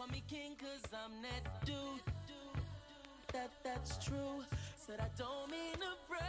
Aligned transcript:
call 0.00 0.08
me 0.08 0.22
king 0.28 0.56
cause 0.56 0.92
I'm 0.94 1.12
that 1.20 1.66
dude. 1.66 1.76
That 3.34 3.50
that's 3.62 4.02
true. 4.02 4.42
Said 4.76 4.98
I 4.98 5.08
don't 5.18 5.50
mean 5.50 5.74
to 5.74 5.92
brag. 6.08 6.24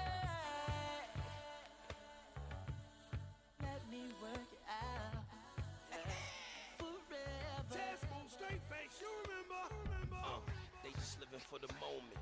Let 3.62 3.82
me 3.90 4.12
work 4.22 4.50
it 4.52 4.66
out. 4.68 5.24
Forever. 6.80 7.72
Test 7.72 8.36
straight 8.36 8.62
face, 8.68 9.00
you 9.00 9.08
remember? 9.24 9.62
remember? 9.86 10.20
Uh, 10.22 10.40
they 10.84 10.92
just 11.00 11.20
living 11.22 11.40
for 11.40 11.60
the 11.60 11.72
moment. 11.80 12.20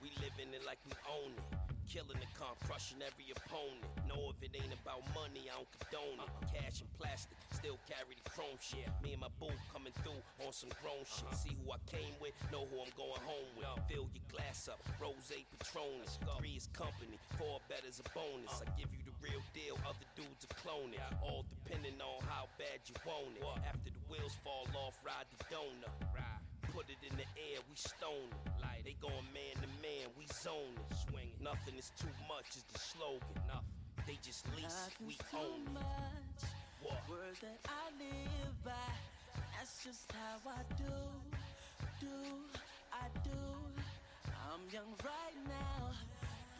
We 0.00 0.08
living 0.16 0.54
it 0.54 0.64
like 0.64 0.78
we 0.86 0.92
own 1.12 1.32
it. 1.36 1.67
Killing 1.88 2.20
the 2.20 2.28
comp, 2.36 2.60
crushing 2.68 3.00
every 3.00 3.32
opponent. 3.32 3.80
No, 4.04 4.28
if 4.28 4.36
it 4.44 4.52
ain't 4.52 4.76
about 4.76 5.00
money, 5.16 5.48
I 5.48 5.56
don't 5.56 5.72
condone 5.72 6.20
it. 6.20 6.28
Cash 6.52 6.84
and 6.84 6.92
plastic, 7.00 7.40
still 7.56 7.80
carry 7.88 8.12
the 8.12 8.28
chrome 8.28 8.60
shit. 8.60 8.92
Me 9.00 9.16
and 9.16 9.24
my 9.24 9.32
boo 9.40 9.48
coming 9.72 9.96
through 10.04 10.20
on 10.44 10.52
some 10.52 10.68
grown 10.84 11.00
shit. 11.08 11.32
See 11.32 11.56
who 11.56 11.72
I 11.72 11.80
came 11.88 12.12
with, 12.20 12.36
know 12.52 12.68
who 12.68 12.84
I'm 12.84 12.92
going 12.92 13.24
home 13.24 13.48
with. 13.56 13.72
Fill 13.88 14.04
your 14.12 14.26
glass 14.28 14.68
up, 14.68 14.84
rose 15.00 15.32
Patronus. 15.32 16.20
Three 16.36 16.60
is 16.60 16.68
company, 16.76 17.16
four 17.40 17.64
better's 17.72 18.04
a 18.04 18.06
bonus. 18.12 18.60
I 18.60 18.68
give 18.76 18.92
you 18.92 19.00
the 19.08 19.16
real 19.24 19.40
deal, 19.56 19.80
other 19.88 20.04
dudes 20.12 20.44
are 20.44 20.56
cloning. 20.60 21.00
All 21.24 21.48
depending 21.48 21.96
on 22.04 22.20
how 22.28 22.52
bad 22.60 22.84
you 22.84 23.00
want 23.08 23.32
it. 23.32 23.64
After 23.64 23.88
the 23.88 24.02
wheels 24.12 24.36
fall 24.44 24.68
off, 24.76 25.00
ride 25.00 25.24
the 25.32 25.40
donut. 25.48 25.88
Put 26.78 26.94
it 26.94 27.02
in 27.10 27.16
the 27.18 27.26
air, 27.34 27.58
we 27.66 27.74
stone 27.74 28.30
it. 28.30 28.54
Like 28.62 28.86
they 28.86 28.94
going 29.02 29.26
man 29.34 29.50
to 29.58 29.70
man, 29.82 30.06
we 30.14 30.30
zone 30.30 30.78
it. 30.78 30.94
Swing 31.10 31.26
it. 31.26 31.42
Nothing 31.42 31.74
is 31.74 31.90
too 31.98 32.14
much 32.30 32.54
is 32.54 32.62
the 32.70 32.78
slogan. 32.78 33.34
Nothing. 33.50 33.74
They 34.06 34.14
just 34.22 34.46
lease, 34.54 34.86
we 35.02 35.18
Nothing's 35.18 35.18
too 35.26 35.42
own 35.42 35.66
it. 35.66 35.74
much. 35.74 36.40
What? 36.86 37.02
Words 37.10 37.42
that 37.42 37.58
I 37.66 37.90
live 37.98 38.54
by. 38.62 38.94
That's 39.58 39.82
just 39.82 40.06
how 40.14 40.38
I 40.54 40.62
do, 40.78 40.94
do, 41.98 42.14
I 42.94 43.10
do. 43.26 43.42
I'm 44.46 44.62
young 44.70 44.94
right 45.02 45.38
now, 45.50 45.90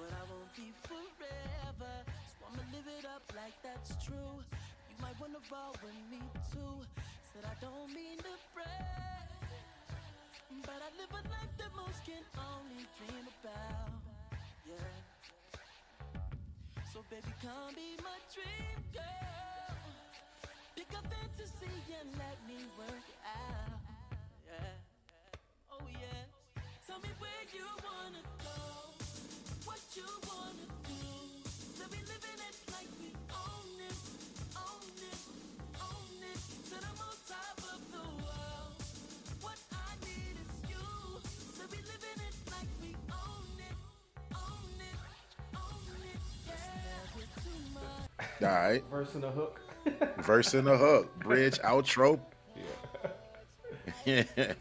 but 0.03 0.11
I 0.11 0.23
won't 0.27 0.51
be 0.59 0.75
forever. 0.83 1.95
So 2.27 2.43
I'ma 2.43 2.67
live 2.75 2.91
it 2.91 3.07
up 3.07 3.23
like 3.39 3.55
that's 3.63 3.95
true. 4.03 4.43
You 4.91 4.97
might 4.99 5.15
wanna 5.23 5.39
roll 5.47 5.79
with 5.79 5.95
me 6.11 6.19
too. 6.51 6.83
Said 7.23 7.47
I 7.47 7.55
don't 7.63 7.87
mean 7.95 8.19
to 8.19 8.35
brag, 8.51 9.38
but 10.65 10.81
I 10.81 10.91
live 10.97 11.13
a 11.13 11.23
life 11.29 11.53
that 11.59 11.73
most 11.77 12.01
can 12.05 12.25
only 12.37 12.85
dream 12.97 13.27
about. 13.41 13.93
Yeah. 14.65 14.97
So 16.93 17.05
baby, 17.11 17.33
come 17.43 17.75
be 17.75 17.97
my 18.03 18.19
dream 18.33 18.81
girl. 18.93 19.77
Pick 20.77 20.89
a 20.93 21.03
fantasy 21.05 21.77
and 22.01 22.09
let 22.17 22.39
me 22.49 22.65
work 22.79 23.05
it 23.09 23.21
out. 23.29 23.81
Yeah. 24.49 24.73
Oh 25.73 25.85
yeah. 25.93 26.25
Tell 26.87 27.01
me 27.01 27.13
where 27.19 27.45
you 27.53 27.67
wanna 27.85 28.25
go, 28.41 28.61
what 29.69 29.81
you 29.95 30.09
wanna 30.25 30.67
do. 30.89 31.05
So 31.77 31.85
we 31.93 31.99
living 32.09 32.41
it 32.49 32.57
like 32.73 32.91
we 33.01 33.13
own 33.29 33.71
it, 33.85 34.01
own 34.57 34.97
it, 35.13 35.21
own 35.77 36.23
it. 36.25 36.41
Of 36.73 36.81
the 36.81 37.63
world. 37.63 37.68
All 48.43 48.49
right. 48.49 48.85
Verse 48.91 49.15
and 49.15 49.25
a 49.25 49.31
hook. 49.31 49.61
Verse 50.19 50.55
and 50.55 50.69
a 50.69 50.77
hook. 50.77 51.19
Bridge, 51.21 51.59
outro. 51.61 52.21
Yeah. 54.05 54.25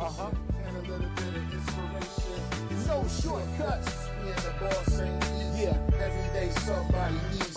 Uh-huh. 0.00 0.30
And 0.66 0.76
a 0.76 0.80
little 0.80 1.08
bit 1.10 1.26
of 1.26 1.52
inspiration. 1.52 2.86
No 2.86 3.04
shortcuts. 3.06 4.08
Me 4.24 4.30
and 4.30 4.38
the 4.38 4.52
boss 4.58 5.00
ain't 5.00 5.24
easy. 5.24 5.66
Every 5.66 6.28
day 6.32 6.50
somebody 6.60 7.14
needs 7.32 7.49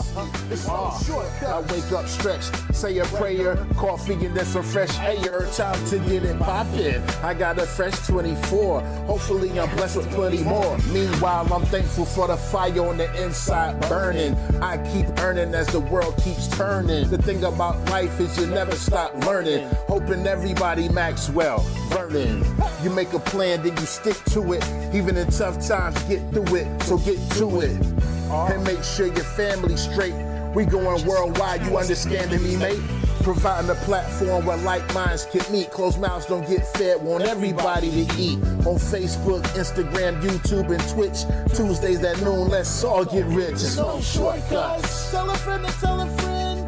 It's. 0.49 0.67
I 0.67 1.61
wake 1.71 1.91
up 1.91 2.07
stretched, 2.07 2.53
say 2.73 2.97
a 2.99 3.05
prayer, 3.05 3.55
coffee 3.77 4.13
and 4.13 4.35
then 4.35 4.45
some 4.45 4.63
fresh 4.63 4.97
air. 4.99 5.47
Time 5.53 5.85
to 5.87 5.99
get 5.99 6.23
it 6.23 6.39
poppin'. 6.39 7.01
I 7.23 7.33
got 7.33 7.57
a 7.59 7.65
fresh 7.65 7.95
24. 8.07 8.81
Hopefully 8.81 9.59
I'm 9.59 9.75
blessed 9.75 9.97
with 9.97 10.11
plenty 10.11 10.43
more. 10.43 10.77
Meanwhile, 10.91 11.51
I'm 11.53 11.65
thankful 11.65 12.05
for 12.05 12.27
the 12.27 12.37
fire 12.37 12.85
on 12.85 12.97
the 12.97 13.23
inside 13.23 13.79
burning. 13.89 14.35
I 14.61 14.77
keep 14.91 15.07
earning 15.19 15.53
as 15.55 15.67
the 15.67 15.79
world 15.79 16.15
keeps 16.23 16.47
turning. 16.47 17.09
The 17.09 17.17
thing 17.17 17.43
about 17.43 17.83
life 17.89 18.19
is 18.19 18.37
you 18.39 18.47
never 18.47 18.75
stop 18.75 19.15
learning. 19.25 19.67
Hoping 19.87 20.27
everybody 20.27 20.89
Maxwell, 20.89 21.59
Vernon. 21.89 22.45
You 22.83 22.89
make 22.89 23.13
a 23.13 23.19
plan, 23.19 23.63
then 23.63 23.75
you 23.77 23.85
stick 23.85 24.17
to 24.25 24.53
it. 24.53 24.63
Even 24.93 25.17
in 25.17 25.27
tough 25.31 25.65
times, 25.65 26.01
get 26.03 26.21
through 26.31 26.55
it. 26.55 26.83
So 26.83 26.97
get 26.97 27.17
to 27.37 27.61
it. 27.61 28.12
And 28.33 28.63
make 28.63 28.83
sure 28.83 29.07
your 29.07 29.23
family's 29.23 29.81
straight. 29.81 30.15
We 30.55 30.65
going 30.65 31.05
worldwide, 31.05 31.65
you 31.65 31.77
understanding 31.77 32.43
me, 32.43 32.55
mate? 32.57 32.79
Providing 33.21 33.69
a 33.69 33.75
platform 33.75 34.45
where 34.45 34.57
like 34.57 34.93
minds 34.93 35.25
can 35.25 35.49
meet. 35.51 35.71
Closed 35.71 35.99
mouths 35.99 36.25
don't 36.25 36.47
get 36.47 36.65
fed, 36.75 37.01
want 37.01 37.23
everybody 37.23 37.89
to 37.89 38.13
eat. 38.19 38.37
On 38.65 38.77
Facebook, 38.77 39.43
Instagram, 39.55 40.21
YouTube, 40.21 40.69
and 40.71 40.89
Twitch. 40.89 41.25
Tuesdays 41.55 42.03
at 42.03 42.21
noon, 42.21 42.49
let's 42.49 42.83
all 42.83 43.05
get 43.05 43.25
rich. 43.27 43.61
No 43.77 44.01
shortcuts. 44.01 45.11
Tell 45.11 45.29
a 45.29 45.35
friend 45.37 45.65
to 45.65 45.71
tell 45.79 46.01
a 46.01 46.17
friend 46.17 46.59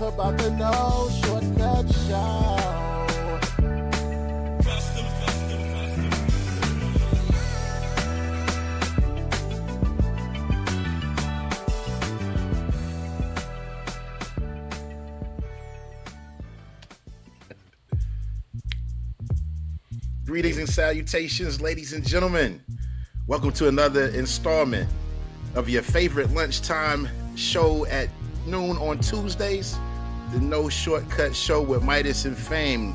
about 0.00 0.38
the 0.38 0.50
no 0.50 1.10
shortcut 1.22 1.92
show. 2.06 2.77
Greetings 20.28 20.58
and 20.58 20.68
salutations, 20.68 21.58
ladies 21.58 21.94
and 21.94 22.06
gentlemen. 22.06 22.60
Welcome 23.28 23.50
to 23.52 23.68
another 23.68 24.08
installment 24.08 24.86
of 25.54 25.70
your 25.70 25.80
favorite 25.80 26.30
lunchtime 26.32 27.08
show 27.34 27.86
at 27.86 28.10
noon 28.44 28.76
on 28.76 28.98
Tuesdays, 28.98 29.78
the 30.34 30.38
No 30.38 30.68
Shortcut 30.68 31.34
Show 31.34 31.62
with 31.62 31.82
Midas 31.82 32.26
and 32.26 32.36
Fame. 32.36 32.94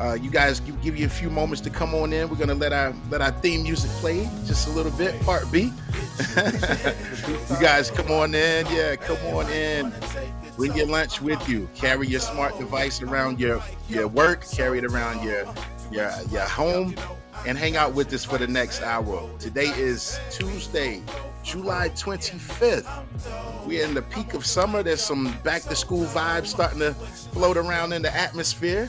Uh, 0.00 0.14
you 0.14 0.30
guys 0.30 0.60
give, 0.60 0.80
give 0.80 0.98
you 0.98 1.04
a 1.04 1.10
few 1.10 1.28
moments 1.28 1.60
to 1.60 1.68
come 1.68 1.94
on 1.94 2.14
in. 2.14 2.30
We're 2.30 2.36
gonna 2.36 2.54
let 2.54 2.72
our 2.72 2.94
let 3.10 3.20
our 3.20 3.32
theme 3.32 3.64
music 3.64 3.90
play 4.00 4.24
just 4.46 4.66
a 4.66 4.70
little 4.70 4.92
bit, 4.92 5.20
part 5.20 5.52
B. 5.52 5.64
you 6.34 7.60
guys 7.60 7.90
come 7.90 8.10
on 8.10 8.34
in, 8.34 8.66
yeah, 8.68 8.96
come 8.96 9.18
on 9.34 9.50
in. 9.52 9.92
Bring 10.56 10.74
your 10.74 10.86
lunch 10.86 11.20
with 11.20 11.46
you. 11.46 11.68
Carry 11.74 12.06
your 12.06 12.20
smart 12.20 12.56
device 12.58 13.02
around 13.02 13.38
your 13.38 13.62
your 13.90 14.08
work. 14.08 14.48
Carry 14.50 14.78
it 14.78 14.86
around 14.86 15.22
your 15.22 15.44
your 15.90 16.10
your 16.30 16.42
home, 16.42 16.94
and 17.46 17.56
hang 17.58 17.76
out 17.76 17.94
with 17.94 18.12
us 18.12 18.24
for 18.24 18.38
the 18.38 18.46
next 18.46 18.82
hour. 18.82 19.28
Today 19.38 19.68
is 19.76 20.18
Tuesday, 20.30 21.02
July 21.42 21.88
25th. 21.90 23.66
We're 23.66 23.84
in 23.84 23.94
the 23.94 24.02
peak 24.02 24.34
of 24.34 24.46
summer. 24.46 24.82
There's 24.82 25.02
some 25.02 25.36
back 25.42 25.62
to 25.62 25.76
school 25.76 26.04
vibes 26.06 26.46
starting 26.46 26.80
to 26.80 26.94
float 26.94 27.56
around 27.56 27.92
in 27.92 28.02
the 28.02 28.14
atmosphere. 28.14 28.88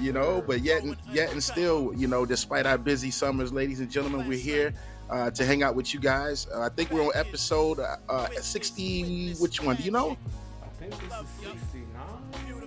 You 0.00 0.12
know, 0.12 0.42
but 0.46 0.60
yet, 0.60 0.82
yet, 1.12 1.32
and 1.32 1.42
still, 1.42 1.92
you 1.94 2.06
know, 2.06 2.24
despite 2.24 2.64
our 2.64 2.78
busy 2.78 3.10
summers, 3.10 3.52
ladies 3.52 3.80
and 3.80 3.90
gentlemen, 3.90 4.26
we're 4.26 4.38
here 4.38 4.72
uh, 5.10 5.30
to 5.32 5.44
hang 5.44 5.62
out 5.62 5.74
with 5.74 5.92
you 5.92 6.00
guys. 6.00 6.46
Uh, 6.54 6.62
I 6.62 6.68
think 6.70 6.90
we're 6.90 7.02
on 7.02 7.12
episode 7.14 7.80
uh, 8.08 8.28
60. 8.30 9.34
Which 9.34 9.62
one? 9.62 9.76
Do 9.76 9.82
you 9.82 9.90
know? 9.90 10.16
I 10.62 10.68
think 10.78 10.92
this 10.92 11.12
is 11.20 11.28
69. 11.50 12.59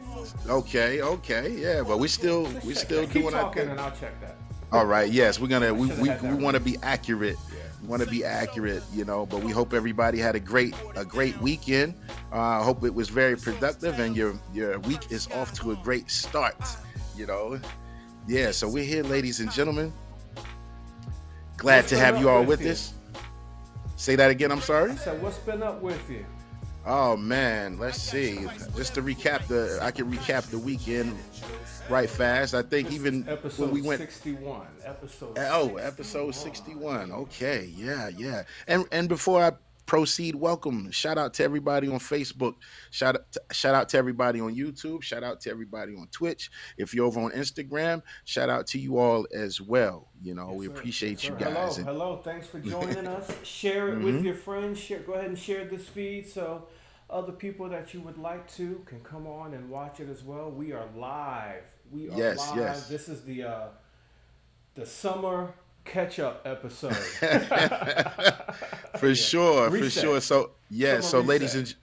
Okay, 0.48 1.02
okay, 1.02 1.52
yeah, 1.52 1.82
but 1.82 1.98
we 2.00 2.08
still 2.08 2.44
we 2.66 2.74
still 2.74 3.04
Keep 3.04 3.24
doing 3.24 3.36
our 3.36 3.42
talking 3.44 3.64
good. 3.64 3.72
and 3.72 3.80
I'll 3.80 3.92
check 3.92 4.20
that. 4.22 4.36
All 4.72 4.86
right, 4.86 5.12
yes, 5.12 5.40
we're 5.40 5.48
gonna 5.48 5.74
we 5.74 5.88
we, 5.94 6.10
we 6.10 6.34
want 6.34 6.56
to 6.56 6.60
be 6.62 6.78
accurate. 6.84 7.38
We 7.82 7.88
want 7.88 8.02
to 8.02 8.10
be 8.10 8.24
accurate, 8.24 8.82
you 8.94 9.04
know. 9.06 9.26
But 9.26 9.42
we 9.42 9.52
hope 9.52 9.74
everybody 9.74 10.18
had 10.18 10.36
a 10.36 10.40
great 10.40 10.74
a 10.96 11.04
great 11.06 11.38
weekend. 11.42 11.96
Uh, 12.32 12.38
I 12.38 12.64
hope 12.64 12.84
it 12.84 12.94
was 12.94 13.10
very 13.10 13.36
productive 13.36 14.00
and 14.00 14.16
your 14.16 14.34
your 14.54 14.80
week 14.80 15.12
is 15.12 15.28
off 15.32 15.54
to 15.60 15.72
a 15.72 15.76
great 15.78 16.10
start. 16.10 16.56
You 17.16 17.28
know, 17.28 17.60
yeah. 18.28 18.52
So 18.52 18.70
we're 18.70 18.86
here, 18.86 19.04
ladies 19.04 19.40
and 19.40 19.52
gentlemen. 19.52 19.94
Glad 21.58 21.78
What's 21.80 21.90
to 21.90 21.98
have 21.98 22.20
you 22.20 22.30
all 22.30 22.44
with 22.44 22.62
with 22.62 22.72
us. 22.72 22.94
Say 23.96 24.16
that 24.16 24.32
again. 24.32 24.52
I'm 24.52 24.60
sorry. 24.62 24.92
I 24.92 24.96
said, 24.96 25.22
what's 25.22 25.38
been 25.40 25.64
up 25.64 25.82
with 25.82 26.10
you? 26.10 26.26
Oh 26.86 27.16
man, 27.16 27.78
let's 27.80 28.02
see. 28.02 28.46
Just 28.76 28.96
to 28.96 29.02
recap 29.02 29.48
the, 29.48 29.80
I 29.82 29.92
can 29.92 30.12
recap 30.12 30.50
the 30.50 30.60
weekend 30.60 31.18
right 31.90 32.10
fast. 32.10 32.54
I 32.54 32.62
think 32.62 32.92
even 32.92 33.28
Episode 33.28 33.64
when 33.64 33.72
we 33.72 33.82
went 33.82 34.02
61. 34.02 34.68
Episode 34.84 35.38
Oh, 35.38 35.78
episode 35.78 36.36
61. 36.36 37.12
Okay. 37.12 37.72
Yeah, 37.76 38.10
yeah. 38.10 38.44
And 38.68 38.86
and 38.92 39.08
before 39.08 39.44
I 39.44 39.52
proceed 39.86 40.36
welcome. 40.36 40.90
Shout 40.92 41.18
out 41.18 41.34
to 41.36 41.44
everybody 41.44 41.88
on 41.88 42.00
Facebook. 42.00 42.56
Shout 42.92 43.16
out, 43.16 43.32
to, 43.34 43.42
shout 43.52 43.76
out 43.76 43.90
to 43.90 43.98
everybody 43.98 44.40
on 44.40 44.56
YouTube. 44.56 45.02
Shout 45.04 45.24
out 45.24 45.42
to 45.42 45.50
everybody 45.50 45.94
on 45.96 46.08
Twitch. 46.12 46.50
If 46.78 46.94
you're 46.94 47.06
over 47.06 47.20
on 47.20 47.32
Instagram, 47.32 48.02
shout 48.26 48.50
out 48.50 48.68
to 48.68 48.80
you 48.80 48.98
all 48.98 49.28
as 49.34 49.60
well. 49.60 50.08
You 50.22 50.36
know, 50.36 50.50
Yes, 50.52 50.58
we 50.58 50.66
sir. 50.68 50.72
appreciate 50.72 51.12
Yes, 51.12 51.26
you 51.26 51.32
guys. 51.36 51.54
Hello, 51.54 51.68
And- 51.76 51.86
hello. 51.86 52.22
Thanks 52.24 52.48
for 52.48 52.60
joining 52.76 53.08
us. 53.08 53.30
Share 53.44 53.90
it 53.90 53.96
Mm-hmm. 53.96 54.06
with 54.06 54.24
your 54.24 54.36
friends. 54.36 54.80
Share, 54.80 55.00
go 55.00 55.14
ahead 55.14 55.26
and 55.28 55.38
share 55.38 55.66
this 55.66 55.88
feed 55.88 56.28
so 56.30 56.68
other 57.10 57.34
people 57.34 57.68
that 57.70 57.94
you 57.94 58.02
would 58.02 58.18
like 58.18 58.50
to 58.56 58.82
can 58.86 59.00
come 59.02 59.28
on 59.28 59.54
and 59.54 59.70
watch 59.70 60.00
it 60.00 60.10
as 60.10 60.24
well. 60.24 60.50
We 60.50 60.72
are 60.72 60.86
live. 60.96 61.64
We 61.92 62.10
are 62.10 62.18
Yes, 62.18 62.38
live. 62.50 62.58
yes. 62.58 62.88
This 62.88 63.10
is 63.10 63.24
the 63.24 63.44
uh, 63.44 63.68
the 64.76 64.86
summer 64.86 65.54
catch 65.86 66.20
up 66.20 66.42
episode. 66.46 66.96
for 68.98 69.16
sure, 69.16 69.72
for 69.72 69.90
sure. 69.90 70.22
So 70.22 70.52
yeah, 70.70 71.00
Summer 71.00 71.24
so 71.24 71.28
ladies 71.28 71.56
and 71.56 71.74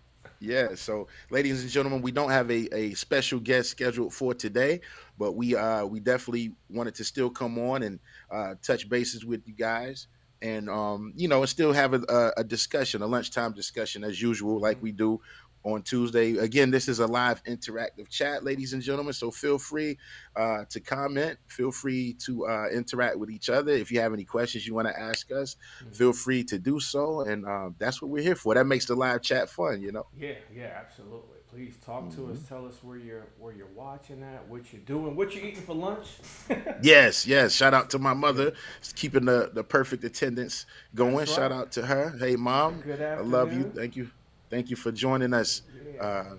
yeah, 0.40 0.74
so 0.74 1.08
ladies 1.30 1.62
and 1.62 1.70
gentlemen, 1.70 2.00
we 2.00 2.12
don't 2.12 2.30
have 2.30 2.50
a, 2.50 2.74
a 2.74 2.94
special 2.94 3.40
guest 3.40 3.70
scheduled 3.70 4.14
for 4.14 4.32
today, 4.32 4.80
but 5.18 5.32
we 5.32 5.54
uh 5.54 5.84
we 5.84 6.00
definitely 6.00 6.54
wanted 6.70 6.94
to 6.96 7.04
still 7.04 7.30
come 7.30 7.58
on 7.58 7.82
and 7.82 8.00
uh, 8.30 8.54
touch 8.62 8.88
bases 8.88 9.24
with 9.24 9.46
you 9.46 9.54
guys, 9.54 10.06
and 10.40 10.70
um 10.70 11.12
you 11.14 11.28
know 11.28 11.40
and 11.40 11.48
still 11.48 11.72
have 11.72 11.92
a, 11.92 12.32
a 12.38 12.44
discussion, 12.44 13.02
a 13.02 13.06
lunchtime 13.06 13.52
discussion 13.52 14.02
as 14.02 14.20
usual, 14.20 14.58
like 14.58 14.82
we 14.82 14.92
do 14.92 15.20
on 15.62 15.82
Tuesday. 15.82 16.36
Again, 16.36 16.70
this 16.70 16.88
is 16.88 17.00
a 17.00 17.06
live 17.06 17.42
interactive 17.44 18.08
chat, 18.08 18.44
ladies 18.44 18.72
and 18.72 18.82
gentlemen. 18.82 19.12
So 19.12 19.30
feel 19.30 19.58
free 19.58 19.98
uh, 20.36 20.64
to 20.70 20.80
comment. 20.80 21.38
Feel 21.46 21.70
free 21.70 22.14
to 22.24 22.46
uh, 22.46 22.66
interact 22.72 23.18
with 23.18 23.30
each 23.30 23.50
other. 23.50 23.72
If 23.72 23.90
you 23.92 24.00
have 24.00 24.12
any 24.14 24.24
questions 24.24 24.66
you 24.66 24.74
want 24.74 24.88
to 24.88 24.98
ask 24.98 25.30
us, 25.32 25.56
feel 25.92 26.12
free 26.12 26.44
to 26.44 26.58
do 26.58 26.80
so. 26.80 27.20
And 27.22 27.46
uh, 27.46 27.70
that's 27.78 28.00
what 28.00 28.10
we're 28.10 28.22
here 28.22 28.36
for. 28.36 28.54
That 28.54 28.64
makes 28.66 28.86
the 28.86 28.94
live 28.94 29.22
chat 29.22 29.50
fun, 29.50 29.82
you 29.82 29.92
know. 29.92 30.06
yeah, 30.18 30.32
yeah, 30.54 30.72
absolutely. 30.80 31.36
Please 31.50 31.76
talk 31.84 32.08
to 32.10 32.18
Mm-hmm. 32.18 32.32
us. 32.32 32.48
Tell 32.48 32.64
us 32.64 32.76
where 32.84 32.96
you're 32.96 33.26
where 33.40 33.52
you're 33.52 33.66
watching 33.74 34.22
at, 34.22 34.46
what 34.48 34.72
you're 34.72 34.82
doing, 34.82 35.16
what 35.16 35.34
you're 35.34 35.44
eating 35.44 35.60
for 35.62 35.74
lunch. 35.74 36.06
Yes, 36.82 37.26
yes. 37.26 37.52
Shout 37.52 37.74
out 37.74 37.90
to 37.90 37.98
my 37.98 38.14
mother, 38.14 38.52
keeping 38.94 39.24
the, 39.24 39.50
the 39.52 39.64
perfect 39.64 40.04
attendance 40.04 40.64
going. 40.94 41.16
That's 41.16 41.34
Shout 41.34 41.50
out 41.50 41.72
to 41.72 41.84
her. 41.84 42.10
Hey, 42.18 42.36
mom. 42.36 42.80
Good 42.80 43.02
I 43.02 43.20
love 43.20 43.52
you. 43.52 43.70
Thank 43.74 43.96
you. 43.96 44.10
Thank 44.50 44.68
you 44.70 44.76
for 44.76 44.92
joining 44.92 45.32
us. 45.32 45.62
Uh, 46.00 46.34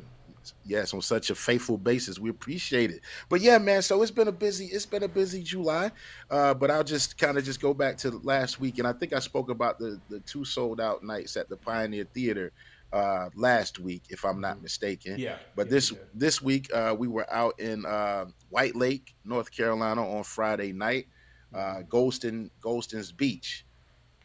yes, 0.65 0.93
on 0.93 1.01
such 1.01 1.29
a 1.29 1.35
faithful 1.35 1.77
basis. 1.77 2.19
We 2.19 2.29
appreciate 2.29 2.91
it. 2.91 3.01
But 3.29 3.41
yeah, 3.41 3.57
man. 3.57 3.81
So 3.81 4.01
it's 4.01 4.11
been 4.11 4.27
a 4.27 4.33
busy. 4.33 4.65
It's 4.65 4.85
been 4.85 5.03
a 5.03 5.07
busy 5.07 5.43
July. 5.43 5.91
Uh, 6.29 6.53
but 6.53 6.69
I'll 6.69 6.83
just 6.83 7.17
kind 7.17 7.37
of 7.37 7.43
just 7.43 7.61
go 7.61 7.73
back 7.73 7.97
to 7.99 8.11
last 8.23 8.59
week, 8.59 8.79
and 8.79 8.87
I 8.87 8.93
think 8.93 9.13
I 9.13 9.19
spoke 9.19 9.49
about 9.49 9.79
the 9.79 9.99
the 10.09 10.19
two 10.21 10.45
sold 10.45 10.81
out 10.81 11.03
nights 11.03 11.37
at 11.37 11.49
the 11.49 11.57
Pioneer 11.57 12.05
Theater 12.13 12.51
uh, 12.93 13.29
last 13.35 13.79
week, 13.79 14.03
if 14.09 14.25
I'm 14.25 14.41
not 14.41 14.61
mistaken. 14.61 15.17
Yeah. 15.17 15.37
But 15.55 15.67
yeah, 15.67 15.71
this 15.71 15.93
this 16.13 16.41
week 16.41 16.73
uh, 16.73 16.95
we 16.97 17.07
were 17.07 17.31
out 17.33 17.59
in 17.59 17.85
uh, 17.85 18.25
White 18.49 18.75
Lake, 18.75 19.15
North 19.23 19.51
Carolina, 19.51 20.07
on 20.07 20.23
Friday 20.23 20.73
night. 20.73 21.07
Mm-hmm. 21.53 21.79
Uh, 21.79 21.83
Goldston 21.83 22.49
Goldston's 22.61 23.11
Beach. 23.11 23.65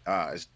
Uh, 0.06 0.30
it's 0.34 0.48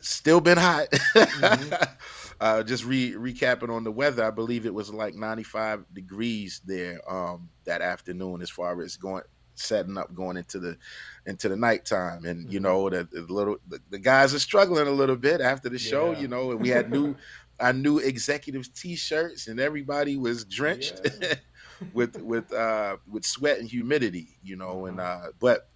still 0.00 0.40
been 0.40 0.58
hot. 0.58 0.88
Mm-hmm. 0.90 1.74
uh, 2.40 2.62
just 2.62 2.84
re- 2.84 3.12
recapping 3.14 3.70
on 3.70 3.84
the 3.84 3.92
weather, 3.92 4.24
I 4.24 4.30
believe 4.30 4.66
it 4.66 4.74
was 4.74 4.92
like 4.92 5.14
95 5.14 5.84
degrees 5.92 6.60
there 6.64 7.00
um, 7.10 7.48
that 7.64 7.80
afternoon, 7.82 8.42
as 8.42 8.50
far 8.50 8.80
as 8.82 8.96
going 8.96 9.22
setting 9.54 9.98
up 9.98 10.14
going 10.14 10.36
into 10.36 10.60
the 10.60 10.78
into 11.26 11.48
the 11.48 11.56
nighttime 11.56 12.24
and 12.24 12.42
Mm-hmm. 12.44 12.52
you 12.52 12.60
know 12.60 12.88
the, 12.88 13.08
the 13.10 13.22
little 13.22 13.56
the, 13.66 13.80
the 13.90 13.98
guys 13.98 14.32
are 14.32 14.38
struggling 14.38 14.86
a 14.86 14.90
little 14.92 15.16
bit 15.16 15.40
after 15.40 15.68
the 15.68 15.78
show 15.80 16.12
Yeah. 16.12 16.20
you 16.20 16.28
know 16.28 16.52
and 16.52 16.60
we 16.60 16.68
had 16.68 16.92
new 16.92 17.16
our 17.58 17.72
new 17.72 17.98
executives 17.98 18.68
t-shirts 18.68 19.48
and 19.48 19.58
everybody 19.58 20.16
was 20.16 20.44
drenched 20.44 21.00
Yeah. 21.20 21.34
with 21.92 22.22
with 22.22 22.52
uh 22.52 22.98
with 23.10 23.24
sweat 23.26 23.58
and 23.58 23.68
humidity 23.68 24.28
you 24.44 24.54
know 24.54 24.86
and 24.86 25.00
Uh-huh. 25.00 25.26
uh 25.26 25.30
but 25.40 25.68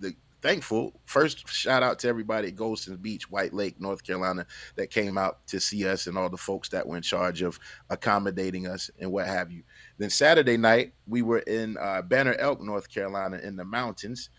the 0.00 0.14
thankful. 0.40 1.00
First 1.06 1.48
shout 1.48 1.82
out 1.82 1.98
to 2.00 2.08
everybody 2.08 2.48
at 2.48 2.56
Goldston 2.56 3.00
Beach 3.00 3.30
White 3.30 3.52
Lake 3.52 3.80
North 3.80 4.04
Carolina 4.04 4.46
that 4.76 4.90
came 4.90 5.18
out 5.18 5.46
to 5.48 5.60
see 5.60 5.86
us 5.86 6.06
and 6.06 6.16
all 6.16 6.28
the 6.28 6.36
folks 6.36 6.68
that 6.70 6.86
were 6.86 6.96
in 6.96 7.02
charge 7.02 7.42
of 7.42 7.58
accommodating 7.90 8.66
us 8.66 8.90
and 9.00 9.10
what 9.10 9.26
have 9.26 9.50
you. 9.50 9.62
Then 9.98 10.10
Saturday 10.10 10.56
night 10.56 10.92
we 11.06 11.22
were 11.22 11.40
in 11.40 11.76
uh, 11.78 12.02
Banner 12.02 12.34
Elk 12.38 12.60
North 12.60 12.88
Carolina 12.88 13.38
in 13.42 13.56
the 13.56 13.64
mountains. 13.64 14.30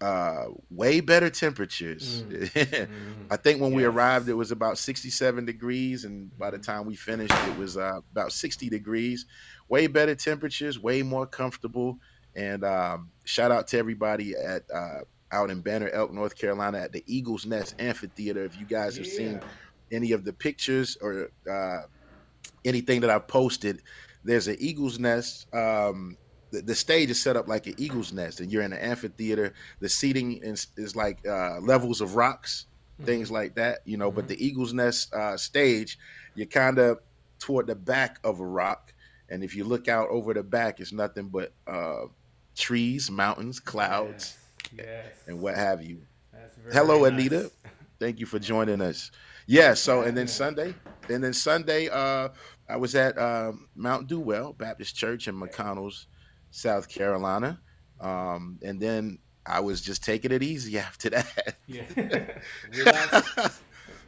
Uh 0.00 0.44
way 0.70 1.00
better 1.00 1.28
temperatures. 1.28 2.22
I 3.30 3.36
think 3.36 3.60
when 3.60 3.72
we 3.72 3.82
arrived, 3.82 4.28
it 4.28 4.34
was 4.34 4.52
about 4.52 4.78
67 4.78 5.44
degrees, 5.44 6.04
and 6.04 6.30
by 6.38 6.52
the 6.52 6.58
time 6.58 6.86
we 6.86 6.94
finished, 6.94 7.34
it 7.48 7.58
was 7.58 7.76
uh, 7.76 7.98
about 8.12 8.30
60 8.30 8.68
degrees. 8.68 9.26
Way 9.68 9.88
better 9.88 10.14
temperatures, 10.14 10.78
way 10.78 11.02
more 11.02 11.26
comfortable. 11.26 11.98
And 12.36 12.62
um, 12.64 13.10
shout 13.24 13.50
out 13.50 13.66
to 13.68 13.78
everybody 13.78 14.34
at 14.36 14.62
uh, 14.72 15.00
out 15.32 15.50
in 15.50 15.60
Banner 15.60 15.90
Elk, 15.90 16.12
North 16.12 16.36
Carolina, 16.36 16.78
at 16.78 16.92
the 16.92 17.04
Eagles 17.06 17.46
Nest 17.46 17.74
Amphitheater. 17.78 18.44
If 18.44 18.58
you 18.58 18.66
guys 18.66 18.96
have 18.96 19.06
seen 19.06 19.40
any 19.90 20.12
of 20.12 20.24
the 20.24 20.32
pictures 20.32 20.96
or 21.00 21.30
uh, 21.50 21.82
anything 22.64 23.00
that 23.00 23.10
I've 23.10 23.28
posted, 23.28 23.82
there's 24.24 24.48
an 24.48 24.56
Eagles 24.58 24.98
Nest. 24.98 25.52
Um, 25.54 26.16
the, 26.50 26.62
the 26.62 26.74
stage 26.74 27.10
is 27.10 27.20
set 27.20 27.36
up 27.36 27.48
like 27.48 27.66
an 27.66 27.74
Eagle's 27.76 28.12
Nest, 28.12 28.40
and 28.40 28.50
you're 28.50 28.62
in 28.62 28.72
an 28.72 28.78
amphitheater. 28.78 29.52
The 29.80 29.88
seating 29.88 30.38
is, 30.42 30.68
is 30.76 30.96
like 30.96 31.26
uh, 31.26 31.60
levels 31.60 32.00
of 32.00 32.14
rocks 32.16 32.66
things 33.04 33.30
like 33.30 33.54
that, 33.54 33.80
you 33.84 33.96
know. 33.96 34.10
But 34.10 34.28
the 34.28 34.44
Eagles 34.44 34.72
Nest 34.72 35.12
uh, 35.14 35.36
stage, 35.36 35.98
you're 36.34 36.46
kind 36.46 36.78
of 36.78 36.98
toward 37.38 37.66
the 37.66 37.74
back 37.74 38.18
of 38.24 38.40
a 38.40 38.46
rock, 38.46 38.92
and 39.28 39.44
if 39.44 39.54
you 39.54 39.64
look 39.64 39.88
out 39.88 40.08
over 40.08 40.34
the 40.34 40.42
back, 40.42 40.80
it's 40.80 40.92
nothing 40.92 41.28
but 41.28 41.52
uh, 41.66 42.06
trees, 42.56 43.10
mountains, 43.10 43.60
clouds, 43.60 44.36
Yes. 44.36 44.38
Yes. 44.76 45.06
and 45.26 45.40
what 45.40 45.54
have 45.56 45.82
you. 45.82 46.02
Hello, 46.72 47.00
nice. 47.02 47.12
Anita. 47.12 47.50
Thank 48.00 48.20
you 48.20 48.26
for 48.26 48.38
joining 48.38 48.80
us. 48.80 49.10
Yeah. 49.46 49.74
So, 49.74 50.02
and 50.02 50.16
then 50.16 50.28
Sunday, 50.28 50.74
and 51.08 51.22
then 51.24 51.32
Sunday, 51.32 51.88
uh, 51.88 52.28
I 52.68 52.76
was 52.76 52.94
at 52.94 53.18
um, 53.18 53.68
Mount 53.74 54.06
Dewell 54.08 54.52
Baptist 54.52 54.94
Church 54.94 55.26
in 55.26 55.34
McConnell's, 55.34 56.06
South 56.50 56.88
Carolina, 56.88 57.60
um, 58.00 58.58
and 58.62 58.80
then 58.80 59.18
I 59.46 59.60
was 59.60 59.80
just 59.80 60.04
taking 60.04 60.30
it 60.32 60.42
easy 60.42 60.78
after 60.78 61.10
that. 61.10 61.56
Yeah. 61.66 62.28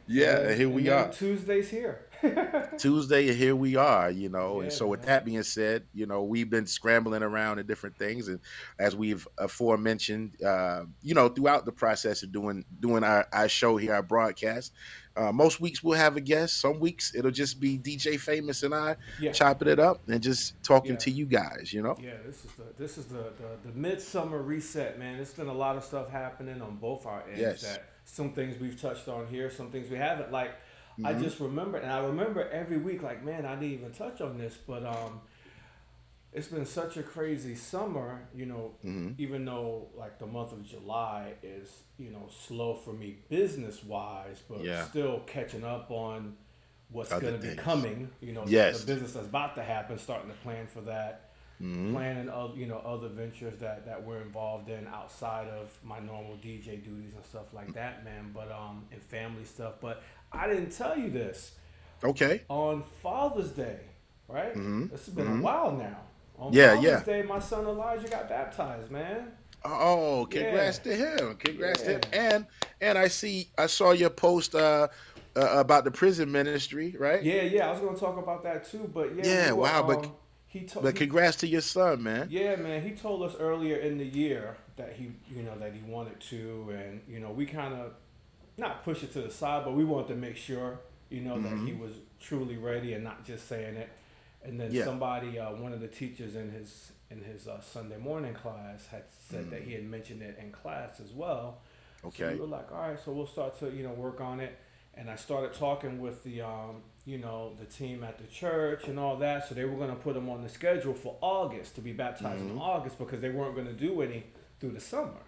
Yeah, 0.07 0.39
And- 0.39 0.57
here 0.57 0.67
we 0.69 0.89
are. 0.89 1.09
Tuesday's 1.09 1.69
here. 1.69 2.07
Tuesday, 2.77 3.33
here 3.33 3.55
we 3.55 3.75
are, 3.75 4.09
you 4.11 4.29
know. 4.29 4.57
Yeah, 4.57 4.63
and 4.63 4.73
so, 4.73 4.87
with 4.87 5.01
man. 5.01 5.07
that 5.07 5.25
being 5.25 5.43
said, 5.43 5.83
you 5.93 6.05
know, 6.05 6.23
we've 6.23 6.49
been 6.49 6.65
scrambling 6.65 7.23
around 7.23 7.59
at 7.59 7.67
different 7.67 7.97
things, 7.97 8.27
and 8.27 8.39
as 8.79 8.95
we've 8.95 9.27
aforementioned, 9.37 10.41
uh, 10.43 10.83
you 11.01 11.13
know, 11.13 11.29
throughout 11.29 11.65
the 11.65 11.71
process 11.71 12.23
of 12.23 12.31
doing 12.31 12.65
doing 12.79 13.03
our, 13.03 13.27
our 13.31 13.47
show 13.49 13.77
here, 13.77 13.93
our 13.93 14.03
broadcast, 14.03 14.73
uh, 15.15 15.31
most 15.31 15.59
weeks 15.59 15.83
we'll 15.83 15.97
have 15.97 16.15
a 16.17 16.21
guest. 16.21 16.59
Some 16.61 16.79
weeks 16.79 17.13
it'll 17.15 17.31
just 17.31 17.59
be 17.59 17.77
DJ 17.77 18.19
Famous 18.19 18.63
and 18.63 18.73
I 18.73 18.95
Yeah. 19.19 19.31
chopping 19.31 19.67
it 19.67 19.79
up 19.79 20.01
and 20.07 20.21
just 20.21 20.61
talking 20.63 20.91
Yeah. 20.93 20.97
to 20.97 21.11
you 21.11 21.25
guys, 21.25 21.71
you 21.73 21.81
know. 21.81 21.97
Yeah, 22.01 22.13
this 22.25 22.45
is 22.45 22.51
the 22.53 22.63
this 22.77 22.97
is 22.97 23.05
the, 23.05 23.31
the 23.63 23.69
the 23.69 23.77
midsummer 23.77 24.41
reset, 24.41 24.97
man. 24.97 25.17
There's 25.17 25.33
been 25.33 25.47
a 25.47 25.53
lot 25.53 25.75
of 25.77 25.83
stuff 25.83 26.09
happening 26.09 26.61
on 26.61 26.77
both 26.77 27.05
our 27.05 27.23
ends. 27.27 27.39
Yes. 27.41 27.61
That 27.63 27.85
some 28.05 28.33
things 28.33 28.59
we've 28.59 28.79
touched 28.81 29.07
on 29.07 29.27
here, 29.27 29.49
some 29.51 29.69
things 29.69 29.89
we 29.89 29.97
haven't. 29.97 30.31
Like 30.31 30.51
I 31.03 31.13
Mm-hmm. 31.13 31.23
just 31.23 31.39
remember, 31.39 31.77
and 31.77 31.91
I 31.91 31.99
remember 31.99 32.47
every 32.49 32.77
week, 32.77 33.01
like 33.01 33.23
man, 33.23 33.45
I 33.45 33.55
didn't 33.55 33.71
even 33.73 33.91
touch 33.91 34.21
on 34.21 34.37
this, 34.37 34.57
but 34.67 34.85
um, 34.85 35.21
it's 36.33 36.47
been 36.47 36.65
such 36.65 36.97
a 36.97 37.03
crazy 37.03 37.55
summer. 37.55 38.21
You 38.35 38.45
know, 38.45 38.71
Mm-hmm. 38.85 39.11
even 39.17 39.45
though 39.45 39.87
like 39.95 40.19
the 40.19 40.27
month 40.27 40.51
of 40.53 40.63
July 40.63 41.33
is 41.43 41.69
you 41.97 42.09
know 42.11 42.27
slow 42.29 42.73
for 42.75 42.93
me 42.93 43.17
business 43.29 43.83
wise, 43.83 44.41
but 44.49 44.63
Yeah. 44.63 44.83
still 44.85 45.19
catching 45.27 45.63
up 45.63 45.91
on 45.91 46.35
what's 46.89 47.09
going 47.09 47.39
to 47.39 47.47
be 47.47 47.55
coming. 47.55 48.09
You 48.21 48.33
know, 48.33 48.43
the- 48.45 48.51
Yes. 48.51 48.81
the 48.81 48.85
business 48.93 49.13
that's 49.13 49.27
about 49.27 49.55
to 49.55 49.63
happen, 49.63 49.97
starting 49.97 50.29
to 50.29 50.37
plan 50.37 50.67
for 50.67 50.81
that 50.81 51.27
Mm-hmm. 51.61 51.93
planning 51.93 52.27
of 52.29 52.57
you 52.57 52.65
know 52.65 52.79
other 52.79 53.07
ventures 53.07 53.59
that 53.59 53.85
that 53.85 54.03
we're 54.03 54.19
involved 54.21 54.67
in 54.69 54.87
outside 54.87 55.47
of 55.47 55.71
my 55.83 55.99
normal 55.99 56.35
DJ 56.37 56.83
duties 56.83 57.13
and 57.13 57.23
stuff 57.23 57.53
like 57.53 57.71
that, 57.75 58.03
man. 58.03 58.31
But 58.33 58.51
um, 58.51 58.85
and 58.91 58.99
family 59.03 59.43
stuff. 59.43 59.75
But 59.79 60.01
I 60.31 60.47
didn't 60.47 60.71
tell 60.71 60.97
you 60.97 61.09
this 61.09 61.53
Okay. 62.03 62.41
on 62.49 62.83
Father's 63.03 63.51
Day, 63.51 63.77
right? 64.27 64.53
This 64.89 65.05
has 65.05 65.13
been 65.13 65.27
a 65.27 65.41
while 65.41 65.71
now. 65.71 65.97
On 66.39 66.47
Mm-hmm. 66.47 66.55
Yeah, 66.57 66.67
Father's 66.75 66.83
yeah. 66.83 67.03
Day, 67.03 67.21
my 67.23 67.39
son 67.39 67.65
Elijah 67.65 68.07
got 68.07 68.27
baptized, 68.29 68.89
man. 68.91 69.31
Oh, 69.63 70.27
congrats 70.31 70.79
Yeah. 70.83 70.91
to 70.91 70.97
him! 70.97 71.35
Congrats 71.37 71.81
to 71.83 71.91
him! 71.93 72.01
And 72.13 72.45
and 72.81 72.97
I 72.97 73.07
see 73.09 73.49
I 73.59 73.67
saw 73.67 73.91
your 73.91 74.09
post 74.09 74.55
uh, 74.55 74.87
uh, 75.35 75.41
about 75.59 75.83
the 75.83 75.91
prison 75.91 76.31
ministry, 76.31 76.95
right? 76.97 77.21
Yeah, 77.21 77.43
yeah. 77.43 77.67
I 77.67 77.71
was 77.71 77.79
gonna 77.79 77.95
talk 77.97 78.17
about 78.17 78.41
that 78.43 78.65
too, 78.67 78.89
but 78.91 79.15
yeah. 79.15 79.23
Yeah, 79.23 79.51
we 79.51 79.57
were, 79.59 79.63
wow, 79.63 79.83
but- 79.83 80.05
um, 80.05 80.11
he 80.47 80.61
told. 80.61 80.83
But 80.83 80.95
congrats 80.95 81.37
to 81.37 81.47
your 81.47 81.61
son, 81.61 82.01
man. 82.03 82.27
Yeah, 82.31 82.55
man. 82.55 82.81
He 82.81 82.91
told 82.91 83.21
us 83.23 83.35
earlier 83.39 83.77
in 83.77 83.97
the 83.99 84.05
year 84.05 84.57
that 84.77 84.93
he, 84.93 85.11
you 85.33 85.43
know, 85.43 85.57
that 85.59 85.73
he 85.73 85.81
wanted 85.83 86.19
to, 86.21 86.73
and 86.75 87.01
you 87.07 87.19
know, 87.19 87.29
we 87.31 87.45
kind 87.45 87.73
of 87.75 87.93
not 88.57 88.83
push 88.83 89.03
it 89.03 89.11
to 89.13 89.21
the 89.21 89.31
side, 89.31 89.63
but 89.65 89.73
we 89.73 89.83
wanted 89.85 90.07
to 90.09 90.15
make 90.15 90.35
sure 90.37 90.79
you 91.09 91.19
know, 91.21 91.37
that 91.41 91.57
he 91.67 91.73
was 91.73 91.91
truly 92.21 92.55
ready 92.55 92.93
and 92.93 93.03
not 93.03 93.25
just 93.25 93.47
saying 93.49 93.75
it. 93.75 93.89
And 94.43 94.57
then 94.59 94.67
Mm-hmm. 94.67 94.75
Yeah. 94.77 94.85
somebody, 94.85 95.37
uh, 95.39 95.51
one 95.53 95.73
of 95.73 95.81
the 95.81 95.87
teachers 95.87 96.35
in 96.35 96.49
his 96.51 96.91
in 97.09 97.21
his 97.21 97.47
uh, 97.49 97.59
Sunday 97.59 97.97
morning 97.97 98.33
class, 98.33 98.87
had 98.87 99.03
said 99.29 99.51
that 99.51 99.63
he 99.63 99.73
had 99.73 99.83
mentioned 99.83 100.21
it 100.21 100.37
in 100.41 100.51
class 100.51 101.01
as 101.01 101.11
well. 101.11 101.57
So 102.01 102.07
Mm. 102.07 102.07
Okay. 102.07 102.33
we 102.35 102.39
were 102.39 102.47
like, 102.47 102.71
all 102.71 102.79
right, 102.81 102.97
so 103.03 103.11
we'll 103.11 103.27
start 103.27 103.59
to 103.59 103.69
you 103.71 103.83
know 103.83 103.91
work 103.91 104.21
on 104.21 104.39
it. 104.39 104.57
And 104.95 105.09
I 105.09 105.15
started 105.17 105.53
talking 105.53 105.99
with 105.99 106.23
the 106.23 106.41
um, 106.41 106.81
you 107.05 107.17
know 107.17 107.53
the 107.59 107.65
team 107.65 108.03
at 108.05 108.17
the 108.17 108.27
church 108.27 108.87
and 108.87 108.97
all 108.97 109.17
that. 109.17 109.47
So 109.49 109.53
they 109.55 109.65
were 109.65 109.75
going 109.75 109.89
to 109.89 109.95
put 110.01 110.15
him 110.15 110.29
on 110.29 110.41
the 110.43 110.49
schedule 110.49 110.93
for 110.93 111.17
August 111.21 111.75
to 111.75 111.81
be 111.81 111.91
baptized 111.91 112.41
Mm-hmm. 112.41 112.51
in 112.51 112.57
August 112.57 112.97
because 112.97 113.19
they 113.19 113.29
weren't 113.29 113.53
going 113.55 113.67
to 113.67 113.73
do 113.73 114.01
any 114.01 114.23
through 114.59 114.71
the 114.71 114.79
summer. 114.79 115.21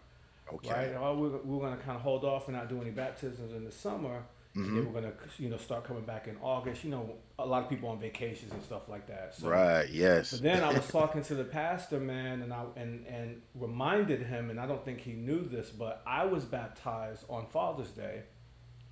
Okay. 0.51 0.71
Right? 0.71 0.95
Oh, 0.99 1.15
we 1.17 1.29
we 1.29 1.55
were 1.57 1.65
going 1.67 1.77
to 1.77 1.83
kind 1.83 1.95
of 1.95 2.01
hold 2.01 2.23
off 2.25 2.47
and 2.47 2.57
not 2.57 2.69
do 2.69 2.81
any 2.81 2.91
baptisms 2.91 3.53
in 3.53 3.63
the 3.65 3.71
summer. 3.71 4.23
Mm-hmm. 4.55 4.75
they 4.75 4.81
were 4.81 4.91
going 5.01 5.03
to, 5.05 5.13
you 5.41 5.49
know, 5.49 5.57
start 5.57 5.83
coming 5.83 6.03
back 6.03 6.27
in 6.27 6.37
August. 6.39 6.83
You 6.83 6.91
know, 6.91 7.15
a 7.39 7.45
lot 7.45 7.63
of 7.63 7.69
people 7.71 7.89
on 7.89 7.99
vacations 7.99 8.51
and 8.53 8.61
stuff 8.61 8.87
like 8.87 9.07
that. 9.07 9.33
So, 9.33 9.49
Right. 9.49 9.89
Yes. 9.89 10.29
But 10.31 10.43
then 10.43 10.63
I 10.63 10.71
was 10.71 10.87
talking 10.89 11.23
to 11.23 11.33
the 11.33 11.43
pastor, 11.43 11.99
man, 11.99 12.43
and 12.43 12.53
I 12.53 12.63
and 12.75 13.03
and 13.07 13.41
reminded 13.55 14.21
him, 14.21 14.51
and 14.51 14.59
I 14.59 14.67
don't 14.67 14.85
think 14.85 15.01
he 15.01 15.13
knew 15.13 15.43
this, 15.47 15.71
but 15.71 16.03
I 16.05 16.25
was 16.25 16.43
baptized 16.45 17.23
on 17.29 17.47
Father's 17.47 17.89
Day 17.89 18.23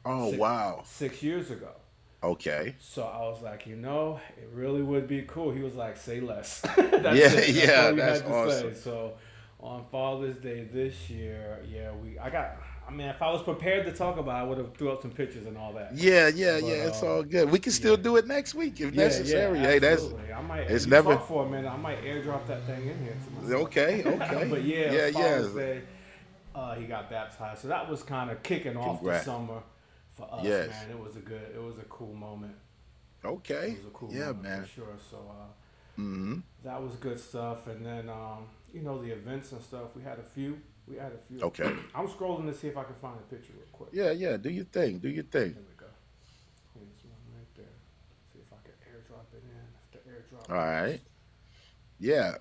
Oh 0.03 0.29
six- 0.31 0.39
wow. 0.39 0.81
six 0.84 1.22
years 1.22 1.51
ago. 1.51 1.70
Okay. 2.24 2.75
So 2.79 3.03
I 3.03 3.20
was 3.29 3.41
like, 3.43 3.67
you 3.67 3.75
know, 3.75 4.20
it 4.38 4.50
really 4.53 4.81
would 4.81 5.08
be 5.08 5.24
cool. 5.24 5.51
He 5.51 5.62
was 5.62 5.75
like, 5.75 5.96
say 5.98 6.20
less. 6.22 6.62
that's 6.75 6.77
Yeah, 6.77 7.10
it. 7.12 7.13
That's 7.36 7.50
yeah, 7.50 7.91
that's 7.91 8.22
to 8.22 8.34
awesome. 8.34 8.74
Say. 8.74 8.79
So 8.79 9.13
on 9.62 9.84
Father's 9.91 10.38
Day 10.38 10.68
this 10.72 11.10
year, 11.10 11.60
yeah, 11.70 11.91
we 11.91 12.18
I 12.20 12.30
got. 12.30 12.58
I 12.88 12.94
mean, 12.94 13.08
if 13.08 13.22
I 13.22 13.32
was 13.32 13.41
prepared 13.44 13.86
to 13.86 13.94
talk 13.94 14.18
about, 14.18 14.36
it, 14.38 14.39
I 14.39 14.44
would 14.44 14.58
have 14.58 14.74
threw 14.75 14.91
up 14.91 15.01
some 15.01 15.12
pictures 15.12 15.46
and 15.46 15.58
all 15.58 15.72
that. 15.74 15.96
Yeah. 15.96 16.27
Yeah. 16.27 16.60
But, 16.60 16.68
yeah. 16.68 16.74
It's 16.88 17.03
uh, 17.03 17.08
all 17.13 17.24
good. 17.24 17.50
We 17.50 17.60
can 17.60 17.72
still 17.72 17.96
yeah. 17.96 18.03
do 18.03 18.18
it 18.18 18.27
next 18.27 18.53
week 18.53 18.82
if 18.82 18.94
Yeah, 18.94 19.03
necessary. 19.03 19.60
yeah, 19.60 19.65
hey, 19.68 19.80
that's. 19.80 20.03
I 20.36 20.41
might. 20.41 20.62
it's 20.70 20.88
never- 20.88 21.13
talk 21.15 21.27
for 21.27 21.46
a 21.46 21.50
minute. 21.50 21.70
I 21.72 21.77
might 21.77 22.03
airdrop 22.03 22.48
that 22.48 22.65
thing 22.65 22.88
in 22.89 23.00
here. 23.03 23.15
To 23.25 23.41
myself. 23.41 23.62
okay. 23.63 24.03
Okay. 24.06 24.48
but 24.50 24.63
yeah, 24.63 24.91
Yeah. 24.91 25.12
Father's 25.12 25.56
Yeah. 25.56 25.62
Day, 25.62 25.82
uh, 26.56 26.75
he 26.75 26.86
got 26.86 27.10
baptized. 27.10 27.62
So 27.62 27.68
that 27.70 27.88
was 27.89 28.03
kind 28.03 28.30
of 28.30 28.44
kicking 28.44 28.75
off 28.75 28.98
Congrats. 28.98 29.25
the 29.25 29.32
summer 29.32 29.62
for 30.13 30.27
us, 30.34 30.44
Yes. 30.44 30.70
man. 30.70 30.89
It 30.89 31.00
was 31.00 31.15
a 31.15 31.20
good. 31.20 31.44
It 31.56 31.62
was 31.62 31.77
a 31.77 31.84
cool 31.84 32.13
moment. 32.13 32.56
Okay. 33.24 33.72
It 33.72 33.77
was 33.77 33.86
a 33.86 33.89
cool 33.91 34.12
Yeah, 34.12 34.20
moment 34.25 34.44
man. 34.44 34.62
for 34.63 34.68
sure. 34.70 34.98
So 35.10 35.18
uh, 35.18 35.46
hmm 35.96 36.39
that 36.63 36.82
was 36.82 36.96
good 36.96 37.20
stuff. 37.20 37.68
And 37.68 37.86
then 37.86 38.10
um, 38.10 38.48
you 38.74 38.82
know 38.82 39.01
the 39.01 39.12
events 39.12 39.51
and 39.51 39.62
stuff. 39.62 39.96
We 39.96 40.04
had 40.04 40.20
a 40.20 40.24
few. 40.24 40.60
We 40.88 40.98
had 40.98 41.12
a 41.13 41.18
few. 41.28 41.42
Okay. 41.48 41.63
I'm 41.96 42.08
scrolling 42.08 42.46
to 42.51 42.54
see 42.54 42.68
if 42.68 42.78
I 42.78 42.84
can 42.84 42.96
find 42.96 43.16
a 43.18 43.34
picture 43.34 43.54
real 43.54 43.68
quick. 43.72 43.90
Yeah. 43.94 44.12
Yeah. 44.12 44.38
Do 44.38 44.50
your 44.50 44.66
thing. 44.66 45.00
Do 45.00 45.10
your 45.10 45.24
thing. 45.24 45.54
There 45.54 45.63
we 45.70 45.75
go. 45.78 45.86
Here's 46.75 47.04
one 47.04 47.38
right 47.38 47.56
there. 47.56 47.66
See 48.34 48.40
if 48.40 48.51
I 48.51 48.58
can 48.63 48.74
airdrop 48.92 49.34
it 49.34 49.44
in. 49.44 49.68
If 49.94 50.04
the 50.04 50.10
airdrop. 50.10 50.50
All 50.50 50.56
right. 50.56 51.00
Yeah. 52.00 52.36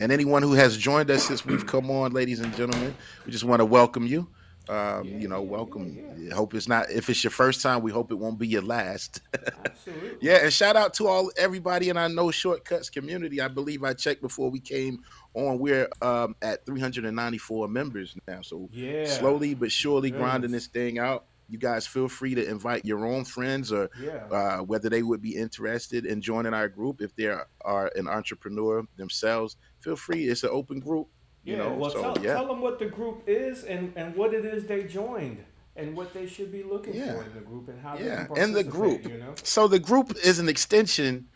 And 0.00 0.12
anyone 0.12 0.42
who 0.42 0.52
has 0.52 0.76
joined 0.76 1.10
us 1.10 1.26
since 1.26 1.46
we've 1.46 1.66
come 1.66 1.90
on, 1.90 2.12
ladies 2.12 2.40
and 2.40 2.54
gentlemen, 2.54 2.94
we 3.24 3.32
just 3.32 3.44
want 3.44 3.60
to 3.60 3.64
welcome 3.64 4.06
you. 4.06 4.28
Um, 4.68 5.08
Yeah, 5.08 5.18
you 5.20 5.28
know, 5.28 5.42
yeah, 5.42 5.50
welcome. 5.50 5.98
yeah, 6.16 6.34
Hope 6.34 6.54
it's 6.54 6.68
not. 6.68 6.90
If 6.90 7.08
it's 7.08 7.22
your 7.22 7.30
first 7.30 7.62
time, 7.62 7.82
we 7.82 7.92
hope 7.92 8.10
it 8.10 8.16
won't 8.16 8.38
be 8.38 8.48
your 8.48 8.62
last. 8.62 9.20
Absolutely. 9.64 10.18
yeah, 10.20 10.38
and 10.42 10.52
shout 10.52 10.76
out 10.76 10.94
to 10.94 11.06
all 11.06 11.30
everybody 11.36 11.88
in 11.88 11.96
our 11.96 12.08
No 12.08 12.30
Shortcuts 12.30 12.90
community. 12.90 13.40
I 13.40 13.48
believe 13.48 13.84
I 13.84 13.92
checked 13.94 14.22
before 14.22 14.50
we 14.50 14.60
came 14.60 14.98
on. 15.34 15.58
We're 15.58 15.88
um, 16.02 16.34
at 16.42 16.64
394 16.66 17.68
members 17.68 18.16
now, 18.26 18.40
so 18.42 18.68
Yeah. 18.72 19.04
slowly 19.04 19.54
but 19.54 19.70
surely 19.70 20.10
Goodness. 20.10 20.20
grinding 20.26 20.50
this 20.52 20.66
thing 20.66 20.98
out. 20.98 21.26
You 21.48 21.58
guys 21.58 21.86
feel 21.86 22.08
free 22.08 22.34
to 22.34 22.44
invite 22.44 22.84
your 22.84 23.06
own 23.06 23.24
friends 23.24 23.70
or 23.70 23.88
Yeah. 24.02 24.26
uh, 24.32 24.58
whether 24.64 24.88
they 24.88 25.04
would 25.04 25.22
be 25.22 25.36
interested 25.36 26.04
in 26.04 26.20
joining 26.20 26.54
our 26.54 26.68
group. 26.68 27.00
If 27.00 27.14
they 27.14 27.26
are, 27.26 27.46
are 27.64 27.92
an 27.94 28.08
entrepreneur 28.08 28.82
themselves, 28.96 29.56
feel 29.78 29.94
free. 29.94 30.24
It's 30.26 30.42
an 30.42 30.50
open 30.52 30.80
group. 30.80 31.06
You 31.46 31.52
yeah. 31.52 31.58
know, 31.62 31.74
well, 31.74 31.90
so 31.90 32.02
tell, 32.02 32.24
yeah, 32.24 32.34
tell 32.34 32.48
them 32.48 32.60
what 32.60 32.78
the 32.80 32.86
group 32.86 33.22
is 33.28 33.62
and, 33.64 33.92
and 33.96 34.16
what 34.16 34.34
it 34.34 34.44
is 34.44 34.66
they 34.66 34.82
joined 34.82 35.44
and 35.76 35.96
what 35.96 36.12
they 36.12 36.26
should 36.26 36.50
be 36.50 36.64
looking 36.64 36.94
Yeah. 36.94 37.14
for 37.14 37.22
in 37.22 37.34
the 37.34 37.40
group 37.40 37.68
and 37.68 37.80
how 37.80 37.96
they 37.96 38.04
yeah. 38.04 38.26
And 38.36 38.54
the 38.54 38.64
group. 38.64 39.04
You 39.04 39.18
know. 39.18 39.34
So 39.44 39.68
the 39.68 39.78
group 39.78 40.16
is 40.24 40.40
an 40.40 40.48
extension 40.48 41.28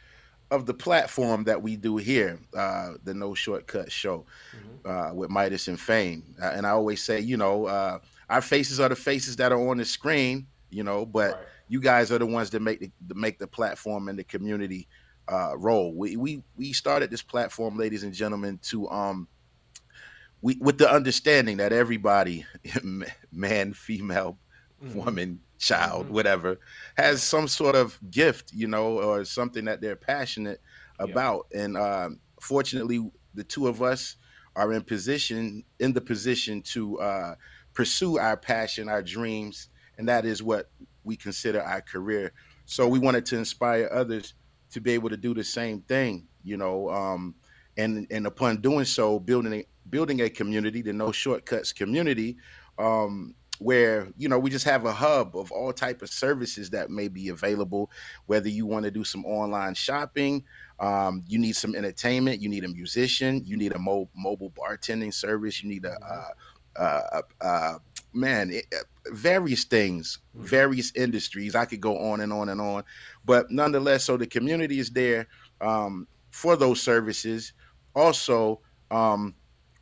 of 0.51 0.67
the 0.67 0.75
platform 0.75 1.45
that 1.45 1.63
we 1.63 1.77
do 1.77 1.97
here, 1.97 2.41
uh, 2.57 2.95
the 3.05 3.15
No 3.15 3.35
Shortcut 3.35 3.93
Show 3.93 4.27
Mm-hmm. 4.57 4.91
uh, 4.91 5.15
with 5.15 5.31
Midas 5.31 5.69
and 5.69 5.79
Fame. 5.79 6.25
Uh, 6.43 6.47
and 6.47 6.67
I 6.67 6.71
always 6.71 7.03
say, 7.03 7.21
you 7.21 7.37
know, 7.37 7.67
uh, 7.67 7.99
our 8.31 8.41
faces 8.43 8.81
are 8.81 8.89
the 8.89 8.97
faces 8.97 9.37
that 9.37 9.53
are 9.53 9.69
on 9.69 9.77
the 9.77 9.85
screen, 9.85 10.49
you 10.71 10.83
know, 10.83 11.07
but 11.07 11.35
Right. 11.35 11.47
you 11.69 11.81
guys 11.81 12.11
are 12.11 12.19
the 12.19 12.27
ones 12.27 12.51
that 12.51 12.61
make 12.63 12.81
the 12.81 12.91
that 13.07 13.17
make 13.17 13.39
the 13.39 13.47
platform 13.47 14.09
and 14.09 14.19
the 14.19 14.25
community 14.25 14.89
uh, 15.29 15.53
roll. 15.57 15.95
We 15.95 16.17
we 16.17 16.43
we 16.57 16.73
started 16.73 17.11
this 17.11 17.23
platform, 17.23 17.77
ladies 17.79 18.03
and 18.03 18.13
gentlemen, 18.13 18.59
to 18.71 18.89
um 18.91 19.29
we 20.43 20.57
with 20.61 20.79
the 20.79 20.91
understanding 20.91 21.59
that 21.59 21.73
everybody, 21.73 22.47
man, 23.33 23.73
female, 23.73 24.39
Mm-hmm. 24.83 24.99
woman, 24.99 25.41
child, 25.59 26.09
whatever, 26.09 26.59
has 26.97 27.23
some 27.23 27.49
sort 27.49 27.77
of 27.77 27.99
gift, 28.11 28.51
you 28.55 28.67
know, 28.67 28.99
or 28.99 29.27
something 29.27 29.67
that 29.67 29.83
they're 29.83 29.95
passionate 29.95 30.63
about. 30.99 31.49
And 31.55 31.77
um, 31.77 32.21
fortunately, 32.41 33.11
the 33.35 33.45
two 33.45 33.69
of 33.69 33.83
us 33.83 34.17
are 34.57 34.73
in 34.73 34.83
position 34.83 35.65
in 35.79 35.93
the 35.93 36.01
position 36.01 36.63
to 36.63 36.99
uh, 36.99 37.35
pursue 37.75 38.19
our 38.19 38.39
passion, 38.39 38.89
our 38.89 39.03
dreams, 39.03 39.69
and 39.99 40.09
that 40.09 40.25
is 40.25 40.43
what 40.43 40.71
we 41.05 41.15
consider 41.15 41.61
our 41.63 41.83
career. 41.83 42.33
So 42.65 42.89
we 42.89 42.99
wanted 42.99 43.27
to 43.27 43.37
inspire 43.37 43.89
others 43.93 44.33
to 44.71 44.81
be 44.81 44.93
able 44.93 45.11
to 45.11 45.17
do 45.19 45.35
the 45.35 45.45
same 45.45 45.83
thing, 45.83 46.27
you 46.43 46.57
know, 46.57 46.89
um, 46.89 47.35
and 47.77 48.07
and 48.11 48.27
upon 48.27 48.63
doing 48.63 48.87
so, 48.87 49.19
building 49.19 49.65
building 49.89 50.21
a 50.21 50.31
community, 50.31 50.83
the 50.83 50.93
No 50.93 51.13
Shortcuts 51.13 51.73
community, 51.73 52.37
um, 52.79 53.35
where 53.59 54.09
you 54.17 54.29
know 54.29 54.39
we 54.39 54.51
just 54.51 54.65
have 54.65 54.87
a 54.87 54.93
hub 54.93 55.37
of 55.37 55.53
all 55.53 55.73
type 55.73 56.01
of 56.03 56.11
services 56.11 56.71
that 56.71 56.91
may 56.91 57.09
be 57.09 57.29
available. 57.29 57.91
Whether 58.27 58.49
you 58.49 58.67
want 58.67 58.85
to 58.85 58.91
do 58.91 59.05
some 59.05 59.25
online 59.25 59.75
shopping, 59.75 60.45
um, 60.79 61.23
you 61.29 61.39
need 61.39 61.57
some 61.57 61.75
entertainment, 61.75 62.41
you 62.41 62.49
need 62.49 62.65
a 62.65 62.69
musician, 62.69 63.43
you 63.45 63.57
need 63.57 63.73
a 63.73 63.79
mo- 63.79 64.09
mobile 64.17 64.51
bartending 64.51 65.13
service, 65.13 65.63
you 65.63 65.69
need 65.69 65.85
a 65.85 65.93
uh, 65.93 66.29
uh, 66.77 67.23
uh, 67.41 67.79
man, 68.13 68.51
it, 68.51 68.67
various 69.13 69.65
things, 69.65 70.19
various 70.35 70.93
industries. 70.95 71.55
I 71.55 71.65
could 71.65 71.81
go 71.81 71.99
on 71.99 72.21
and 72.21 72.33
on 72.33 72.49
and 72.49 72.61
on, 72.61 72.85
but 73.25 73.51
nonetheless, 73.51 74.05
so 74.05 74.17
the 74.17 74.27
community 74.27 74.79
is 74.79 74.91
there 74.91 75.27
um, 75.61 76.07
for 76.31 76.57
those 76.57 76.81
services. 76.81 77.53
Also, 77.95 78.61
um, 78.91 79.35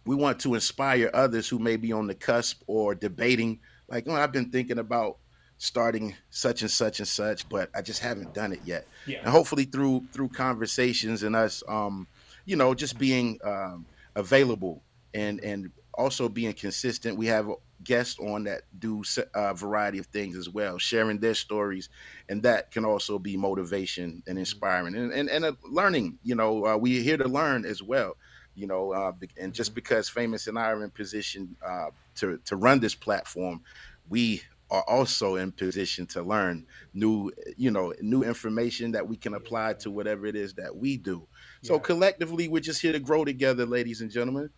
we 0.08 0.16
want 0.16 0.40
to 0.40 0.54
inspire 0.54 1.10
others 1.12 1.50
who 1.50 1.58
may 1.58 1.76
be 1.76 1.92
on 1.92 2.06
the 2.06 2.14
cusp 2.14 2.62
or 2.66 2.94
debating, 2.94 3.60
like, 3.88 4.04
oh, 4.08 4.14
I've 4.14 4.32
been 4.32 4.50
thinking 4.50 4.78
about 4.78 5.18
starting 5.58 6.14
such 6.30 6.62
and 6.62 6.70
such 6.70 6.98
and 6.98 7.06
such, 7.06 7.46
but 7.50 7.68
I 7.74 7.82
just 7.82 8.00
haven't 8.00 8.32
done 8.32 8.54
it 8.54 8.60
yet. 8.64 8.86
Yeah. 9.06 9.18
And 9.18 9.28
hopefully 9.28 9.64
through 9.64 10.06
through 10.10 10.30
conversations 10.30 11.24
and 11.24 11.36
us, 11.36 11.62
um, 11.68 12.06
you 12.46 12.56
know, 12.56 12.72
just 12.72 12.98
being 12.98 13.38
um, 13.44 13.84
available 14.16 14.82
and 15.12 15.40
and 15.40 15.70
also 15.92 16.30
being 16.30 16.54
consistent. 16.54 17.18
We 17.18 17.26
have 17.26 17.50
guests 17.84 18.18
on 18.18 18.44
that 18.44 18.62
do 18.78 19.02
a 19.34 19.52
variety 19.52 19.98
of 19.98 20.06
things 20.06 20.36
as 20.36 20.48
well, 20.48 20.78
sharing 20.78 21.18
their 21.18 21.34
stories, 21.34 21.90
and 22.30 22.42
that 22.44 22.70
can 22.70 22.86
also 22.86 23.18
be 23.18 23.36
motivation 23.36 24.22
and 24.26 24.38
inspiring 24.38 24.94
and 24.94 25.12
and, 25.12 25.28
and 25.28 25.44
a 25.44 25.54
learning. 25.70 26.18
You 26.22 26.34
know, 26.34 26.64
uh, 26.64 26.78
we're 26.78 27.02
here 27.02 27.18
to 27.18 27.28
learn 27.28 27.66
as 27.66 27.82
well. 27.82 28.16
You 28.58 28.66
know, 28.66 28.92
uh, 28.92 29.12
and 29.40 29.54
just 29.54 29.72
because 29.74 30.08
Famous 30.08 30.48
and 30.48 30.58
I 30.58 30.66
are 30.72 30.82
in 30.82 30.90
position 30.90 31.56
uh, 31.64 31.90
to 32.16 32.38
to 32.44 32.56
run 32.56 32.80
this 32.80 32.94
platform, 32.94 33.60
we 34.08 34.42
are 34.70 34.82
also 34.88 35.36
in 35.36 35.50
position 35.52 36.06
to 36.06 36.22
learn 36.22 36.66
new, 36.92 37.30
you 37.56 37.70
know, 37.70 37.94
new 38.02 38.22
information 38.22 38.90
that 38.92 39.06
we 39.08 39.16
can 39.16 39.34
apply 39.34 39.72
to 39.74 39.90
whatever 39.90 40.26
it 40.26 40.36
is 40.36 40.52
that 40.54 40.74
we 40.76 40.96
do. 40.98 41.26
So 41.62 41.74
Yeah. 41.74 41.80
collectively, 41.80 42.48
we're 42.48 42.60
just 42.60 42.82
here 42.82 42.92
to 42.92 42.98
grow 43.00 43.24
together, 43.24 43.64
ladies 43.64 44.00
and 44.02 44.10
gentlemen. 44.10 44.50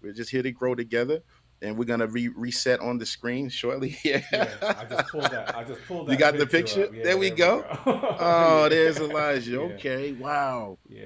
We're 0.00 0.14
just 0.14 0.30
here 0.30 0.42
to 0.42 0.52
grow 0.52 0.74
together, 0.74 1.20
and 1.60 1.76
we're 1.76 1.84
gonna 1.84 2.06
re- 2.06 2.28
reset 2.28 2.80
on 2.80 2.96
the 2.98 3.04
screen 3.06 3.48
shortly. 3.50 3.98
Yeah. 4.04 4.22
Yeah, 4.32 4.74
I 4.80 4.84
just 4.84 5.08
pulled 5.10 5.24
that. 5.24 5.54
I 5.56 5.64
just 5.64 5.80
pulled 5.86 6.06
that. 6.06 6.12
You 6.12 6.18
got 6.18 6.38
the 6.38 6.46
picture? 6.46 6.88
Yeah, 6.92 7.02
There 7.02 7.18
we 7.18 7.30
go. 7.30 7.60
go. 7.84 8.16
oh, 8.20 8.68
there's 8.70 8.98
Elijah. 9.00 9.50
Yeah. 9.50 9.58
Okay. 9.74 10.12
Wow. 10.12 10.78
Yeah, 10.88 11.02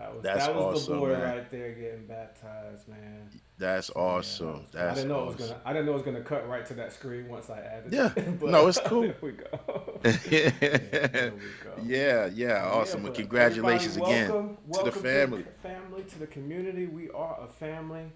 that 0.00 0.14
was 0.14 0.22
That's 0.22 0.46
that 0.46 0.54
was 0.54 0.74
awesome, 0.82 0.94
the 0.94 1.00
boy 1.00 1.08
man. 1.12 1.22
right 1.22 1.50
there 1.50 1.72
getting 1.72 2.06
baptized, 2.06 2.88
man. 2.88 3.28
That's 3.58 3.90
Yeah, 3.94 4.00
awesome. 4.02 4.46
that 4.46 4.54
was- 4.62 4.66
That's 4.72 4.90
I 4.92 4.94
didn't 4.94 5.08
know 5.08 5.14
awesome. 5.16 5.28
it 5.34 5.36
was 5.40 5.48
gonna. 5.50 5.60
I 5.66 5.72
didn't 5.74 5.86
know 5.86 5.92
it 5.92 5.94
was 5.94 6.02
gonna 6.02 6.20
cut 6.22 6.48
right 6.48 6.66
to 6.66 6.74
that 6.74 6.92
screen 6.92 7.28
once 7.28 7.50
I 7.50 7.58
added. 7.60 7.92
Yeah. 7.92 8.12
it. 8.16 8.42
No, 8.42 8.66
it's 8.68 8.80
cool. 8.86 9.02
there 9.02 9.14
we 9.20 9.32
go. 9.32 10.00
yeah, 10.30 10.50
there 10.60 11.32
we 11.34 11.40
go. 11.64 11.82
yeah, 11.84 12.26
Yeah, 12.26 12.64
awesome. 12.64 13.02
well, 13.02 13.12
congratulations 13.12 13.96
again 13.96 14.30
welcome, 14.30 14.56
to 14.56 14.62
welcome 14.66 14.92
the 14.92 14.98
family. 15.08 15.42
to 15.42 15.48
the 15.48 15.54
family, 15.68 16.02
to 16.04 16.18
the 16.18 16.26
community. 16.26 16.86
We 16.86 17.10
are 17.10 17.38
a 17.42 17.48
family, 17.48 18.10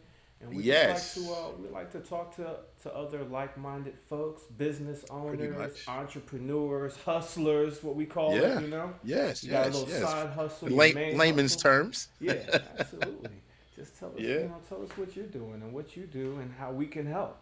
And 0.46 0.56
we 0.56 0.62
Yes. 0.64 1.16
like 1.16 1.26
to 1.26 1.32
uh, 1.32 1.50
we 1.60 1.68
like 1.68 1.90
to 1.92 2.00
talk 2.00 2.36
to 2.36 2.56
to 2.82 2.94
other 2.94 3.24
like-minded 3.24 3.94
folks, 4.08 4.42
business 4.58 5.04
owners, 5.10 5.84
entrepreneurs, 5.88 6.96
hustlers, 7.04 7.82
what 7.82 7.96
we 7.96 8.04
call 8.06 8.34
Yeah. 8.36 8.58
it, 8.58 8.62
you 8.62 8.68
know. 8.68 8.92
Yes, 9.02 9.42
You 9.42 9.50
got 9.52 9.62
a 9.62 9.64
yes, 9.70 9.74
little 9.74 9.88
yes. 9.88 10.02
side 10.02 10.28
hustle. 10.30 10.68
In 10.68 10.74
your 10.74 10.80
lay- 10.80 10.92
main 10.92 11.16
layman's 11.18 11.54
hustle. 11.54 11.70
terms. 11.70 12.08
Yeah, 12.20 12.34
absolutely. 12.78 13.30
Just 13.76 13.98
tell 13.98 14.10
us, 14.10 14.14
Yeah. 14.18 14.28
you 14.34 14.40
know, 14.48 14.60
tell 14.68 14.82
us 14.82 14.90
what 14.96 15.16
you're 15.16 15.26
doing 15.26 15.60
and 15.62 15.72
what 15.72 15.96
you 15.96 16.06
do 16.06 16.38
and 16.40 16.52
how 16.58 16.72
we 16.72 16.86
can 16.86 17.06
help. 17.06 17.38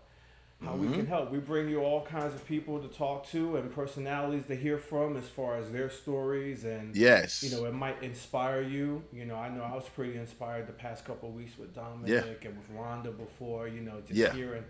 How 0.65 0.73
Mm-hmm. 0.73 0.91
we 0.91 0.97
can 0.97 1.07
help. 1.07 1.31
We 1.33 1.39
bring 1.39 1.69
you 1.69 1.81
all 1.81 2.03
kinds 2.07 2.35
of 2.35 2.47
people 2.47 2.79
to 2.79 2.89
talk 2.89 3.27
to 3.31 3.57
and 3.57 3.73
personalities 3.75 4.47
to 4.47 4.55
hear 4.55 4.79
from 4.79 5.17
as 5.17 5.27
far 5.29 5.57
as 5.57 5.73
their 5.73 5.91
stories 5.91 6.65
and 6.65 6.95
Yes. 6.95 7.43
you 7.43 7.51
know, 7.51 7.65
it 7.65 7.75
might 7.75 8.01
inspire 8.03 8.63
you. 8.63 9.03
You 9.13 9.25
know, 9.25 9.37
I 9.37 9.49
know 9.49 9.63
I 9.63 9.75
was 9.75 9.89
pretty 9.89 10.17
inspired 10.17 10.69
the 10.69 10.73
past 10.73 11.05
couple 11.05 11.29
of 11.31 11.35
weeks 11.35 11.59
with 11.59 11.75
Dominic 11.75 12.45
and 12.45 12.57
with 12.57 12.71
Rhonda 12.77 13.17
before. 13.17 13.67
You 13.67 13.81
know, 13.81 14.01
just 14.07 14.15
Yeah. 14.19 14.33
hearing 14.33 14.65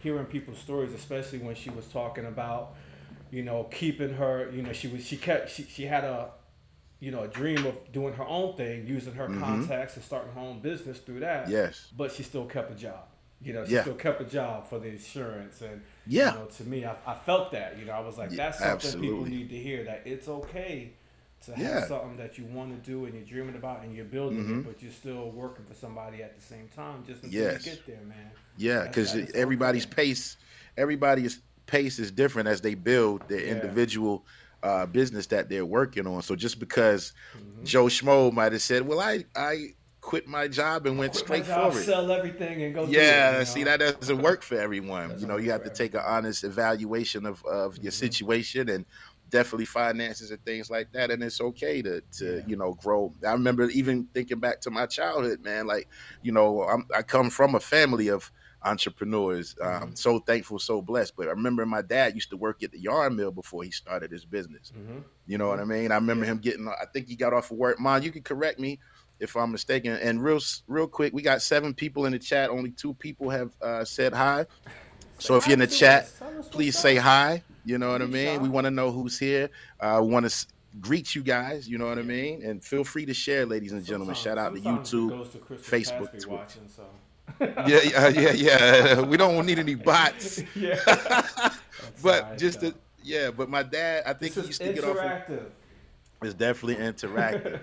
hearing 0.00 0.26
people's 0.26 0.58
stories, 0.58 0.92
especially 0.92 1.38
when 1.38 1.54
she 1.56 1.70
was 1.70 1.86
talking 1.88 2.26
about, 2.26 2.74
you 3.30 3.42
know, 3.42 3.64
keeping 3.64 4.14
her. 4.14 4.50
You 4.54 4.62
know, 4.62 4.72
she 4.72 4.88
was 4.88 5.04
she 5.04 5.16
kept 5.16 5.50
she 5.50 5.62
she 5.64 5.84
had 5.86 6.04
a, 6.04 6.30
you 7.00 7.10
know, 7.10 7.22
a 7.22 7.28
dream 7.28 7.64
of 7.64 7.74
doing 7.90 8.12
her 8.14 8.26
own 8.26 8.54
thing, 8.56 8.86
using 8.86 9.14
her 9.14 9.28
contacts 9.28 9.96
and 9.96 10.04
starting 10.04 10.32
her 10.34 10.40
own 10.40 10.60
business 10.60 10.98
through 10.98 11.20
that. 11.20 11.44
Mm-hmm. 11.44 11.52
Yes. 11.52 11.88
But 11.96 12.12
she 12.12 12.22
still 12.22 12.44
kept 12.44 12.70
a 12.70 12.74
job. 12.74 13.04
You 13.40 13.52
know, 13.52 13.64
she 13.64 13.70
Yeah. 13.72 13.82
still 13.82 13.94
kept 13.94 14.20
a 14.20 14.24
job 14.24 14.66
for 14.66 14.78
the 14.78 14.88
insurance 14.88 15.60
and 15.62 15.82
Yeah. 16.06 16.30
you 16.30 16.38
know, 16.40 16.46
to 16.46 16.64
me, 16.64 16.84
I, 16.84 16.96
I 17.06 17.14
felt 17.14 17.52
that. 17.52 17.78
You 17.78 17.84
know, 17.84 17.92
I 17.92 18.00
was 18.00 18.18
like, 18.18 18.30
Yeah, 18.30 18.36
that's 18.36 18.60
something 18.62 18.92
people 18.94 19.24
need 19.24 19.48
to 19.50 19.56
hear. 19.56 19.84
That 19.84 20.02
it's 20.04 20.28
okay 20.28 20.92
to 21.46 21.54
have 21.54 21.78
Yeah. 21.78 21.80
something 21.80 22.16
that 22.16 22.36
you 22.38 22.44
want 22.46 22.70
to 22.82 22.90
do 22.90 23.04
and 23.04 23.14
you're 23.14 23.24
dreaming 23.24 23.54
about 23.54 23.84
and 23.84 23.94
you're 23.94 24.04
building 24.04 24.38
Mm-hmm. 24.38 24.54
it, 24.58 24.64
but 24.64 24.82
you're 24.82 24.90
still 24.90 25.30
working 25.30 25.64
for 25.64 25.74
somebody 25.74 26.22
at 26.22 26.34
the 26.34 26.42
same 26.42 26.68
time 26.68 27.04
just 27.06 27.22
until 27.22 27.46
Yes. 27.46 27.64
you 27.64 27.70
get 27.70 27.86
there, 27.86 28.00
man. 28.02 28.30
Yeah, 28.56 28.82
because 28.82 29.14
everybody's 29.34 29.86
okay. 29.86 29.86
pace, 29.86 30.36
everybody's 30.76 31.40
pace 31.66 31.98
is 31.98 32.10
different 32.10 32.48
as 32.48 32.60
they 32.60 32.74
build 32.74 33.28
their 33.28 33.40
individual 33.40 34.26
uh, 34.62 34.86
business 34.86 35.26
that 35.28 35.48
they're 35.48 35.66
working 35.66 36.06
on. 36.06 36.22
So 36.22 36.34
just 36.34 36.58
because 36.58 37.12
Mm-hmm. 37.36 37.62
Joe 37.62 37.84
Schmo 37.86 38.32
might 38.32 38.52
have 38.52 38.62
said, 38.62 38.86
"Well, 38.86 39.00
I 39.00 39.24
I 39.36 39.68
quit 40.00 40.26
my 40.26 40.48
job 40.48 40.86
and 40.86 40.98
went 40.98 41.14
straight 41.16 41.46
job, 41.46 41.46
forward," 41.46 41.88
sell 41.88 42.10
everything 42.10 42.62
and 42.62 42.74
go. 42.74 42.88
do 42.88 43.10
it, 43.12 43.26
yeah, 43.26 43.42
you 43.42 43.46
know? 43.46 43.54
see 43.54 43.64
that 43.64 43.80
doesn't 43.80 44.20
work 44.22 44.42
for 44.42 44.56
everyone. 44.60 45.14
Doesn't 45.14 45.18
you 45.18 45.26
know, 45.26 45.36
you 45.38 45.50
have 45.50 45.62
to 45.64 45.70
take 45.70 45.94
an 45.94 46.02
honest 46.06 46.44
evaluation 46.44 47.26
of 47.26 47.42
of 47.44 47.76
your 47.78 47.92
Mhm. 47.92 47.92
situation 47.92 48.68
and 48.70 48.86
definitely 49.28 49.66
finances 49.66 50.30
and 50.30 50.42
things 50.44 50.70
like 50.70 50.90
that. 50.92 51.10
And 51.10 51.22
it's 51.22 51.40
okay 51.40 51.82
to 51.82 52.02
to 52.18 52.42
Yeah. 52.42 52.46
you 52.46 52.56
know 52.56 52.74
grow. 52.74 53.14
I 53.26 53.32
remember 53.32 53.68
even 53.70 54.08
thinking 54.14 54.40
back 54.40 54.60
to 54.62 54.70
my 54.70 54.86
childhood, 54.86 55.40
man. 55.42 55.66
Like 55.66 55.88
you 56.22 56.32
know, 56.32 56.62
I'm, 56.62 56.86
I 56.94 57.02
come 57.02 57.30
from 57.30 57.54
a 57.54 57.60
family 57.60 58.08
of 58.08 58.30
entrepreneurs. 58.64 59.54
Um, 59.62 59.90
Mhm. 59.90 59.96
So 59.96 60.20
thankful, 60.20 60.58
so 60.58 60.82
blessed. 60.82 61.14
But 61.16 61.28
I 61.28 61.32
remember 61.32 61.66
my 61.66 61.82
dad 61.82 62.14
used 62.14 62.30
to 62.30 62.36
work 62.36 62.62
at 62.62 62.72
the 62.72 62.80
yarn 62.80 63.16
mill 63.16 63.32
before 63.32 63.64
he 63.64 63.70
started 63.70 64.12
his 64.12 64.24
business. 64.26 64.72
Mhm. 64.74 65.04
You 65.26 65.36
know 65.36 65.48
what 65.48 65.60
I 65.60 65.64
mean? 65.64 65.92
I 65.92 65.96
remember 65.96 66.24
Yeah. 66.24 66.26
him 66.26 66.38
getting. 66.38 66.68
I 66.68 66.86
think 66.92 67.08
he 67.08 67.16
got 67.16 67.34
off 67.34 67.50
of 67.50 67.58
work. 67.58 67.78
Mom, 67.78 68.02
you 68.02 68.10
can 68.10 68.22
correct 68.22 68.58
me 68.58 68.80
if 69.20 69.36
I'm 69.36 69.52
mistaken. 69.52 69.92
And 69.92 70.22
real, 70.22 70.40
real 70.66 70.86
quick, 70.86 71.12
we 71.12 71.22
got 71.22 71.42
seven 71.42 71.74
people 71.74 72.06
in 72.06 72.12
the 72.12 72.18
chat. 72.18 72.50
Only 72.50 72.70
two 72.70 72.94
people 72.94 73.30
have 73.30 73.52
uh, 73.60 73.84
said 73.84 74.12
hi. 74.12 74.46
So 75.18 75.36
if 75.36 75.46
you're 75.46 75.54
in 75.54 75.58
the 75.60 75.66
chat, 75.66 76.04
us. 76.04 76.12
Tell 76.18 76.28
us 76.28 76.34
what's 76.36 76.48
please 76.48 76.78
say 76.78 76.96
hi. 76.96 77.42
You 77.64 77.78
know 77.78 77.90
what 77.90 78.02
I 78.02 78.06
mean? 78.06 78.40
We 78.40 78.48
want 78.48 78.66
to 78.66 78.70
know 78.70 78.90
who's 78.90 79.18
here. 79.18 79.50
Uh, 79.80 80.00
we 80.02 80.08
want 80.10 80.30
to 80.30 80.46
greet 80.80 81.14
you 81.14 81.22
guys. 81.22 81.68
You 81.68 81.78
know 81.78 81.86
what 81.86 81.98
I 81.98 82.02
mean? 82.02 82.42
And 82.42 82.64
feel 82.64 82.84
free 82.84 83.04
to 83.06 83.14
share, 83.14 83.44
ladies 83.44 83.72
and 83.72 83.84
gentlemen. 83.84 84.14
Shout 84.14 84.38
out 84.38 84.54
to 84.54 84.60
YouTube. 84.60 85.32
to 85.32 85.38
Facebook, 85.56 86.10
Twitter. 86.10 86.28
watching, 86.28 86.68
so. 86.68 86.84
Yeah, 87.40 87.80
yeah, 87.82 88.08
yeah, 88.08 88.32
yeah. 88.32 89.00
We 89.00 89.16
don't 89.16 89.44
need 89.44 89.58
any 89.58 89.74
bots. 89.74 90.42
yeah. 90.56 90.80
but 92.02 92.38
just 92.38 92.60
to, 92.60 92.74
yeah. 93.02 93.30
But 93.30 93.50
my 93.50 93.62
dad, 93.62 94.04
I 94.06 94.14
think 94.14 94.34
he 94.34 94.40
used 94.40 94.62
to 94.62 94.72
get 94.72 94.84
off. 94.84 94.96
Of, 95.28 95.52
it's 96.22 96.34
definitely 96.34 96.76
interactive. 96.76 97.60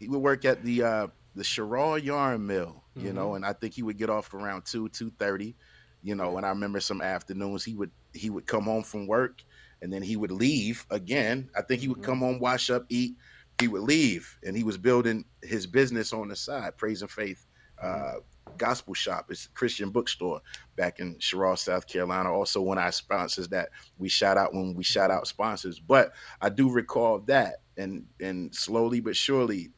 He 0.00 0.08
would 0.08 0.20
work 0.20 0.46
at 0.46 0.64
the 0.64 0.84
uh 0.84 1.08
the 1.36 1.44
Sherrall 1.44 2.02
Yarn 2.02 2.46
Mill, 2.46 2.84
you 2.98 3.12
Mm-hmm. 3.12 3.14
know, 3.14 3.36
and 3.36 3.46
I 3.46 3.54
think 3.54 3.74
he 3.74 3.84
would 3.84 3.98
get 3.98 4.10
off 4.10 4.34
around 4.34 4.66
two 4.66 4.88
two 4.90 5.12
thirty, 5.18 5.56
you 6.02 6.16
know. 6.16 6.38
And 6.38 6.46
I 6.46 6.50
remember 6.50 6.80
some 6.80 7.02
afternoons 7.02 7.64
he 7.64 7.76
would 7.76 7.92
he 8.14 8.30
would 8.30 8.46
come 8.46 8.64
home 8.64 8.84
from 8.84 9.06
work, 9.08 9.44
and 9.82 9.92
then 9.92 10.02
he 10.02 10.16
would 10.16 10.32
leave 10.32 10.86
again. 10.90 11.50
I 11.56 11.62
think 11.62 11.82
he 11.82 11.88
would 11.88 12.02
Mm-hmm. 12.02 12.02
come 12.02 12.20
home, 12.20 12.40
wash 12.40 12.70
up, 12.70 12.84
eat. 12.90 13.16
He 13.60 13.68
would 13.68 13.82
leave, 13.82 14.38
and 14.44 14.56
he 14.56 14.64
was 14.64 14.78
building 14.78 15.26
his 15.42 15.66
business 15.66 16.12
on 16.12 16.28
the 16.28 16.36
side, 16.36 16.78
Praise 16.78 17.02
and 17.02 17.10
Faith. 17.10 17.46
Mm-hmm. 17.84 18.04
Uh, 18.06 18.20
Gospel 18.56 18.94
shop. 18.94 19.26
It's 19.30 19.46
a 19.46 19.50
Christian 19.52 19.90
bookstore 19.90 20.40
back 20.76 20.98
in 21.00 21.16
Sherrall, 21.18 21.58
South 21.58 21.86
Carolina. 21.86 22.32
Also, 22.32 22.60
one 22.62 22.78
of 22.78 22.84
our 22.84 22.92
sponsors 22.92 23.48
that 23.48 23.70
we 23.98 24.08
shout 24.08 24.36
out 24.38 24.54
when 24.54 24.74
we 24.74 24.84
shout 24.84 25.10
out 25.10 25.28
sponsors. 25.28 25.78
But 25.80 26.12
I 26.40 26.50
do 26.50 26.70
recall 26.70 27.20
that, 27.26 27.56
and 27.76 28.06
and 28.20 28.54
slowly 28.54 29.00
but 29.00 29.16
surely, 29.16 29.70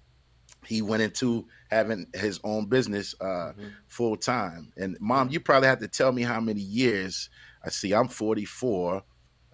he 0.64 0.80
went 0.82 1.02
into 1.02 1.46
having 1.70 2.06
his 2.14 2.38
own 2.44 2.66
business 2.66 3.14
uh, 3.20 3.52
Mhm. 3.52 3.72
full 3.88 4.16
time. 4.16 4.72
And 4.76 4.96
mom, 5.00 5.28
you 5.30 5.40
probably 5.40 5.68
have 5.68 5.80
to 5.80 5.88
tell 5.88 6.12
me 6.12 6.22
how 6.22 6.40
many 6.40 6.60
years. 6.60 7.28
I 7.64 7.70
see. 7.70 7.92
I'm 7.92 8.08
44. 8.08 9.02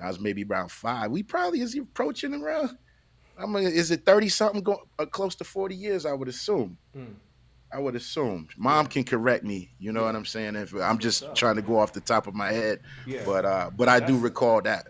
I 0.01 0.07
was 0.09 0.21
maybe 0.21 0.45
around 0.45 0.71
five. 0.71 1.11
We 1.11 1.23
probably 1.23 1.61
is 1.61 1.73
he 1.73 1.81
approaching 1.81 2.35
around. 2.35 2.77
I 3.39 3.47
mean, 3.47 3.65
is 3.65 3.91
it 3.91 4.05
30 4.05 4.29
something? 4.29 4.63
Go 4.63 4.83
uh, 4.99 5.07
close 5.07 5.35
to 5.37 5.45
40 5.45 5.75
years, 5.75 6.05
I 6.07 6.13
would 6.13 6.29
assume. 6.29 6.77
Mm. 6.97 7.15
I 7.73 7.79
would 7.79 7.95
assume. 7.97 8.49
Mom 8.57 8.87
can 8.87 9.05
correct 9.05 9.45
me. 9.45 9.71
You 9.79 9.93
know 9.93 10.05
what 10.05 10.17
I'm 10.17 10.25
saying? 10.25 10.57
If 10.57 10.75
I'm 10.75 10.99
just 10.99 11.23
up. 11.23 11.35
trying 11.35 11.57
to 11.57 11.63
go 11.63 11.79
off 11.79 11.93
the 11.93 12.01
top 12.01 12.27
of 12.27 12.35
my 12.35 12.51
head, 12.53 12.81
Yeah. 13.07 13.23
but 13.25 13.45
uh, 13.45 13.71
but 13.77 13.89
I 13.89 14.01
do 14.01 14.19
recall 14.19 14.63
that. 14.63 14.89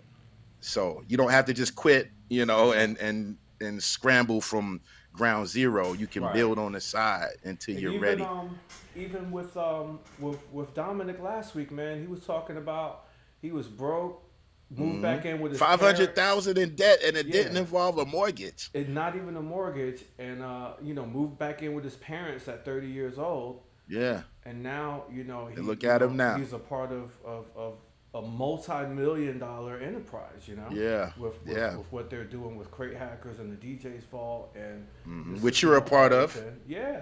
So 0.61 1.03
you 1.09 1.17
don't 1.17 1.31
have 1.31 1.45
to 1.47 1.53
just 1.55 1.75
quit, 1.75 2.11
you 2.29 2.47
know, 2.47 2.73
and 2.73 2.97
and 2.99 3.37
and 3.61 3.83
scramble 3.83 4.41
from 4.41 4.81
ground 5.19 5.49
zero. 5.49 5.93
You 5.93 6.07
can 6.07 6.23
Right. 6.23 6.33
build 6.35 6.59
on 6.59 6.73
the 6.73 6.81
side 6.81 7.33
until 7.45 7.75
And 7.75 7.83
you're 7.83 7.93
even, 7.93 8.03
ready. 8.03 8.23
Um, 8.23 8.59
even 8.95 9.31
with 9.31 9.57
um 9.57 10.01
with 10.19 10.39
with 10.53 10.75
Dominic 10.75 11.21
last 11.21 11.55
week, 11.55 11.71
man, 11.71 12.01
he 12.01 12.07
was 12.07 12.25
talking 12.25 12.57
about 12.57 13.05
he 13.43 13.51
was 13.53 13.69
broke, 13.69 14.23
moved 14.71 15.03
back 15.03 15.25
in 15.27 15.41
with 15.41 15.53
his 15.53 15.61
Mm-hmm. 15.61 15.71
Five 15.71 15.81
hundred 15.81 16.15
thousand 16.17 16.59
in 16.59 16.75
debt, 16.77 16.99
and 17.05 17.17
it 17.17 17.27
Yeah. 17.27 17.33
didn't 17.33 17.57
involve 17.57 17.99
a 17.99 18.07
mortgage. 18.07 18.71
and 18.75 18.95
not 18.95 19.17
even 19.17 19.37
a 19.37 19.43
mortgage, 19.43 20.05
and 20.19 20.43
uh, 20.43 20.73
you 20.83 20.95
know, 20.95 21.07
moved 21.07 21.39
back 21.39 21.63
in 21.63 21.75
with 21.75 21.85
his 21.85 21.97
parents 21.97 22.49
at 22.49 22.65
30 22.65 22.87
years 22.89 23.19
old, 23.19 23.63
Yeah, 23.89 24.23
and 24.45 24.63
now 24.63 25.05
you 25.13 25.25
know, 25.25 25.47
he, 25.47 25.57
And 25.57 25.67
look 25.67 25.85
at 25.85 26.01
know, 26.01 26.09
him 26.09 26.17
now. 26.17 26.37
He's 26.37 26.53
a 26.53 26.59
part 26.59 26.93
of 26.93 27.17
of, 27.25 27.47
of 27.57 27.75
a 28.19 28.23
multi-million 28.23 29.39
dollar 29.39 29.79
enterprise, 29.79 30.47
you 30.47 30.57
know. 30.57 30.67
Yeah, 30.73 31.11
With, 31.19 31.35
with, 31.47 31.57
yeah. 31.57 31.77
with 31.77 31.91
what 31.93 32.11
they're 32.11 32.25
doing 32.25 32.57
with 32.57 32.71
Crate 32.71 32.97
Hackers 32.97 33.39
and 33.39 33.53
the 33.53 33.57
DJ's 33.67 34.05
Vault 34.05 34.55
and 34.57 34.87
Mhm. 35.07 35.41
Which 35.41 35.63
you're 35.63 35.77
a 35.77 35.83
part 35.83 36.13
of. 36.13 36.37
Yeah, 36.67 37.01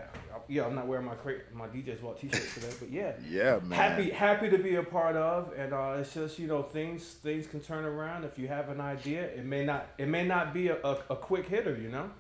yeah. 0.49 0.67
I'm 0.67 0.75
not 0.75 0.87
wearing 0.87 1.07
my 1.07 1.15
Crate 1.15 1.41
my 1.55 1.67
DJ's 1.69 2.01
Vault 2.01 2.21
T-shirt 2.21 2.47
today, 2.55 2.73
but 2.79 2.91
yeah. 2.91 3.13
yeah, 3.31 3.59
man. 3.61 3.73
happy 3.73 4.11
happy 4.11 4.51
to 4.51 4.59
be 4.59 4.75
a 4.77 4.83
part 4.83 5.17
of 5.17 5.53
and 5.57 5.73
uh, 5.73 5.97
it's 5.99 6.13
just 6.15 6.39
you 6.39 6.47
know 6.49 6.63
things 6.63 7.03
things 7.23 7.47
can 7.47 7.61
turn 7.61 7.85
around 7.85 8.25
if 8.25 8.39
you 8.39 8.47
have 8.49 8.69
an 8.69 8.81
idea 8.81 9.23
it 9.27 9.45
may 9.45 9.65
not 9.65 9.89
it 9.99 10.07
may 10.09 10.25
not 10.27 10.53
be 10.53 10.69
a, 10.69 10.77
a, 10.85 10.99
a 11.11 11.17
quick 11.17 11.47
hitter 11.49 11.77
you 11.81 11.89
know 11.89 12.11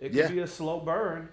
it 0.00 0.08
could 0.08 0.16
Yeah. 0.16 0.28
be 0.28 0.38
a 0.40 0.46
slow 0.46 0.80
burn 0.80 1.28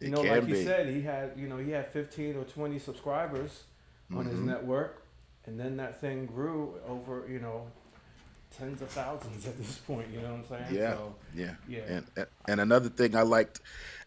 you 0.00 0.08
It 0.08 0.10
know 0.12 0.20
like 0.22 0.46
he 0.46 0.64
said 0.64 0.86
he 0.88 1.02
had 1.02 1.32
you 1.36 1.48
know 1.48 1.58
he 1.58 1.70
had 1.72 1.88
15 1.90 2.36
or 2.36 2.44
20 2.44 2.78
subscribers 2.78 3.64
on 4.14 4.24
his 4.26 4.38
Mhm. 4.38 4.44
network 4.46 5.02
and 5.48 5.58
then 5.58 5.76
that 5.78 6.00
thing 6.00 6.26
grew 6.26 6.74
over 6.86 7.26
you 7.28 7.40
know 7.40 7.66
tens 8.56 8.80
of 8.82 8.88
thousands 8.90 9.46
at 9.46 9.56
this 9.58 9.78
point 9.78 10.08
you 10.12 10.20
know 10.20 10.28
what 10.30 10.38
i'm 10.40 10.44
saying 10.46 10.64
Yeah, 10.74 10.94
so, 10.94 11.14
yeah, 11.34 11.54
yeah 11.68 11.80
And 11.86 12.10
and 12.48 12.60
another 12.60 12.88
thing 12.88 13.14
I 13.16 13.22
liked, 13.22 13.60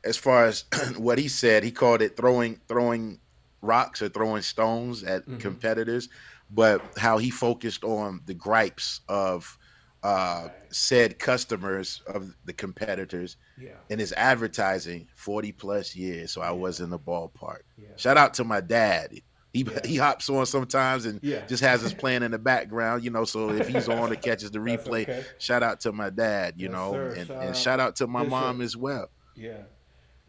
as 0.03 0.17
far 0.17 0.45
as 0.45 0.65
what 0.97 1.17
he 1.19 1.27
said, 1.27 1.63
he 1.63 1.71
called 1.71 2.01
it 2.01 2.17
throwing 2.17 2.59
throwing 2.67 3.19
rocks 3.61 4.01
or 4.01 4.09
throwing 4.09 4.41
stones 4.41 5.03
at 5.03 5.23
Mhm. 5.27 5.39
competitors, 5.39 6.09
but 6.49 6.83
how 6.97 7.17
he 7.17 7.29
focused 7.29 7.83
on 7.83 8.21
the 8.25 8.33
gripes 8.33 9.01
of 9.07 9.57
uh, 10.03 10.47
Right. 10.49 10.51
said 10.71 11.19
customers 11.19 12.01
of 12.07 12.33
the 12.43 12.53
competitors 12.53 13.37
yeah 13.57 13.77
in 13.89 13.99
his 13.99 14.13
advertising 14.13 15.07
40 15.15 15.51
plus 15.51 15.95
years. 15.95 16.33
So 16.33 16.41
I 16.41 16.51
Yeah. 16.51 16.51
was 16.51 16.79
in 16.79 16.89
the 16.89 16.99
ballpark. 16.99 17.61
yeah 17.77 17.89
Shout 17.95 18.17
out 18.17 18.33
to 18.35 18.43
my 18.43 18.61
dad. 18.61 19.11
He, 19.53 19.63
Yeah. 19.63 19.79
he 19.85 19.97
hops 19.97 20.29
on 20.29 20.45
sometimes 20.45 21.05
and 21.05 21.19
Yeah. 21.21 21.45
just 21.45 21.61
has 21.61 21.83
us 21.83 21.93
playing 21.93 22.23
in 22.23 22.31
the 22.31 22.39
background, 22.39 23.03
you 23.03 23.09
know. 23.11 23.25
So 23.25 23.49
if 23.49 23.67
he's 23.67 23.89
on 23.89 24.11
or 24.11 24.15
catches 24.15 24.51
the 24.51 24.59
replay, 24.69 25.03
okay. 25.03 25.25
shout 25.39 25.61
out 25.61 25.81
to 25.81 25.91
my 25.91 26.09
dad, 26.09 26.53
you 26.57 26.67
Yes, 26.67 26.71
know, 26.71 26.91
sir. 26.93 27.07
and, 27.15 27.27
Shout 27.27 27.37
and 27.37 27.49
out. 27.49 27.57
shout 27.57 27.79
out 27.81 27.95
to 27.97 28.07
my 28.07 28.23
mom 28.23 28.61
as 28.61 28.77
well, 28.77 29.09
yeah 29.35 29.63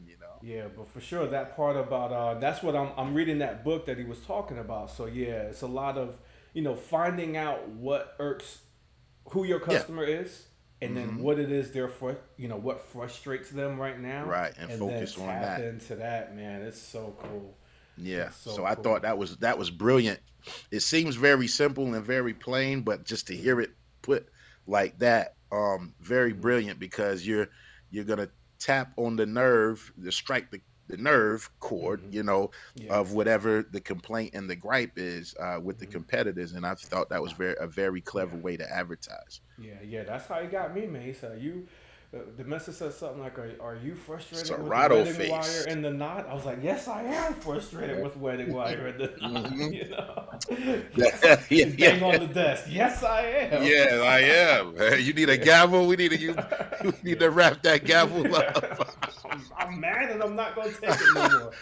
you 0.05 0.17
know. 0.19 0.27
Yeah, 0.43 0.65
but 0.77 0.89
for 0.89 1.01
sure 1.01 1.27
that 1.29 1.55
part 1.55 1.77
about 1.77 2.11
uh, 2.13 2.35
that's 2.41 2.63
what 2.65 2.75
I'm 2.75 2.91
I'm 2.97 3.15
reading 3.15 3.39
that 3.39 3.63
book 3.63 3.87
that 3.87 3.97
he 3.99 4.05
was 4.05 4.19
talking 4.21 4.59
about. 4.59 4.91
So 4.91 5.07
yeah, 5.07 5.43
it's 5.43 5.63
a 5.63 5.69
lot 5.69 5.97
of 5.97 6.19
you 6.53 6.63
know 6.63 6.75
finding 6.75 7.37
out 7.37 7.69
what 7.69 8.17
irks 8.19 8.63
who 9.31 9.45
your 9.45 9.61
customer 9.61 10.03
is, 10.05 10.47
and 10.81 10.97
then 10.97 11.13
Mhm. 11.13 11.21
what 11.21 11.39
it 11.39 11.53
is 11.53 11.71
they're 11.71 11.87
for 11.89 12.17
you 12.37 12.49
know 12.49 12.57
what 12.57 12.81
frustrates 12.81 13.51
them 13.51 13.79
right 13.79 14.01
now. 14.01 14.25
Right, 14.25 14.53
and 14.59 14.69
focus 14.81 15.15
then 15.15 15.29
on 15.29 15.35
tap 15.35 15.59
that. 15.59 15.65
into 15.65 15.95
that 15.97 16.35
man. 16.35 16.63
It's 16.63 16.81
so 16.81 17.15
cool. 17.21 17.57
Yeah. 18.05 18.31
So, 18.31 18.51
so 18.53 18.65
I 18.65 18.75
cool. 18.75 18.85
thought 18.85 19.03
that 19.03 19.17
was 19.19 19.37
that 19.39 19.59
was 19.59 19.71
brilliant. 19.71 20.21
It 20.71 20.81
seems 20.81 21.17
very 21.17 21.47
simple 21.47 21.95
and 21.95 22.05
very 22.05 22.35
plain, 22.35 22.83
but 22.83 23.05
just 23.05 23.27
to 23.29 23.37
hear 23.37 23.61
it 23.61 23.71
put 24.03 24.29
like 24.67 24.99
that, 24.99 25.37
um, 25.53 25.95
very 26.01 26.33
brilliant 26.33 26.79
because 26.79 27.27
you're 27.27 27.49
you're 27.91 28.05
gonna 28.05 28.31
tap 28.59 28.93
on 28.97 29.17
the 29.17 29.27
nerve, 29.27 29.93
the 29.97 30.13
strike 30.13 30.51
the, 30.51 30.61
the 30.89 30.97
nerve 30.97 31.49
chord, 31.61 32.03
Mhm. 32.03 32.13
you 32.13 32.23
know, 32.23 32.51
Yeah. 32.75 32.95
of 32.95 33.13
whatever 33.13 33.63
the 33.63 33.81
complaint 33.81 34.35
and 34.35 34.49
the 34.49 34.57
gripe 34.57 34.93
is 34.97 35.35
uh, 35.41 35.59
with 35.63 35.79
the 35.79 35.87
Mhm. 35.87 35.93
competitors, 35.93 36.53
and 36.53 36.67
I 36.67 36.75
thought 36.75 37.09
that 37.11 37.23
was 37.23 37.33
very 37.33 37.57
a 37.61 37.67
very 37.67 38.01
clever 38.01 38.37
way 38.37 38.57
to 38.57 38.69
advertise. 38.71 39.41
Yeah, 39.59 39.81
yeah, 39.83 40.05
that's 40.05 40.27
how 40.27 40.41
he 40.41 40.49
got 40.49 40.75
me, 40.75 40.87
man. 40.87 41.03
He 41.03 41.13
said, 41.13 41.41
"You." 41.41 41.69
Uh, 42.15 42.19
the 42.37 42.45
message 42.45 42.75
said 42.75 42.93
something 42.93 43.21
like, 43.23 43.39
"Are, 43.39 43.51
are 43.63 43.77
you 43.83 43.95
frustrated 43.95 44.51
with 44.59 44.69
wedding 44.69 45.15
face. 45.15 45.31
wire 45.31 45.65
and 45.67 45.83
the 45.83 45.91
knot?" 45.91 46.29
I 46.29 46.35
was 46.35 46.45
like, 46.45 46.59
"Yes, 46.63 46.87
I 46.87 47.05
am 47.05 47.33
frustrated 47.33 48.03
with 48.03 48.19
wedding 48.19 48.53
wire 48.59 48.89
and 48.89 49.01
the 49.01 49.07
knot." 49.19 49.45
Mhm. 49.51 49.73
You 49.73 49.89
know, 49.89 50.83
Yeah, 50.95 51.41
yeah, 51.51 51.65
bang 51.93 52.03
on 52.03 52.21
the 52.21 52.35
desk. 52.35 52.67
Yes, 52.69 53.03
I 53.03 53.23
am. 53.23 53.63
Yeah, 53.63 54.03
I 54.05 54.19
am. 54.21 55.01
You 55.01 55.15
need 55.15 55.31
a 55.31 55.39
gavel. 55.39 55.87
We 55.87 55.97
need 55.97 56.11
to 56.11 56.19
you, 56.19 56.37
we 56.85 56.93
need 57.03 57.21
to 57.21 57.31
wrap 57.31 57.63
that 57.63 57.85
gavel 57.87 58.35
up. 58.37 58.91
I'm, 59.31 59.41
I'm 59.57 59.81
mad 59.81 60.11
and 60.11 60.23
I'm 60.23 60.37
not 60.37 60.55
gonna 60.55 60.71
take 60.73 60.91
it 60.91 61.15
no 61.15 61.29
more. 61.39 61.53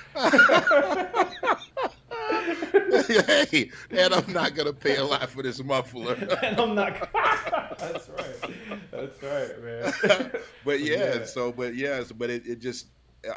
hey, 3.51 3.70
and 3.90 4.14
I'm 4.14 4.33
not 4.33 4.55
gonna 4.55 4.73
pay 4.73 4.96
a 4.96 5.05
lot 5.05 5.29
for 5.31 5.42
this 5.42 5.62
muffler. 5.62 6.14
and 6.42 6.61
I'm 6.61 6.75
not. 6.75 7.09
That's 7.79 8.09
right. 8.09 8.90
That's 8.90 9.23
right, 9.23 9.62
man. 9.62 10.33
but 10.64 10.81
yeah, 10.81 11.16
Yeah. 11.18 11.25
so 11.25 11.53
but 11.53 11.75
yeah, 11.75 12.03
so, 12.05 12.14
but 12.14 12.31
it, 12.31 12.46
it 12.46 12.61
just 12.61 12.88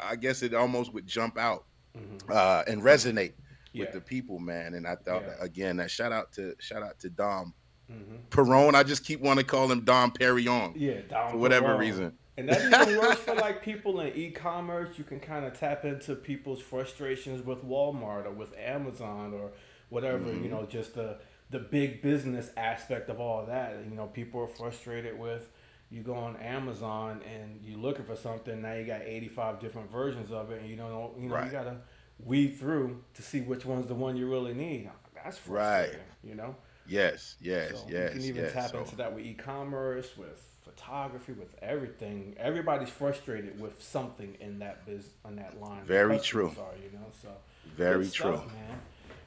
I 0.02 0.16
guess 0.16 0.42
it 0.42 0.54
almost 0.54 0.92
would 0.94 1.06
jump 1.06 1.38
out 1.38 1.64
Mhm. 1.96 2.28
uh, 2.34 2.64
and 2.66 2.82
resonate 2.82 3.34
with 3.74 3.92
the 3.92 4.00
people, 4.00 4.38
man. 4.40 4.74
And 4.74 4.86
I 4.86 4.96
thought 4.96 5.22
Yeah. 5.22 5.34
that, 5.38 5.42
again 5.44 5.76
that 5.76 5.90
shout 5.90 6.10
out 6.12 6.32
to 6.32 6.54
shout 6.58 6.82
out 6.82 6.98
to 7.00 7.10
Dom 7.10 7.54
Mhm. 7.90 8.20
Perone. 8.30 8.74
I 8.74 8.82
just 8.82 9.04
keep 9.04 9.20
wanting 9.20 9.44
to 9.44 9.50
call 9.50 9.70
him 9.70 9.84
Dom 9.84 10.10
Perignon 10.12 10.72
Yeah, 10.76 11.02
down 11.08 11.30
for 11.32 11.36
whatever 11.38 11.76
reason. 11.76 12.16
And 12.36 12.48
that 12.48 12.88
even 12.88 12.98
works 12.98 13.20
for 13.20 13.34
like 13.34 13.62
people 13.62 14.00
in 14.00 14.12
e-commerce. 14.14 14.98
You 14.98 15.04
can 15.04 15.20
kind 15.20 15.44
of 15.44 15.58
tap 15.58 15.84
into 15.84 16.16
people's 16.16 16.60
frustrations 16.60 17.44
with 17.44 17.64
Walmart 17.64 18.26
or 18.26 18.32
with 18.32 18.56
Amazon 18.58 19.32
or 19.32 19.52
whatever. 19.88 20.18
Mm-hmm. 20.18 20.44
You 20.44 20.50
know, 20.50 20.66
just 20.66 20.94
the 20.94 21.18
the 21.50 21.60
big 21.60 22.02
business 22.02 22.50
aspect 22.56 23.08
of 23.08 23.20
all 23.20 23.46
that. 23.46 23.76
You 23.88 23.94
know, 23.94 24.06
people 24.06 24.40
are 24.40 24.48
frustrated 24.48 25.18
with. 25.18 25.48
You 25.90 26.02
go 26.02 26.14
on 26.14 26.36
Amazon 26.38 27.20
and 27.32 27.60
you're 27.62 27.78
looking 27.78 28.04
for 28.04 28.16
something. 28.16 28.60
Now 28.62 28.72
you 28.74 28.84
got 28.84 29.02
85 29.02 29.60
different 29.60 29.92
versions 29.92 30.32
of 30.32 30.50
it, 30.50 30.60
and 30.60 30.68
you 30.68 30.74
don't 30.76 30.90
know. 30.90 31.14
You 31.16 31.28
know, 31.28 31.34
Right. 31.36 31.44
you 31.46 31.52
gotta 31.52 31.76
weed 32.18 32.56
through 32.58 33.02
to 33.14 33.22
see 33.22 33.42
which 33.42 33.64
one's 33.64 33.86
the 33.86 33.94
one 33.94 34.16
you 34.16 34.28
really 34.28 34.54
need. 34.54 34.90
That's 35.22 35.46
Right. 35.46 35.94
You 36.24 36.34
know. 36.34 36.56
Yes, 36.86 37.36
yes, 37.40 37.70
So 37.70 37.86
yes, 37.88 38.14
you 38.14 38.20
can 38.20 38.28
even 38.28 38.44
yes. 38.44 38.52
tap 38.52 38.70
So, 38.70 38.78
into 38.80 38.96
that 38.96 39.14
with 39.14 39.24
e-commerce, 39.24 40.16
with 40.16 40.42
photography, 40.64 41.32
with 41.32 41.54
everything. 41.62 42.34
Everybody's 42.38 42.90
frustrated 42.90 43.60
with 43.60 43.82
something 43.82 44.36
in 44.40 44.58
that 44.60 44.86
biz 44.86 45.08
on 45.24 45.36
that 45.36 45.60
line. 45.60 45.84
Very 45.84 46.18
true. 46.18 46.48
Are, 46.48 46.76
you 46.82 46.90
know, 46.98 47.06
so 47.22 47.28
very 47.76 48.08
true. 48.08 48.36
stuff, 48.36 48.46
man. 48.52 48.80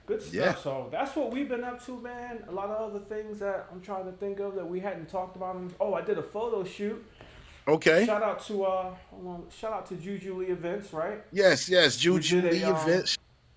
Good 0.05 0.21
stuff. 0.21 0.33
Yeah. 0.33 0.55
So 0.55 0.87
that's 0.91 1.15
what 1.15 1.31
we've 1.31 1.49
been 1.49 1.63
up 1.63 1.85
to, 1.85 1.99
man. 1.99 2.43
A 2.47 2.51
lot 2.51 2.69
of 2.69 2.89
other 2.89 3.03
things 3.03 3.39
that 3.39 3.67
I'm 3.71 3.81
trying 3.81 4.05
to 4.05 4.11
think 4.13 4.39
of 4.39 4.55
that 4.55 4.67
we 4.67 4.79
hadn't 4.79 5.09
talked 5.09 5.35
about. 5.35 5.59
Oh, 5.79 5.93
I 5.93 6.01
did 6.01 6.17
a 6.17 6.23
photo 6.23 6.63
shoot. 6.63 7.05
Okay. 7.67 8.05
Shout 8.05 8.23
out 8.23 8.45
to 8.45 8.63
uh, 8.63 8.95
hold 9.09 9.27
on. 9.27 9.43
shout 9.49 9.73
out 9.73 9.85
to 9.87 9.95
Juju 9.95 10.35
Lee 10.35 10.45
Events, 10.45 10.93
right? 10.93 11.21
Yes, 11.33 11.67
yes. 11.67 11.97
Juju 11.97 12.41
Lee 12.41 12.63
a, 12.63 12.73
Lee 12.73 13.03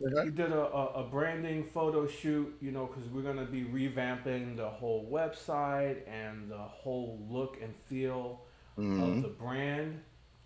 events. 0.00 0.24
We 0.24 0.30
did 0.30 0.52
a, 0.52 0.60
a, 0.62 0.86
a 1.02 1.04
branding 1.04 1.64
photo 1.64 2.06
shoot, 2.06 2.56
you 2.60 2.72
know, 2.72 2.86
because 2.86 3.08
we're 3.10 3.22
gonna 3.22 3.44
be 3.46 3.62
revamping 3.64 4.56
the 4.56 4.68
whole 4.68 5.08
website 5.10 5.98
and 6.08 6.50
the 6.50 6.58
whole 6.58 7.18
look 7.28 7.58
and 7.62 7.74
feel 7.88 8.42
Mm-hmm. 8.78 9.02
of 9.02 9.22
the 9.22 9.28
brand. 9.28 10.00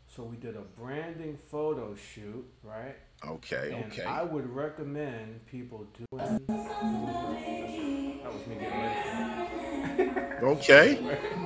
So 0.09 0.25
we 0.25 0.37
did 0.37 0.57
a 0.57 0.61
branding 0.81 1.39
photo 1.51 1.95
shoot, 1.95 2.45
right? 2.63 2.97
Okay, 3.27 3.73
And 3.73 3.93
okay. 3.93 4.05
I 4.05 4.23
would 4.23 4.49
recommend 4.49 5.47
people 5.47 5.87
doing. 6.11 6.47
That 6.49 8.33
was 8.33 8.47
me 8.47 8.57
getting 8.57 8.81
ready. 8.81 10.21
Okay. 10.43 11.19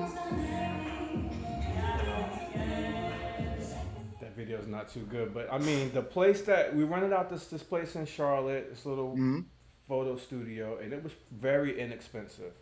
That 4.48 4.54
video's 4.56 4.68
not 4.70 4.88
too 4.88 5.00
good, 5.00 5.34
but 5.34 5.52
I 5.52 5.58
mean 5.58 5.92
the 5.92 6.00
place 6.02 6.40
that 6.42 6.74
we 6.74 6.84
rented 6.84 7.12
out 7.12 7.28
this 7.28 7.46
this 7.48 7.62
place 7.62 7.96
in 7.96 8.06
Charlotte, 8.06 8.70
this 8.70 8.86
little 8.86 9.14
Mhm. 9.14 9.44
photo 9.86 10.16
studio, 10.16 10.78
and 10.78 10.92
it 10.92 11.02
was 11.02 11.12
very 11.30 11.78
inexpensive 11.78 12.54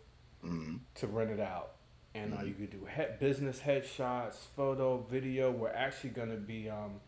Mhm. 0.43 0.81
to 0.95 1.07
rent 1.07 1.31
it 1.31 1.39
out. 1.39 1.75
And 2.13 2.33
uh, 2.37 2.43
you 2.43 2.53
could 2.55 2.71
do 2.71 2.85
he- 2.93 3.15
business 3.19 3.61
headshots, 3.61 4.35
photo, 4.55 4.97
video. 5.09 5.49
We're 5.51 5.69
actually 5.69 6.09
going 6.09 6.29
to 6.31 6.35
be 6.37 6.69
um, 6.69 6.99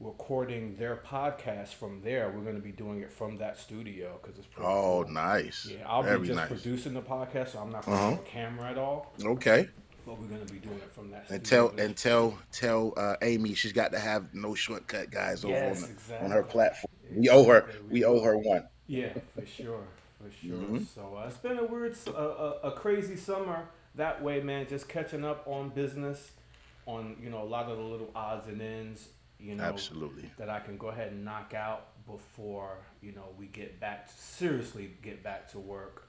recording 0.00 0.74
their 0.76 0.96
podcast 0.96 1.74
from 1.74 2.00
there. 2.02 2.28
We're 2.34 2.42
going 2.42 2.56
to 2.56 2.60
be 2.62 2.72
doing 2.72 3.02
it 3.02 3.12
from 3.12 3.36
that 3.36 3.56
studio 3.58 4.18
because 4.20 4.36
it's 4.38 4.48
pretty 4.48 4.66
Oh, 4.68 5.04
cool. 5.04 5.12
nice. 5.12 5.66
Yeah, 5.70 5.86
I'll 5.88 6.02
be 6.18 6.26
just 6.26 6.36
nice. 6.38 6.48
producing 6.48 6.94
the 6.94 7.02
podcast, 7.02 7.48
so 7.50 7.60
I'm 7.60 7.70
not 7.70 7.84
going 7.84 7.96
to 7.98 8.02
Uh-huh. 8.04 8.10
have 8.16 8.20
a 8.20 8.28
camera 8.28 8.70
at 8.70 8.78
all. 8.78 9.12
Okay. 9.22 9.68
But 10.04 10.18
we're 10.20 10.26
going 10.26 10.44
to 10.44 10.52
be 10.52 10.58
doing 10.58 10.76
it 10.78 10.92
from 10.92 11.10
that. 11.12 11.26
And 11.30 11.44
tell 11.44 11.68
and 11.78 11.96
tell 11.96 12.36
tell 12.50 12.92
uh, 12.96 13.16
Amy 13.22 13.54
she's 13.54 13.72
got 13.72 13.92
to 13.92 13.98
have 14.00 14.34
no 14.34 14.54
shortcut 14.54 15.10
guys 15.10 15.44
over 15.44 15.54
Yes, 15.54 15.84
on, 15.84 15.90
exactly. 15.90 16.24
on 16.26 16.30
her 16.32 16.42
platform. 16.42 16.92
We 17.16 17.28
owe 17.28 17.44
her. 17.44 17.66
We 17.88 18.04
owe 18.04 18.20
her 18.20 18.36
one. 18.36 18.66
Yeah, 18.88 19.12
for 19.34 19.46
sure, 19.46 19.84
for 20.20 20.30
sure. 20.44 20.56
Mhm. 20.56 20.86
So 20.86 21.16
uh, 21.16 21.26
it's 21.28 21.36
been 21.36 21.58
a 21.58 21.64
weird, 21.64 21.96
a, 22.08 22.10
a 22.64 22.72
crazy 22.72 23.16
summer 23.16 23.68
that 23.94 24.22
way, 24.22 24.40
man. 24.40 24.66
Just 24.68 24.88
catching 24.88 25.24
up 25.24 25.46
on 25.46 25.68
business, 25.68 26.32
on 26.86 27.16
you 27.22 27.30
know 27.30 27.42
a 27.42 27.44
lot 27.44 27.70
of 27.70 27.76
the 27.78 27.84
little 27.84 28.10
odds 28.14 28.48
and 28.48 28.60
ends, 28.60 29.08
you 29.38 29.54
know, 29.54 29.62
Absolutely. 29.64 30.30
that 30.38 30.50
I 30.50 30.58
can 30.60 30.76
go 30.78 30.88
ahead 30.88 31.12
and 31.12 31.24
knock 31.24 31.54
out 31.54 31.88
before 32.06 32.78
you 33.00 33.12
know 33.12 33.26
we 33.38 33.46
get 33.46 33.78
back 33.78 34.08
to, 34.08 34.12
seriously 34.20 34.90
get 35.02 35.22
back 35.22 35.48
to 35.52 35.58
work. 35.60 36.08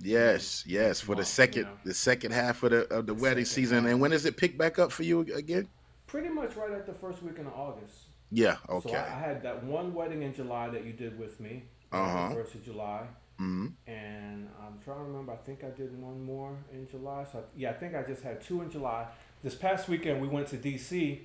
Yes, 0.00 0.64
yes. 0.66 1.00
For 1.00 1.14
the 1.14 1.24
second 1.24 1.62
you 1.62 1.68
know. 1.68 1.78
the 1.84 1.94
second 1.94 2.32
half 2.32 2.62
of 2.62 2.70
the 2.70 2.92
of 2.92 3.06
the 3.06 3.14
wedding 3.14 3.44
season. 3.44 3.84
half. 3.84 3.92
And 3.92 4.00
when 4.00 4.10
does 4.10 4.24
it 4.26 4.36
pick 4.36 4.58
back 4.58 4.78
up 4.78 4.92
for 4.92 5.02
you 5.02 5.20
again? 5.34 5.68
Pretty 6.06 6.28
much 6.28 6.56
right 6.56 6.72
at 6.72 6.86
the 6.86 6.92
first 6.92 7.22
week 7.22 7.38
in 7.38 7.46
August. 7.46 7.94
Yeah. 8.30 8.56
Okay. 8.68 8.90
So 8.90 8.94
I, 8.96 9.00
I 9.04 9.18
had 9.20 9.42
that 9.44 9.62
one 9.64 9.94
wedding 9.94 10.22
in 10.22 10.34
July 10.34 10.68
that 10.70 10.84
you 10.84 10.92
did 10.92 11.18
with 11.18 11.40
me, 11.40 11.64
uh 11.92 11.96
Uh-huh. 11.96 12.34
first 12.34 12.54
of 12.54 12.64
July. 12.64 13.02
hmm 13.38 13.68
and 13.86 14.48
I'm 14.60 14.78
trying 14.84 14.98
to 14.98 15.04
remember. 15.04 15.32
I 15.32 15.36
think 15.36 15.64
I 15.64 15.70
did 15.70 15.96
one 16.00 16.22
more 16.24 16.56
in 16.72 16.88
July. 16.88 17.24
So 17.30 17.38
I, 17.38 17.42
yeah, 17.56 17.70
I 17.70 17.74
think 17.74 17.94
I 17.94 18.02
just 18.02 18.22
had 18.22 18.42
two 18.42 18.62
in 18.62 18.70
July. 18.70 19.06
This 19.42 19.54
past 19.54 19.88
weekend 19.88 20.20
we 20.20 20.28
went 20.28 20.48
to 20.48 20.56
DC. 20.56 21.20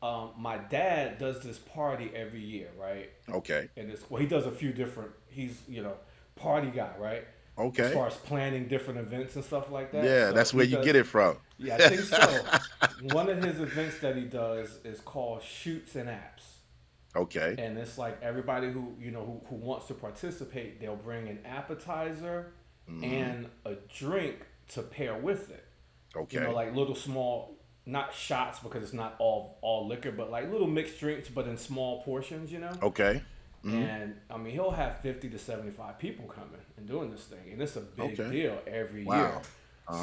Um, 0.00 0.30
my 0.38 0.58
dad 0.58 1.18
does 1.18 1.40
this 1.40 1.58
party 1.58 2.10
every 2.14 2.40
year, 2.40 2.68
right? 2.78 3.10
Okay. 3.28 3.68
And 3.76 3.90
it's 3.90 4.08
well, 4.08 4.20
he 4.20 4.28
does 4.28 4.46
a 4.46 4.52
few 4.52 4.72
different. 4.72 5.10
He's 5.28 5.60
you 5.68 5.82
know 5.82 5.94
party 6.36 6.70
guy, 6.70 6.92
right? 6.98 7.24
As 7.58 7.92
far 7.92 8.06
as 8.06 8.14
planning 8.14 8.68
different 8.68 9.00
events 9.00 9.34
and 9.36 9.44
stuff 9.44 9.70
like 9.70 9.90
that. 9.92 10.04
Yeah, 10.04 10.28
So 10.28 10.32
that's 10.32 10.54
where 10.54 10.64
he 10.64 10.70
you 10.70 10.76
does- 10.76 10.86
get 10.86 10.96
it 10.96 11.04
from. 11.04 11.36
Yeah, 11.58 11.74
I 11.74 11.88
think 11.88 12.00
so. 12.02 12.44
One 13.14 13.28
of 13.28 13.42
his 13.42 13.60
events 13.60 13.98
that 13.98 14.14
he 14.16 14.22
does 14.24 14.78
is 14.84 15.00
called 15.00 15.42
Shots 15.42 15.96
and 15.96 16.08
Apps 16.08 16.44
Okay. 17.16 17.56
and 17.58 17.76
it's 17.78 17.98
like 17.98 18.22
everybody 18.22 18.70
who 18.70 18.94
you 19.00 19.10
know 19.10 19.24
who, 19.24 19.40
who 19.48 19.56
wants 19.56 19.86
to 19.88 19.94
participate 19.94 20.80
they'll 20.80 20.94
bring 20.96 21.28
an 21.28 21.38
appetizer 21.44 22.52
Mm-hmm. 22.88 23.04
and 23.04 23.46
a 23.66 23.74
drink 23.94 24.36
to 24.68 24.80
pair 24.82 25.14
with 25.14 25.50
it 25.50 25.64
Okay. 26.16 26.38
you 26.38 26.42
know 26.44 26.52
like 26.52 26.74
little 26.74 26.94
small 26.94 27.54
not 27.84 28.14
shots 28.14 28.60
because 28.60 28.82
it's 28.82 28.92
not 28.94 29.14
all 29.18 29.58
all 29.62 29.86
liquor 29.86 30.10
but 30.12 30.30
like 30.30 30.50
little 30.50 30.66
mixed 30.66 30.98
drinks 31.00 31.28
but 31.28 31.46
in 31.46 31.56
small 31.58 32.02
portions 32.02 32.50
you 32.52 32.58
know 32.60 32.70
Okay. 32.82 33.20
And 33.64 34.14
i 34.30 34.36
mean 34.36 34.52
he'll 34.52 34.70
have 34.70 34.98
50 35.00 35.28
to 35.30 35.38
75 35.38 35.98
people 35.98 36.26
coming 36.26 36.60
and 36.76 36.86
doing 36.86 37.10
this 37.10 37.24
thing 37.24 37.52
and 37.52 37.60
it's 37.60 37.76
a 37.76 37.80
big 37.80 38.18
Okay. 38.20 38.30
deal 38.30 38.58
every 38.66 39.04
Wow. 39.04 39.16
year 39.18 39.40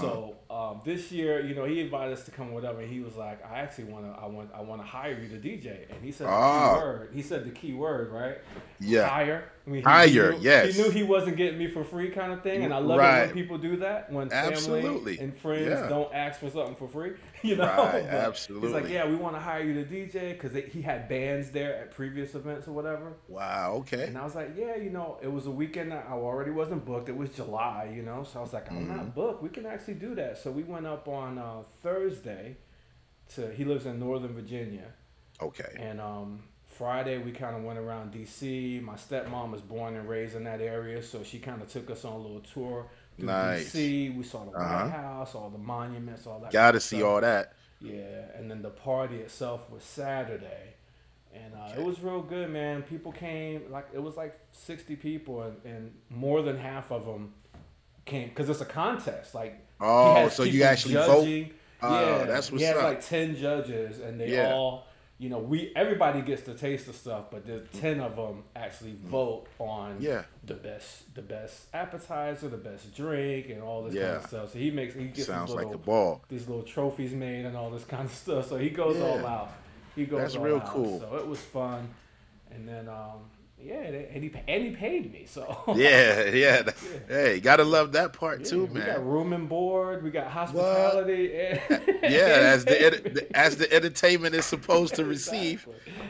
so 0.01 0.35
um, 0.49 0.81
this 0.83 1.11
year, 1.11 1.45
you 1.45 1.53
know, 1.53 1.63
he 1.65 1.79
invited 1.79 2.11
us 2.17 2.25
to 2.25 2.31
come 2.31 2.51
whatever. 2.53 2.81
And 2.81 2.91
He 2.91 3.01
was 3.01 3.15
like, 3.15 3.45
"I 3.45 3.59
actually 3.59 3.83
want 3.83 4.05
to, 4.11 4.19
I 4.19 4.25
want, 4.25 4.49
I 4.55 4.61
want 4.61 4.81
to 4.81 4.87
hire 4.87 5.13
you 5.13 5.27
to 5.29 5.37
DJ." 5.37 5.85
And 5.93 6.03
he 6.03 6.11
said 6.11 6.25
Ah. 6.27 6.33
the 6.73 6.79
key 6.79 6.83
word. 6.83 7.09
He 7.13 7.21
said 7.21 7.45
the 7.45 7.51
key 7.51 7.73
word, 7.75 8.11
right? 8.11 8.37
Yeah. 8.79 9.07
Hire. 9.07 9.51
I 9.67 9.69
mean, 9.71 9.77
he, 9.77 9.81
Hire, 9.83 10.05
He 10.07 10.37
knew, 10.37 10.43
yes. 10.43 10.75
He 10.75 10.81
knew 10.83 10.91
he 10.91 11.01
wasn't 11.01 11.37
getting 11.37 11.57
me 11.57 11.67
for 11.67 11.83
free, 11.83 12.09
kind 12.11 12.31
of 12.31 12.43
thing. 12.43 12.63
And 12.63 12.71
I 12.71 12.77
love 12.77 12.99
it 12.99 13.01
when 13.27 13.29
people 13.33 13.57
do 13.57 13.77
that 13.77 14.11
when 14.11 14.31
Absolutely. 14.31 15.15
family 15.17 15.19
and 15.19 15.35
friends 15.35 15.65
Yeah. 15.81 15.89
don't 15.89 16.13
ask 16.13 16.39
for 16.39 16.51
something 16.51 16.75
for 16.75 16.87
free. 16.87 17.13
You 17.41 17.55
know, 17.57 17.63
Right, 17.65 18.03
absolutely. 18.05 18.67
He's 18.69 18.75
like, 18.75 18.89
"Yeah, 18.91 19.07
we 19.07 19.15
want 19.15 19.35
to 19.35 19.39
hire 19.39 19.61
you 19.63 19.75
to 19.75 19.83
DJ 19.85 20.33
because 20.33 20.51
he 20.71 20.81
had 20.81 21.07
bands 21.07 21.51
there 21.51 21.75
at 21.75 21.91
previous 21.91 22.33
events 22.33 22.67
or 22.67 22.71
whatever." 22.71 23.13
Wow. 23.27 23.73
Okay. 23.81 24.03
And 24.03 24.17
I 24.17 24.23
was 24.23 24.33
like, 24.35 24.51
yeah, 24.57 24.75
you 24.77 24.89
know, 24.89 25.19
it 25.21 25.31
was 25.31 25.45
a 25.45 25.51
weekend 25.51 25.91
that 25.91 26.07
I 26.09 26.13
already 26.13 26.49
wasn't 26.51 26.85
booked. 26.85 27.07
It 27.09 27.15
was 27.17 27.29
July, 27.29 27.91
you 27.95 28.01
know, 28.01 28.23
so 28.23 28.39
I 28.39 28.41
was 28.41 28.53
like, 28.53 28.71
I'm 28.71 28.77
Mm-hmm. 28.85 28.95
not 28.97 29.13
booked. 29.15 29.43
We 29.43 29.49
can 29.49 29.65
actually 29.67 29.93
do 29.95 30.15
that. 30.15 30.37
So 30.39 30.49
we 30.51 30.63
went 30.63 30.87
up 30.87 31.07
on 31.07 31.37
uh, 31.37 31.61
Thursday 31.83 32.57
to. 33.35 33.51
He 33.51 33.63
lives 33.63 33.85
in 33.85 33.99
Northern 33.99 34.33
Virginia, 34.33 34.93
Okay. 35.41 35.75
and 35.77 36.01
um, 36.01 36.43
Friday 36.77 37.17
we 37.17 37.31
kind 37.31 37.55
of 37.55 37.63
went 37.63 37.79
around 37.79 38.13
DC. 38.13 38.81
My 38.81 38.95
stepmom 38.95 39.51
was 39.51 39.61
born 39.61 39.95
and 39.95 40.07
raised 40.09 40.35
in 40.35 40.43
that 40.43 40.59
area, 40.61 41.01
so 41.01 41.23
she 41.23 41.39
kind 41.39 41.61
of 41.61 41.69
took 41.69 41.89
us 41.89 42.03
on 42.05 42.13
a 42.13 42.17
little 42.17 42.41
tour 42.41 42.87
through 43.17 43.27
Nice. 43.27 43.73
DC. 43.73 44.15
We 44.17 44.23
saw 44.23 44.43
the 44.45 44.51
Uh-huh. 44.57 44.83
White 44.85 44.91
House, 44.91 45.35
all 45.35 45.49
the 45.49 45.57
monuments, 45.57 46.27
all 46.27 46.39
that. 46.39 46.51
Gotta 46.51 46.79
see 46.79 46.97
stuff. 46.97 47.07
all 47.09 47.21
that. 47.21 47.53
Yeah, 47.81 48.25
and 48.35 48.49
then 48.49 48.61
the 48.61 48.69
party 48.71 49.17
itself 49.17 49.69
was 49.69 49.83
Saturday, 49.83 50.73
and 51.33 51.53
uh, 51.53 51.69
Okay. 51.71 51.81
it 51.81 51.85
was 51.85 51.99
real 52.01 52.21
good, 52.21 52.49
man. 52.49 52.83
People 52.83 53.11
came 53.11 53.61
like 53.71 53.87
it 53.93 53.99
was 54.01 54.17
like 54.17 54.37
sixty 54.51 54.95
people, 54.95 55.43
and, 55.43 55.57
and 55.65 55.93
more 56.09 56.41
than 56.41 56.57
half 56.57 56.91
of 56.91 57.05
them 57.05 57.33
came 58.05 58.29
because 58.29 58.49
it's 58.49 58.61
a 58.61 58.65
contest. 58.65 59.33
Like 59.35 59.61
Oh, 59.79 60.29
so 60.29 60.43
you 60.43 60.63
actually 60.63 60.95
vote? 60.95 61.21
judging. 61.21 61.51
Oh, 61.81 62.17
yeah, 62.19 62.25
that's 62.25 62.51
what's 62.51 62.61
he 62.61 62.67
has 62.67 62.77
up. 62.77 62.83
like 62.83 63.01
ten 63.05 63.35
judges, 63.35 63.99
and 63.99 64.19
they 64.19 64.29
Yeah. 64.29 64.53
all. 64.53 64.84
You 65.17 65.29
know, 65.29 65.39
we 65.39 65.71
everybody 65.77 66.21
gets 66.21 66.41
to 66.43 66.53
taste 66.53 66.87
the 66.87 66.93
stuff, 66.93 67.25
but 67.31 67.45
there's 67.45 67.61
ten 67.79 68.01
of 68.01 68.17
them 68.17 68.43
actually 68.55 68.95
vote 69.05 69.45
on. 69.59 69.97
Yeah. 70.01 70.23
the 70.45 70.55
best, 70.55 71.15
the 71.15 71.21
best 71.21 71.67
appetizer, 71.73 72.49
the 72.49 72.57
best 72.57 72.93
drink, 72.93 73.49
and 73.49 73.61
all 73.63 73.83
this 73.83 73.93
kind 73.95 74.05
of 74.17 74.27
stuff. 74.27 74.51
So 74.51 74.59
he 74.59 74.71
makes 74.71 74.93
he 74.93 75.05
gets 75.05 75.25
Sounds 75.27 75.49
these 75.51 75.55
like 75.55 75.65
little, 75.67 75.81
a 75.81 75.85
ball. 75.85 76.21
these 76.27 76.47
little 76.49 76.63
trophies 76.63 77.13
made 77.13 77.45
and 77.45 77.55
all 77.55 77.69
this 77.69 77.85
kind 77.85 78.03
of 78.05 78.13
stuff. 78.13 78.49
So 78.49 78.57
he 78.57 78.69
goes 78.69 78.99
all 78.99 79.17
Yeah. 79.21 79.25
out. 79.27 79.51
He 79.95 80.05
goes 80.05 80.19
That's 80.19 80.35
all 80.35 80.43
real 80.43 80.57
out. 80.57 80.67
cool. 80.67 80.99
So 80.99 81.15
it 81.15 81.25
was 81.25 81.39
fun, 81.39 81.87
and 82.51 82.67
then 82.67 82.89
um, 82.89 83.21
yeah, 83.57 83.73
and 83.81 84.23
he 84.23 84.31
and 84.47 84.63
he 84.63 84.69
paid 84.71 85.11
me. 85.11 85.25
So 85.27 85.63
Yeah, 85.75 86.25
yeah. 86.25 86.61
that- 86.63 86.75
Hey, 87.07 87.39
gotta 87.39 87.63
love 87.63 87.93
that 87.93 88.13
part 88.13 88.41
Yeah, 88.41 88.45
too, 88.47 88.65
man. 88.67 88.73
we 88.73 88.81
got 88.81 89.05
room 89.05 89.33
and 89.33 89.47
board. 89.49 90.03
We 90.03 90.11
got 90.11 90.27
hospitality. 90.31 91.35
and- 91.39 91.59
Yeah, 92.03 92.53
as 92.53 92.65
the, 92.65 92.81
ed- 92.81 93.13
the 93.15 93.27
as 93.37 93.57
the 93.57 93.71
entertainment 93.73 94.35
is 94.35 94.45
supposed 94.45 94.95
to 94.95 95.05
receive. 95.05 95.67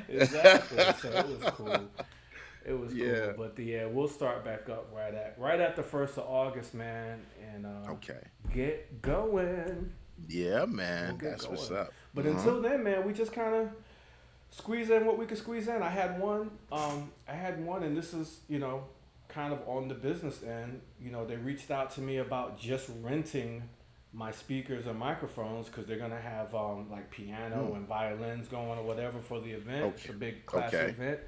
Exactly. 0.10 0.78
exactly. 0.80 1.12
So 1.12 1.18
it 1.20 1.28
was 1.28 1.52
cool. 1.54 1.80
It 2.66 2.74
was 2.80 2.94
Yeah. 2.96 3.26
cool. 3.28 3.34
But 3.38 3.56
the, 3.56 3.64
yeah, 3.64 3.86
we'll 3.86 4.08
start 4.08 4.44
back 4.44 4.70
up 4.70 4.90
right 4.96 5.14
at 5.14 5.36
right 5.38 5.60
at 5.60 5.76
the 5.76 5.84
first 5.84 6.18
of 6.18 6.26
August, 6.28 6.74
man. 6.74 7.22
And 7.54 7.66
uh, 7.66 7.92
Okay. 7.92 8.20
get 8.54 9.02
going. 9.02 9.92
Yeah, 10.28 10.66
man. 10.66 11.10
We'll 11.10 11.18
get 11.18 11.30
That's 11.32 11.48
what's 11.48 11.72
up. 11.72 11.92
But 12.14 12.26
Uh-huh. 12.26 12.38
until 12.38 12.62
then, 12.62 12.84
man, 12.84 13.06
we 13.06 13.14
just 13.14 13.34
kind 13.34 13.54
of 13.54 13.70
squeeze 14.52 14.90
in 14.90 15.06
what 15.06 15.18
we 15.18 15.26
could 15.26 15.38
squeeze 15.38 15.68
in. 15.68 15.82
I 15.82 15.90
had 15.90 16.20
one. 16.20 16.52
Um, 16.72 17.12
I 17.28 17.34
had 17.34 17.64
one, 17.64 17.84
and 17.84 17.96
this 17.98 18.14
is 18.14 18.40
you 18.48 18.60
know 18.60 18.84
kind 19.28 19.52
of 19.54 19.60
on 19.68 19.88
the 19.88 19.96
business 19.96 20.44
end. 20.44 20.82
You 21.02 21.12
know, 21.12 21.26
they 21.26 21.36
reached 21.36 21.72
out 21.72 21.92
to 21.92 22.02
me 22.02 22.18
about 22.18 22.58
just 22.60 22.90
renting 23.02 23.64
my 24.14 24.32
speakers 24.32 24.86
and 24.88 24.98
microphones 24.98 25.68
because 25.68 25.86
they're 25.88 25.98
gonna 25.98 26.20
have 26.22 26.56
um, 26.56 26.90
like 26.90 27.12
piano 27.12 27.74
and 27.76 27.86
violins 27.88 28.48
going 28.48 28.80
or 28.80 28.84
whatever 28.84 29.20
for 29.20 29.42
the 29.42 29.52
event. 29.52 29.94
It's 29.98 30.06
a 30.10 30.12
Hmm. 30.14 30.20
Big 30.20 30.46
class 30.46 30.74
Okay. 30.74 30.86
event. 30.90 31.20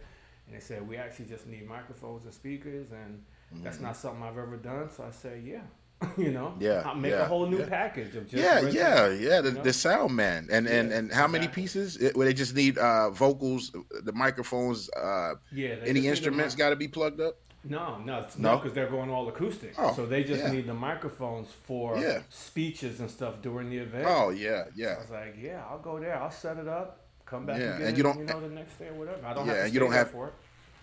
And 0.45 0.55
they 0.55 0.61
said 0.61 0.87
we 0.87 0.95
actually 0.95 1.25
just 1.25 1.47
need 1.47 1.67
microphones 1.67 2.23
and 2.23 2.33
speakers, 2.33 2.87
and 2.91 3.23
that's 3.63 3.81
not 3.81 3.97
something 3.97 4.23
I've 4.23 4.37
ever 4.37 4.55
done. 4.55 4.89
So 4.89 5.03
I 5.03 5.11
said, 5.11 5.43
yeah, 5.43 5.63
you 6.17 6.31
know. 6.31 6.53
Yeah, 6.59 6.83
I'll 6.85 6.95
make 6.95 7.11
yeah, 7.11 7.23
a 7.23 7.25
whole 7.25 7.47
new 7.47 7.59
yeah. 7.59 7.69
package 7.69 8.15
of 8.15 8.27
just 8.29 8.43
yeah, 8.43 8.61
yeah, 8.61 9.09
yeah. 9.09 9.41
The, 9.41 9.49
you 9.49 9.55
know? 9.55 9.63
the 9.63 9.73
sound 9.73 10.15
man, 10.15 10.47
and 10.51 10.67
and 10.67 10.89
Yeah, 10.91 10.97
and 10.97 11.11
how 11.11 11.27
many 11.27 11.47
pieces? 11.47 11.97
It, 11.97 12.15
where 12.15 12.27
they 12.27 12.33
just 12.33 12.55
need 12.55 12.77
uh 12.77 13.09
vocals, 13.09 13.71
the 14.03 14.13
microphones. 14.13 14.89
Uh, 14.91 15.33
Yeah, 15.51 15.69
they 15.69 15.75
just 15.75 15.81
need 15.85 15.89
any 15.97 16.07
instruments 16.07 16.55
got 16.55 16.69
to 16.69 16.75
be 16.75 16.87
plugged 16.87 17.19
up. 17.21 17.35
No, 17.63 17.97
no, 17.97 18.19
it's 18.19 18.37
No? 18.37 18.55
because 18.57 18.73
they're 18.73 18.89
going 18.89 19.09
all 19.09 19.27
acoustic. 19.27 19.73
Oh, 19.77 19.91
so 19.93 20.05
they 20.05 20.23
just 20.23 20.45
need 20.53 20.67
the 20.67 20.73
microphones 20.73 21.47
for 21.63 21.97
Yeah. 21.97 22.21
speeches 22.29 22.99
and 23.01 23.09
stuff 23.09 23.41
during 23.41 23.69
the 23.69 23.77
event. 23.79 24.05
Oh 24.07 24.29
yeah, 24.29 24.65
yeah. 24.75 24.95
I 24.97 25.01
was 25.01 25.09
like, 25.09 25.35
yeah, 25.41 25.63
I'll 25.69 25.79
go 25.79 25.99
there. 25.99 26.15
I'll 26.15 26.31
set 26.31 26.57
it 26.57 26.67
up. 26.67 27.01
Come 27.25 27.45
back 27.45 27.59
Yeah, 27.59 27.73
and 27.73 27.83
and 27.85 27.89
it, 27.93 27.97
you 27.97 28.03
don't- 28.03 28.19
you 28.19 28.25
know, 28.25 28.39
the 28.39 28.47
next 28.49 28.77
day 28.79 28.87
or 28.87 28.93
whatever. 28.93 29.25
I 29.25 29.33
don't 29.33 29.47
Yeah, 29.47 29.53
have 29.53 29.59
to 29.61 29.65
and 29.65 29.73
you 29.73 29.79
don't 29.81 29.91
have- 29.91 30.11
for 30.11 30.27
it. 30.27 30.33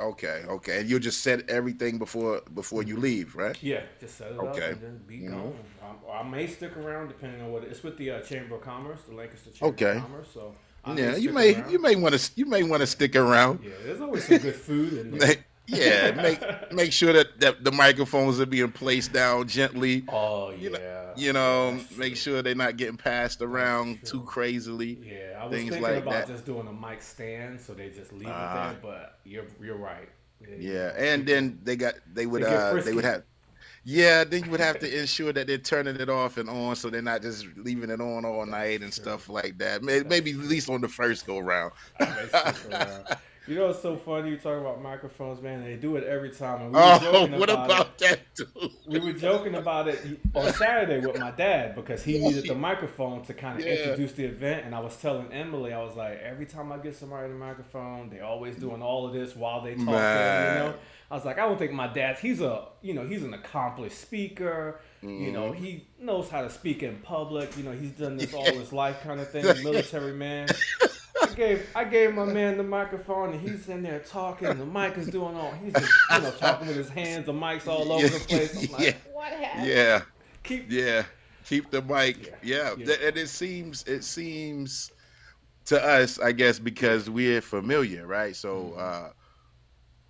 Okay, 0.01 0.43
okay. 0.49 0.81
And 0.81 0.89
you'll 0.91 0.99
just 1.01 1.23
set 1.23 1.49
everything 1.49 1.99
before 1.99 2.43
before 2.55 2.83
you 2.83 2.97
leave, 2.97 3.35
right? 3.37 3.57
Yeah, 3.63 3.83
just 4.01 4.17
set 4.17 4.33
it 4.33 4.39
Okay. 4.39 4.61
up 4.69 4.73
and 4.73 4.83
then 4.83 5.01
be 5.07 5.19
Mhm. 5.19 5.31
gone. 5.31 5.59
Um, 5.83 5.99
I 6.11 6.23
may 6.23 6.47
stick 6.47 6.77
around 6.77 7.09
depending 7.09 7.41
on 7.43 7.53
what 7.53 7.65
it, 7.65 7.71
it's 7.71 7.83
with 7.83 7.97
the 7.97 8.11
uh, 8.11 8.21
Chamber 8.21 8.57
of 8.57 8.63
Commerce, 8.63 9.03
the 9.09 9.15
Lancaster 9.15 9.51
Chamber 9.51 9.75
Okay. 9.75 9.97
of 9.97 10.03
Commerce. 10.03 10.29
So 10.33 10.55
I 10.85 10.97
Yeah, 10.97 11.17
you 11.17 11.31
stick 11.31 11.35
may 11.35 11.49
around. 11.55 11.71
you 11.71 11.79
may 11.81 11.97
want 11.97 12.15
to 12.19 12.31
you 12.37 12.47
may 12.47 12.63
want 12.63 12.81
to 12.83 12.87
stick 12.87 13.17
around. 13.17 13.61
Yeah, 13.65 13.71
there's 13.85 14.01
always 14.01 14.25
some 14.25 14.39
good 14.39 14.57
food 14.57 14.93
in 14.95 15.11
there. 15.19 15.45
Yeah, 15.67 16.11
make 16.23 16.73
make 16.73 16.93
sure 16.93 17.13
that, 17.13 17.41
that 17.41 17.65
the 17.65 17.73
microphones 17.73 18.41
are 18.41 18.47
being 18.47 18.71
placed 18.73 19.13
down 19.13 19.49
gently. 19.49 20.05
Oh 20.09 20.51
You 20.51 20.71
know, 20.71 20.79
yeah, 20.79 21.13
You 21.17 21.33
know, 21.33 21.81
make 21.97 22.17
sure 22.17 22.43
they're 22.43 22.55
not 22.55 22.77
getting 22.77 22.97
passed 22.97 23.41
around 23.43 24.05
too 24.05 24.23
crazily. 24.23 24.99
Yeah, 25.03 25.39
I 25.41 25.47
was 25.47 25.53
thinking 25.59 25.81
like 25.83 25.97
about 26.03 26.11
that. 26.11 26.27
just 26.29 26.45
doing 26.47 26.67
a 26.67 26.73
mic 26.73 27.03
stand, 27.03 27.61
so 27.61 27.73
they 27.75 27.91
just 27.91 28.13
leave 28.13 28.29
Ah. 28.31 28.71
it 28.71 28.73
there. 28.73 28.81
But 28.83 29.19
you're 29.25 29.47
you're 29.63 29.77
right. 29.77 30.09
Yeah, 30.59 30.93
and 30.99 31.27
then 31.27 31.59
they 31.63 31.77
got 31.77 31.95
they 32.13 32.27
would 32.27 32.43
They 32.43 32.47
uh 32.47 32.75
they 32.83 32.93
would 32.93 33.05
have 33.05 33.23
yeah, 33.87 34.25
then 34.25 34.45
you 34.45 34.51
would 34.51 34.61
have 34.61 34.79
to 34.81 34.99
ensure 35.01 35.33
that 35.33 35.47
they're 35.47 35.59
turning 35.59 35.97
it 35.97 36.09
off 36.09 36.39
and 36.39 36.49
on 36.49 36.75
so 36.77 36.89
they're 36.91 37.03
not 37.03 37.21
just 37.23 37.47
leaving 37.57 37.91
it 37.91 38.01
on 38.01 38.25
all 38.25 38.47
night 38.47 38.81
and 38.83 38.93
stuff 38.93 39.29
like 39.29 39.59
that. 39.59 39.83
May- 39.83 40.03
Maybe 40.03 40.31
at 40.33 40.37
least 40.39 40.69
on 40.71 40.81
the 40.81 40.89
first 40.89 41.27
go 41.27 41.39
round. 41.39 41.73
They 43.47 43.55
stick 43.55 43.57
around. 43.57 43.57
You 43.57 43.57
know, 43.57 43.69
it's 43.71 43.83
so 43.83 43.97
funny 43.97 44.31
you 44.31 44.37
talk 44.37 44.61
about 44.61 44.83
microphones, 44.83 45.41
man. 45.43 45.65
They 45.65 45.77
do 45.77 45.97
it 45.97 46.05
every 46.05 46.31
time. 46.31 46.63
And 46.63 46.71
we 46.73 46.91
were 46.91 46.99
Oh, 46.99 46.99
joking 47.01 47.39
what 47.39 47.51
about, 47.51 47.67
about 47.67 47.99
that 47.99 48.21
too? 48.35 48.47
We 48.87 48.99
were 49.01 49.13
joking 49.13 49.55
about 49.55 49.89
it 49.89 50.21
on 50.35 50.51
Saturday 50.53 50.99
with 51.07 51.19
my 51.19 51.31
dad 51.31 51.75
because 51.75 52.03
he 52.05 52.19
needed 52.19 52.47
the 52.49 52.55
microphone 52.55 53.23
to 53.25 53.35
kind 53.35 53.59
of 53.59 53.67
Yeah. 53.67 53.75
introduce 53.75 54.13
the 54.13 54.25
event. 54.25 54.67
And 54.67 54.75
I 54.75 54.81
was 54.81 54.97
telling 54.97 55.33
Emily, 55.33 55.73
I 55.73 55.83
was 55.83 55.97
like, 55.97 56.19
every 56.21 56.47
time 56.47 56.73
I 56.73 56.79
get 56.79 56.95
somebody 56.97 57.29
the 57.29 57.35
microphone, 57.35 58.11
they 58.11 58.21
always 58.21 58.57
doing 58.57 58.83
all 58.83 59.07
of 59.07 59.13
this 59.15 59.35
while 59.37 59.61
they 59.63 59.75
talking. 59.75 60.43
You 60.43 60.51
know, 60.53 60.75
I 61.11 61.15
was 61.15 61.25
like, 61.25 61.39
I 61.39 61.47
don't 61.47 61.59
think 61.59 61.73
my 61.73 61.87
dad's. 61.87 62.21
He's 62.21 62.41
a, 62.43 62.67
you 62.83 62.95
know, 62.95 63.07
he's 63.07 63.23
an 63.23 63.35
accomplished 63.35 64.01
speaker. 64.01 64.81
You 65.03 65.33
know, 65.33 65.53
Mm-hmm. 65.53 65.63
he 65.65 65.87
knows 65.99 66.29
how 66.31 66.43
to 66.43 66.51
speak 66.51 66.83
in 66.83 66.97
public. 66.99 67.57
You 67.57 67.65
know, 67.65 67.73
he's 67.73 67.93
done 67.93 68.17
this 68.17 68.35
all 68.35 68.59
his 68.59 68.73
life, 68.73 69.03
kind 69.03 69.21
of 69.21 69.31
thing. 69.31 69.63
Military 69.63 70.13
man. 70.15 70.49
I 71.23 71.27
gave 71.35 71.67
I 71.75 71.85
gave 71.85 72.15
my 72.15 72.25
man 72.25 72.57
the 72.57 72.63
microphone 72.65 73.33
and 73.33 73.41
he's 73.41 73.69
in 73.69 73.83
there 73.83 74.01
talking. 74.01 74.49
The 74.59 74.67
mic 74.67 74.97
is 74.99 75.09
doing 75.09 75.35
all. 75.37 75.53
He's 75.53 75.73
just 75.73 75.93
you 76.13 76.21
know 76.21 76.31
talking 76.33 76.67
with 76.67 76.77
his 76.77 76.89
hands. 76.89 77.27
The 77.27 77.33
mic's 77.33 77.67
all 77.69 77.91
over 77.93 78.07
the 78.09 78.19
place. 78.25 78.57
I'm 78.57 78.73
like, 78.73 78.83
Yeah. 78.87 78.95
what 79.13 79.33
happened? 79.33 79.67
Yeah. 79.69 80.03
Keep 80.43 80.71
Yeah, 80.71 81.05
keep 81.45 81.71
the 81.71 81.83
mic. 81.83 82.35
Yeah, 82.43 82.75
Yeah. 82.77 82.85
Th- 82.87 83.01
and 83.03 83.17
it 83.17 83.29
seems 83.29 83.85
it 83.85 84.05
seems 84.05 84.91
to 85.67 85.83
us, 85.83 86.19
I 86.19 86.33
guess, 86.33 86.59
because 86.59 87.09
we're 87.09 87.41
familiar, 87.41 88.07
right? 88.07 88.35
So 88.37 88.75
Mm-hmm. 88.77 88.79
uh, 88.81 89.09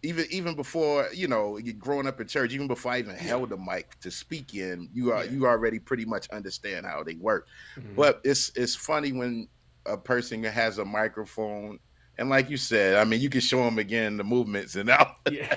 even 0.02 0.26
even 0.30 0.54
before 0.54 1.08
you 1.14 1.28
know, 1.28 1.56
you 1.56 1.72
growing 1.72 2.06
up 2.06 2.20
in 2.20 2.26
church, 2.26 2.52
even 2.52 2.66
before 2.68 2.92
I 2.92 2.98
even 2.98 3.14
held 3.14 3.52
a 3.52 3.56
mic 3.56 3.98
to 4.00 4.10
speak 4.10 4.54
in, 4.54 4.88
you 4.92 5.12
are 5.12 5.24
Yeah. 5.24 5.30
you 5.30 5.46
already 5.46 5.78
pretty 5.78 6.04
much 6.04 6.28
understand 6.30 6.84
how 6.86 7.02
they 7.02 7.14
work. 7.14 7.46
Mhm. 7.76 7.94
But 7.96 8.20
it's 8.24 8.50
it's 8.54 8.74
funny 8.74 9.12
when 9.12 9.48
a 9.86 9.96
person 9.96 10.42
has 10.44 10.78
a 10.78 10.84
microphone. 10.84 11.78
And 12.18 12.28
like 12.30 12.48
you 12.48 12.56
said, 12.56 12.96
I 12.96 13.04
mean, 13.04 13.20
you 13.20 13.28
can 13.28 13.40
show 13.40 13.64
them 13.64 13.78
again 13.78 14.16
the 14.16 14.24
movements 14.24 14.76
and 14.76 14.88
all, 14.90 15.16
yeah. 15.30 15.54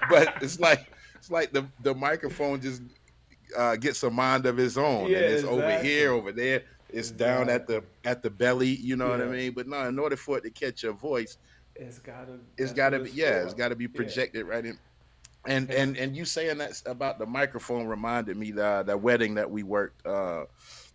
but 0.10 0.34
it's 0.42 0.58
like 0.58 0.90
it's 1.16 1.30
like 1.30 1.52
the 1.52 1.66
the 1.82 1.94
microphone 1.94 2.60
just 2.60 2.82
uh, 3.56 3.76
gets 3.76 4.02
a 4.02 4.10
mind 4.10 4.46
of 4.46 4.58
its 4.58 4.76
own, 4.78 5.10
Yeah, 5.10 5.18
and 5.18 5.26
it's 5.26 5.44
over 5.44 5.78
here, 5.82 6.12
over 6.12 6.32
there. 6.32 6.62
It's 6.88 7.10
down 7.10 7.48
at 7.50 7.66
the 7.66 7.84
at 8.04 8.22
the 8.22 8.30
belly. 8.30 8.68
You 8.76 8.96
know 8.96 9.10
what 9.10 9.20
I 9.20 9.26
mean? 9.26 9.52
But 9.52 9.68
no, 9.68 9.86
in 9.86 9.98
order 9.98 10.16
for 10.16 10.38
it 10.38 10.44
to 10.44 10.50
catch 10.50 10.82
your 10.82 10.94
voice, 10.94 11.36
it's 11.76 11.98
gotta. 11.98 12.34
it's 12.56 12.70
that's 12.70 12.72
got 12.72 12.90
to 12.90 13.00
be 13.00 13.10
yeah, 13.10 13.40
for. 13.40 13.44
it's 13.44 13.54
got 13.54 13.68
to 13.68 13.76
be 13.76 13.84
Yeah. 13.84 13.90
projected 13.94 14.46
right 14.46 14.64
in. 14.64 14.78
And 15.46 15.68
Yeah. 15.70 15.82
and 15.82 15.96
and 15.96 16.16
you 16.16 16.24
saying 16.24 16.58
that 16.58 16.80
about 16.86 17.18
the 17.18 17.26
microphone 17.26 17.86
reminded 17.86 18.36
me 18.36 18.52
that 18.52 18.86
that 18.86 19.00
wedding 19.02 19.34
that 19.34 19.50
we 19.50 19.62
worked 19.62 20.04
uh, 20.06 20.44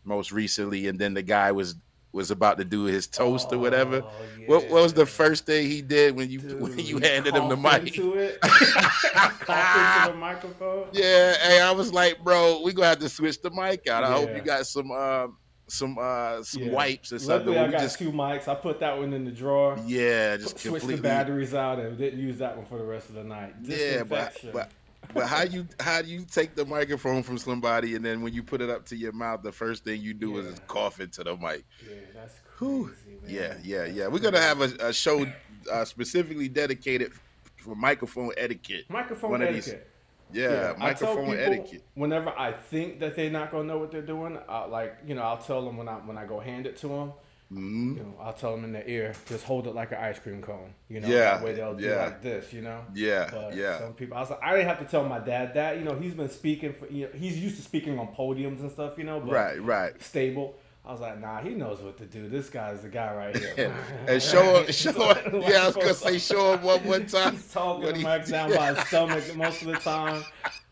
most 0.04 0.32
recently, 0.32 0.88
and 0.88 1.00
then 1.00 1.14
the 1.14 1.24
guy 1.24 1.52
was 1.52 1.76
was 2.16 2.32
about 2.32 2.58
to 2.58 2.66
do 2.66 2.86
his 2.86 3.06
toast 3.08 3.52
or 3.54 3.60
whatever. 3.60 4.04
Oh, 4.06 4.12
What, 4.48 4.70
what 4.70 4.82
was 4.84 4.94
the 4.94 5.06
first 5.06 5.46
thing 5.46 5.68
he 5.70 5.82
did 5.82 6.16
when 6.16 6.30
you 6.30 6.40
Dude, 6.40 6.60
when 6.60 6.72
you 6.78 6.98
handed 6.98 7.36
him 7.36 7.50
the 7.50 7.58
mic? 7.58 7.98
Into 7.98 8.14
it. 8.16 8.40
into 8.44 10.12
the 10.12 10.16
microphone. 10.18 10.88
Yeah, 10.94 11.36
hey, 11.42 11.62
I 11.62 11.72
was 11.72 11.92
like, 11.94 12.24
bro, 12.24 12.62
we 12.64 12.74
gonna 12.74 12.88
have 12.88 13.00
to 13.00 13.10
switch 13.10 13.42
the 13.42 13.52
mic 13.52 13.88
out. 13.88 14.04
I 14.04 14.14
hope 14.14 14.34
you 14.36 14.42
got 14.42 14.66
some 14.66 14.92
um 14.92 15.38
some 15.68 15.98
uh 16.00 16.44
some 16.44 16.64
Yeah. 16.64 16.72
wipes 16.74 17.12
or 17.12 17.20
something. 17.20 17.54
Luckily, 17.54 17.58
I 17.60 17.66
We 17.66 17.72
got 17.74 17.82
just 17.82 17.98
two 18.00 18.12
mics. 18.12 18.48
I 18.48 18.56
put 18.56 18.80
that 18.80 18.98
one 18.98 19.14
in 19.14 19.26
the 19.26 19.32
drawer. 19.32 19.78
yeah, 19.86 20.38
just 20.38 20.60
switched 20.60 20.88
the 20.88 20.98
batteries 20.98 21.54
out 21.54 21.80
and 21.80 21.98
didn't 21.98 22.20
use 22.20 22.38
that 22.38 22.56
one 22.56 22.66
for 22.66 22.78
the 22.78 22.86
rest 22.86 23.10
of 23.10 23.16
the 23.16 23.24
night. 23.24 23.56
Yeah, 23.64 24.04
but 24.04 24.38
but 24.54 24.70
but 25.16 25.28
how 25.28 25.44
you 25.44 25.66
how 25.80 26.02
do 26.02 26.10
you 26.10 26.26
take 26.30 26.56
the 26.56 26.66
microphone 26.66 27.24
from 27.24 27.38
somebody 27.38 27.96
and 27.96 28.04
then 28.04 28.22
when 28.22 28.34
you 28.34 28.44
put 28.44 28.62
it 28.62 28.70
up 28.70 28.86
to 28.88 28.96
your 28.96 29.14
mouth, 29.14 29.42
the 29.42 29.52
first 29.52 29.84
thing 29.86 30.02
you 30.02 30.14
do 30.14 30.38
is 30.38 30.60
cough 30.68 31.00
into 31.00 31.24
the 31.24 31.36
mic. 31.38 31.64
yeah, 31.90 31.96
that's 32.14 32.36
crazy, 32.46 32.92
man. 33.22 33.28
Yeah, 33.28 33.56
yeah, 33.64 33.86
yeah. 33.86 34.08
We're 34.08 34.20
gonna 34.20 34.42
have 34.42 34.62
a, 34.62 34.90
a 34.90 34.94
show 34.94 35.26
uh, 35.72 35.86
specifically 35.86 36.50
dedicated 36.50 37.14
for 37.56 37.76
microphone 37.76 38.32
etiquette. 38.38 38.86
microphone 38.90 39.32
one 39.32 39.42
etiquette. 39.42 39.90
Yeah, 40.34 40.48
tell 40.48 40.78
microphone 40.78 41.26
people 41.28 41.40
etiquette. 41.40 41.84
Whenever 41.94 42.30
I 42.38 42.52
think 42.52 43.00
that 43.00 43.16
they're 43.16 43.30
not 43.30 43.52
gonna 43.52 43.64
know 43.64 43.78
what 43.78 43.92
they're 43.92 44.02
doing, 44.02 44.38
I, 44.50 44.66
like 44.66 44.98
you 45.08 45.16
know, 45.16 45.22
I'll 45.22 45.38
tell 45.38 45.64
them 45.64 45.78
when 45.78 45.88
I 45.88 45.94
when 45.94 46.18
I 46.18 46.26
go 46.26 46.40
hand 46.40 46.66
it 46.68 46.76
to 46.78 46.88
them. 46.88 47.14
Mm-hmm. 47.56 47.98
You 47.98 48.04
know, 48.04 48.14
I'll 48.20 48.34
tell 48.34 48.52
them 48.56 48.64
in 48.66 48.74
the 48.74 48.88
ear, 48.90 49.14
just 49.28 49.46
hold 49.46 49.66
it 49.68 49.74
like 49.76 49.92
an 49.92 49.98
ice 50.00 50.20
cream 50.20 50.42
cone. 50.42 50.74
You 50.90 51.00
know, 51.00 51.08
Yeah, 51.08 51.36
that 51.38 51.44
way 51.44 51.54
they'll 51.54 51.74
do 51.76 51.86
yeah. 51.86 52.04
like 52.04 52.22
this. 52.22 52.52
You 52.52 52.62
know. 52.62 52.82
Yeah, 52.94 53.30
But 53.32 53.56
yeah. 53.56 53.80
Some 53.80 53.94
people, 53.94 54.18
I 54.18 54.22
was 54.22 54.30
like, 54.30 54.40
I 54.44 54.52
didn't 54.56 54.68
have 54.68 54.80
to 54.80 54.86
tell 54.86 55.06
my 55.06 55.20
dad 55.20 55.54
that. 55.54 55.78
You 55.78 55.84
know, 55.86 55.96
he's 55.96 56.14
been 56.14 56.30
speaking 56.30 56.74
for. 56.74 56.88
You 56.88 57.06
know, 57.06 57.12
he's 57.16 57.38
used 57.38 57.56
to 57.58 57.62
speaking 57.62 57.98
on 57.98 58.08
podiums 58.14 58.60
and 58.60 58.72
stuff. 58.72 58.98
You 58.98 59.06
know, 59.06 59.20
but 59.20 59.32
Right, 59.32 59.62
right. 59.64 60.02
stable. 60.04 60.56
I 60.88 60.92
was 60.92 61.02
like, 61.02 61.20
nah, 61.20 61.42
he 61.42 61.50
knows 61.50 61.82
what 61.82 61.98
to 61.98 62.06
do. 62.06 62.30
This 62.30 62.50
guy's 62.50 62.82
the 62.84 62.90
guy 62.90 63.14
right 63.16 63.36
here. 63.36 63.76
and 64.08 64.22
show 64.22 64.62
him, 64.62 64.72
show 64.72 65.14
him. 65.14 65.42
Yeah, 65.42 65.64
I 65.64 65.66
was 65.68 65.76
gonna 65.76 65.94
say 65.96 66.20
show 66.20 66.54
him 66.54 66.62
one 66.64 66.84
one 66.86 67.06
time. 67.08 67.34
He's 67.34 67.52
talking 67.52 67.94
to 67.94 68.00
mic 68.00 68.26
down 68.28 68.54
by 68.56 68.74
his 68.74 68.88
stomach 68.88 69.36
most 69.36 69.62
of 69.64 69.70
the 69.70 69.76
time. 69.80 70.24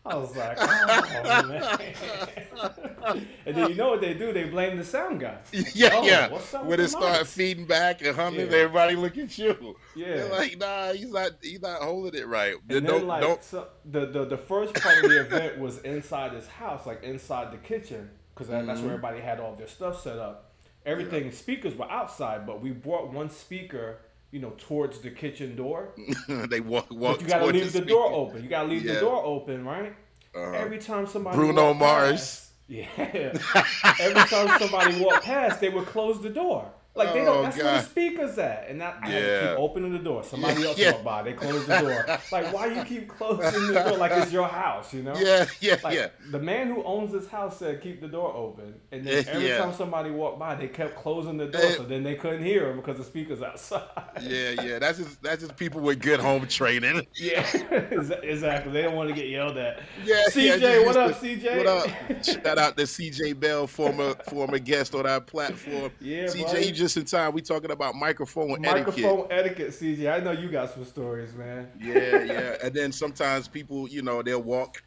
I 0.06 0.16
was 0.16 0.36
like, 0.36 0.58
oh 0.60 1.46
man. 1.48 3.24
and 3.46 3.56
then 3.56 3.70
you 3.70 3.74
know 3.74 3.88
what 3.90 4.00
they 4.02 4.12
do? 4.14 4.32
They 4.32 4.44
blame 4.44 4.76
the 4.76 4.84
sound 4.84 5.18
guy. 5.20 5.38
Yeah, 5.52 5.90
Oh, 5.94 6.04
yeah. 6.04 6.28
When 6.28 6.66
with 6.66 6.80
it 6.80 6.82
the 6.84 6.88
start 6.88 7.26
feeding 7.26 7.64
back 7.66 8.02
and 8.02 8.14
humming, 8.14 8.40
Yeah. 8.50 8.56
everybody 8.58 8.96
look 8.96 9.16
at 9.16 9.36
you. 9.38 9.76
Yeah. 9.96 10.16
They're 10.16 10.30
like, 10.30 10.58
nah, 10.58 10.92
he's 10.92 11.10
not. 11.10 11.30
He's 11.40 11.62
not 11.62 11.80
holding 11.82 12.20
it 12.20 12.26
right. 12.26 12.54
And 12.68 12.86
don't 12.86 12.98
then 13.00 13.06
like 13.06 13.22
don't. 13.22 13.42
so, 13.42 13.68
the, 13.86 14.06
the 14.06 14.24
the 14.26 14.36
first 14.38 14.74
part 14.74 15.02
of 15.02 15.10
the 15.10 15.20
event 15.20 15.58
was 15.58 15.78
inside 15.78 16.32
his 16.32 16.46
house, 16.48 16.86
like 16.86 17.02
inside 17.02 17.50
the 17.50 17.58
kitchen, 17.58 18.10
because 18.34 18.48
Mm-hmm. 18.48 18.66
that's 18.66 18.80
where 18.80 18.90
everybody 18.90 19.20
had 19.20 19.40
all 19.40 19.54
their 19.54 19.66
stuff 19.68 20.02
set 20.02 20.18
up. 20.18 20.50
Everything 20.86 21.30
speakers 21.32 21.74
were 21.76 21.90
outside, 21.90 22.46
but 22.46 22.60
we 22.60 22.70
brought 22.70 23.10
one 23.12 23.30
speaker, 23.30 23.98
you 24.30 24.40
know, 24.40 24.52
towards 24.58 24.98
the 25.00 25.10
kitchen 25.10 25.56
door. 25.56 25.94
they 26.28 26.60
walk 26.60 26.90
walk. 26.90 27.18
But 27.18 27.22
you 27.22 27.28
gotta 27.28 27.46
leave 27.46 27.64
the 27.64 27.70
speaker. 27.70 27.86
door 27.86 28.12
open. 28.12 28.42
You 28.42 28.48
gotta 28.50 28.68
leave 28.68 28.84
Yeah. 28.84 28.94
the 28.94 29.00
door 29.00 29.24
open, 29.24 29.64
right? 29.64 29.94
Uh-huh. 30.34 30.50
Every 30.52 30.78
time 30.78 31.06
somebody 31.06 31.36
Bruno 31.36 31.72
Mars. 31.74 32.10
past- 32.20 32.40
yeah. 32.68 32.88
Every 34.00 34.22
time 34.24 34.58
somebody 34.58 35.02
walked 35.02 35.24
past, 35.24 35.60
they 35.60 35.68
would 35.68 35.86
close 35.86 36.20
the 36.22 36.30
door. 36.30 36.70
Like 36.96 37.12
they 37.12 37.22
Oh, 37.22 37.24
don't. 37.24 37.42
That's 37.44 37.56
where 37.56 37.64
the 37.74 37.82
speakers 37.82 38.38
at, 38.38 38.66
and 38.68 38.80
that 38.80 38.98
I 39.02 39.08
had 39.08 39.18
to 39.20 39.26
Yeah. 39.26 39.50
keep 39.50 39.58
opening 39.58 39.92
the 39.92 39.98
door. 39.98 40.22
Somebody 40.22 40.64
else 40.64 40.78
Yeah. 40.78 40.92
walked 40.92 41.04
by, 41.04 41.22
they 41.22 41.32
closed 41.32 41.66
the 41.66 41.80
door. 41.80 42.06
Like 42.30 42.52
why 42.52 42.66
you 42.66 42.84
keep 42.84 43.08
closing 43.08 43.66
the 43.66 43.72
door? 43.82 43.96
Like 43.98 44.12
it's 44.12 44.30
your 44.32 44.46
house, 44.46 44.94
you 44.94 45.02
know? 45.02 45.14
Yeah, 45.16 45.46
yeah, 45.60 45.76
Like 45.82 45.96
yeah. 45.96 46.08
the 46.30 46.38
man 46.38 46.68
who 46.68 46.84
owns 46.84 47.10
this 47.10 47.26
house 47.28 47.58
said 47.58 47.82
keep 47.82 48.00
the 48.00 48.06
door 48.06 48.32
open, 48.36 48.74
and 48.92 49.04
then 49.04 49.24
every 49.28 49.48
yeah. 49.48 49.58
time 49.58 49.74
somebody 49.74 50.10
walked 50.10 50.38
by, 50.38 50.54
they 50.54 50.68
kept 50.68 50.94
closing 50.94 51.36
the 51.36 51.46
door, 51.46 51.72
so 51.72 51.82
then 51.82 52.04
they 52.04 52.14
couldn't 52.14 52.44
hear 52.44 52.70
him 52.70 52.76
because 52.76 52.98
the 52.98 53.04
speakers 53.04 53.42
outside. 53.42 53.82
Yeah, 54.22 54.50
yeah. 54.62 54.78
That's 54.78 54.98
just 54.98 55.20
that's 55.20 55.40
just 55.42 55.56
people 55.56 55.80
with 55.80 55.98
good 56.00 56.20
home 56.20 56.46
training. 56.46 57.06
Yeah, 57.16 57.40
exactly. 58.22 58.72
They 58.72 58.82
don't 58.82 58.94
want 58.94 59.08
to 59.08 59.14
get 59.14 59.28
yelled 59.28 59.56
at. 59.56 59.80
Yeah, 60.04 60.24
CJ, 60.30 60.60
yeah, 60.60 60.86
what 60.86 60.96
up, 60.96 61.18
to- 61.20 61.26
CJ? 61.26 61.56
What 61.58 61.66
up? 61.66 62.24
Shout 62.24 62.58
out 62.58 62.76
to 62.76 62.82
CJ 62.84 63.38
Bell, 63.38 63.66
former 63.66 64.14
former 64.28 64.58
guest 64.58 64.94
on 64.94 65.06
our 65.06 65.20
platform. 65.20 65.90
Yeah, 66.00 66.26
CJ, 66.26 66.74
just 66.84 66.96
in 66.98 67.04
time. 67.06 67.32
We 67.32 67.40
talking 67.40 67.70
about 67.70 67.94
microphone, 67.94 68.60
Microphone 68.60 69.26
etiquette. 69.30 69.70
etiquette, 69.70 69.70
CJ. 69.70 70.12
I 70.12 70.20
know 70.20 70.32
you 70.32 70.50
got 70.50 70.70
some 70.72 70.84
stories, 70.84 71.34
man. 71.34 71.68
Yeah, 71.80 72.22
yeah. 72.24 72.56
And 72.62 72.74
then 72.74 72.92
sometimes 72.92 73.48
people, 73.48 73.88
you 73.88 74.02
know, 74.02 74.22
they'll 74.22 74.42
walk 74.42 74.82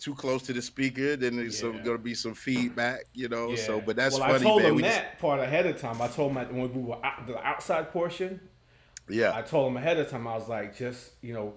too 0.00 0.14
close 0.14 0.42
to 0.44 0.54
the 0.54 0.62
speaker. 0.62 1.16
Then 1.16 1.36
there's 1.36 1.62
Yeah. 1.62 1.72
gonna 1.84 1.98
be 1.98 2.14
some 2.14 2.34
feedback, 2.34 3.04
you 3.12 3.28
know. 3.28 3.50
Yeah. 3.50 3.56
So, 3.56 3.80
but 3.82 3.94
that's 3.96 4.18
well, 4.18 4.26
funny, 4.28 4.40
I 4.40 4.42
told 4.42 4.62
man. 4.62 4.70
him 4.70 4.76
We 4.76 4.82
just- 4.82 4.94
that 4.96 5.18
part 5.18 5.40
ahead 5.40 5.66
of 5.66 5.78
time. 5.78 6.00
I 6.00 6.08
told 6.08 6.34
him 6.34 6.56
when 6.56 6.72
we 6.72 6.80
were 6.82 7.04
out, 7.04 7.26
the 7.26 7.38
outside 7.46 7.90
portion. 7.92 8.40
yeah, 9.08 9.36
I 9.36 9.42
told 9.42 9.70
him 9.70 9.76
ahead 9.76 9.98
of 9.98 10.08
time. 10.08 10.26
I 10.26 10.34
was 10.34 10.48
like, 10.48 10.74
just 10.74 11.12
you 11.20 11.34
know, 11.34 11.52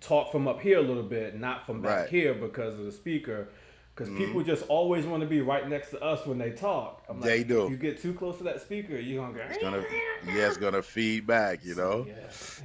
talk 0.00 0.30
from 0.30 0.46
up 0.46 0.60
here 0.60 0.76
a 0.78 0.82
little 0.82 1.02
bit, 1.02 1.40
not 1.40 1.64
from 1.64 1.80
back 1.80 2.00
Right. 2.00 2.08
Here 2.10 2.34
because 2.34 2.78
of 2.78 2.84
the 2.84 2.92
speaker. 2.92 3.48
Because 3.94 4.08
people 4.16 4.42
just 4.42 4.64
always 4.68 5.04
want 5.04 5.20
to 5.22 5.26
be 5.28 5.42
right 5.42 5.68
next 5.68 5.90
to 5.90 6.00
us 6.02 6.24
when 6.26 6.38
they 6.38 6.50
talk. 6.50 7.02
I'm 7.10 7.20
like, 7.20 7.28
They 7.28 7.44
do. 7.44 7.64
If 7.66 7.70
you 7.72 7.76
get 7.76 8.00
too 8.00 8.14
close 8.14 8.38
to 8.38 8.44
that 8.44 8.62
speaker, 8.62 8.96
you're 8.96 9.22
gonna 9.22 9.36
go. 9.36 9.44
it's 9.50 9.58
gonna, 9.62 9.84
yeah, 10.26 10.48
it's 10.48 10.56
gonna 10.56 10.80
feed 10.82 11.26
back, 11.26 11.62
you 11.62 11.74
know. 11.74 12.06
Yeah, 12.08 12.14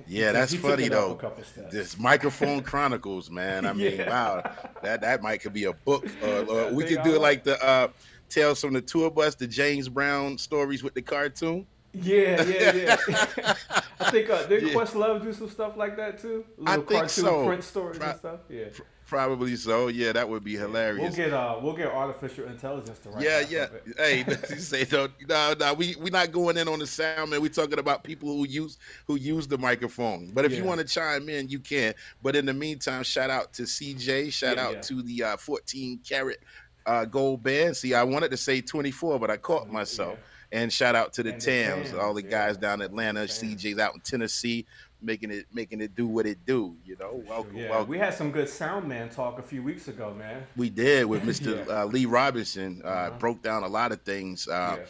Yeah, 0.07 0.31
that's 0.31 0.55
funny 0.55 0.87
though. 0.87 1.11
A 1.11 1.15
couple 1.17 1.43
steps. 1.43 1.73
This 1.73 1.99
microphone 1.99 2.61
chronicles, 2.63 3.29
man. 3.29 3.65
I 3.65 3.73
mean, 3.73 3.97
Yeah. 3.97 4.09
wow, 4.09 4.55
that 4.83 5.01
that 5.01 5.21
might 5.21 5.41
could 5.41 5.51
be 5.53 5.65
a 5.65 5.73
book. 5.73 6.07
Uh, 6.23 6.25
uh, 6.27 6.69
we 6.73 6.85
could 6.85 7.03
do 7.03 7.15
it 7.15 7.21
like 7.21 7.43
the 7.43 7.61
uh, 7.61 7.89
tales 8.29 8.61
from 8.61 8.73
the 8.73 8.81
tour 8.81 9.11
bus, 9.11 9.35
the 9.35 9.47
James 9.47 9.89
Brown 9.89 10.37
stories 10.37 10.81
with 10.81 10.93
the 10.93 11.01
cartoon. 11.01 11.67
Yeah, 11.93 12.41
yeah, 12.43 12.73
yeah. 13.37 13.53
I 13.99 14.11
think 14.11 14.29
uh, 14.29 14.45
did 14.45 14.61
Yeah. 14.63 14.73
Questlove 14.73 15.23
do 15.23 15.33
some 15.33 15.49
stuff 15.49 15.75
like 15.75 15.97
that 15.97 16.19
too? 16.21 16.45
I 16.65 16.77
Little 16.77 16.85
think 16.85 16.99
cartoon 17.01 17.09
so. 17.25 17.45
print 17.45 17.63
stories 17.65 17.97
Pro- 17.97 18.09
and 18.11 18.17
stuff. 18.17 18.39
Yeah. 18.49 18.65
Probably 19.07 19.55
so. 19.55 19.87
Yeah, 19.87 20.11
that 20.11 20.27
would 20.27 20.43
be 20.43 20.55
hilarious. 20.57 21.01
We'll 21.01 21.25
get 21.25 21.33
uh 21.33 21.57
we'll 21.61 21.75
get 21.75 21.87
artificial 21.87 22.45
intelligence 22.45 22.99
to 22.99 23.09
write. 23.09 23.23
yeah, 23.23 23.43
yeah. 23.49 23.67
Hey, 23.97 24.23
say 24.57 24.85
no, 24.91 25.07
no, 25.27 25.53
no. 25.57 25.73
We 25.73 25.95
we 25.95 26.09
not 26.09 26.31
going 26.33 26.57
in 26.57 26.67
on 26.67 26.79
the 26.79 26.87
sound, 26.87 27.31
man. 27.31 27.41
We're 27.41 27.47
talking 27.49 27.79
about 27.79 28.03
people 28.03 28.29
who 28.29 28.45
use 28.45 28.77
who 29.07 29.15
use 29.15 29.47
the 29.47 29.57
microphone. 29.57 30.31
But 30.33 30.43
if 30.43 30.53
you 30.53 30.65
want 30.65 30.81
to 30.81 30.85
chime 30.85 31.29
in, 31.29 31.47
you 31.47 31.59
can. 31.59 31.93
But 32.21 32.35
in 32.35 32.45
the 32.45 32.53
meantime, 32.53 33.03
shout 33.03 33.29
out 33.29 33.53
to 33.53 33.63
CJ. 33.63 34.33
Shout 34.33 34.57
Yeah, 34.57 34.65
out 34.65 34.73
yeah. 34.73 34.81
to 34.81 35.01
the 35.01 35.23
uh, 35.23 35.37
14 35.37 35.99
karat 36.07 36.39
uh, 36.85 37.05
gold 37.05 37.43
band. 37.43 37.77
See, 37.77 37.93
I 37.93 38.03
wanted 38.03 38.31
to 38.31 38.37
say 38.37 38.59
24, 38.61 39.19
but 39.19 39.31
I 39.31 39.37
caught 39.37 39.69
myself. 39.69 40.19
And 40.49 40.71
shout 40.71 40.95
out 40.95 41.11
to 41.13 41.23
the 41.23 41.33
And 41.33 41.41
the 41.41 41.45
Tams, 41.45 41.93
all 41.93 42.13
the 42.13 42.21
guys 42.21 42.55
yeah. 42.55 42.61
down 42.61 42.81
in 42.81 42.85
Atlanta. 42.85 43.27
Tams. 43.27 43.43
CJ's 43.43 43.79
out 43.79 43.95
in 43.95 43.99
Tennessee, 43.99 44.65
making 45.01 45.31
it 45.31 45.45
making 45.53 45.81
it 45.81 45.95
do 45.95 46.07
what 46.07 46.25
it 46.25 46.45
do. 46.45 46.75
You 46.83 46.97
know, 46.97 47.23
welcome, 47.27 47.57
Yeah, 47.57 47.69
welcome. 47.69 47.89
we 47.89 47.97
had 47.97 48.13
some 48.13 48.31
good 48.31 48.49
sound 48.49 48.87
man 48.87 49.09
talk 49.09 49.39
a 49.39 49.43
few 49.43 49.61
weeks 49.63 49.87
ago, 49.87 50.13
man. 50.13 50.43
We 50.55 50.69
did 50.69 51.05
with 51.05 51.23
Mr. 51.25 51.65
Yeah. 51.67 51.81
uh, 51.81 51.85
Lee 51.85 52.05
Robinson. 52.05 52.81
Uh, 52.83 53.11
Broke 53.11 53.41
down 53.43 53.63
a 53.63 53.67
lot 53.67 53.91
of 53.91 54.01
things 54.01 54.47
uh, 54.47 54.77
Yeah. 54.79 54.85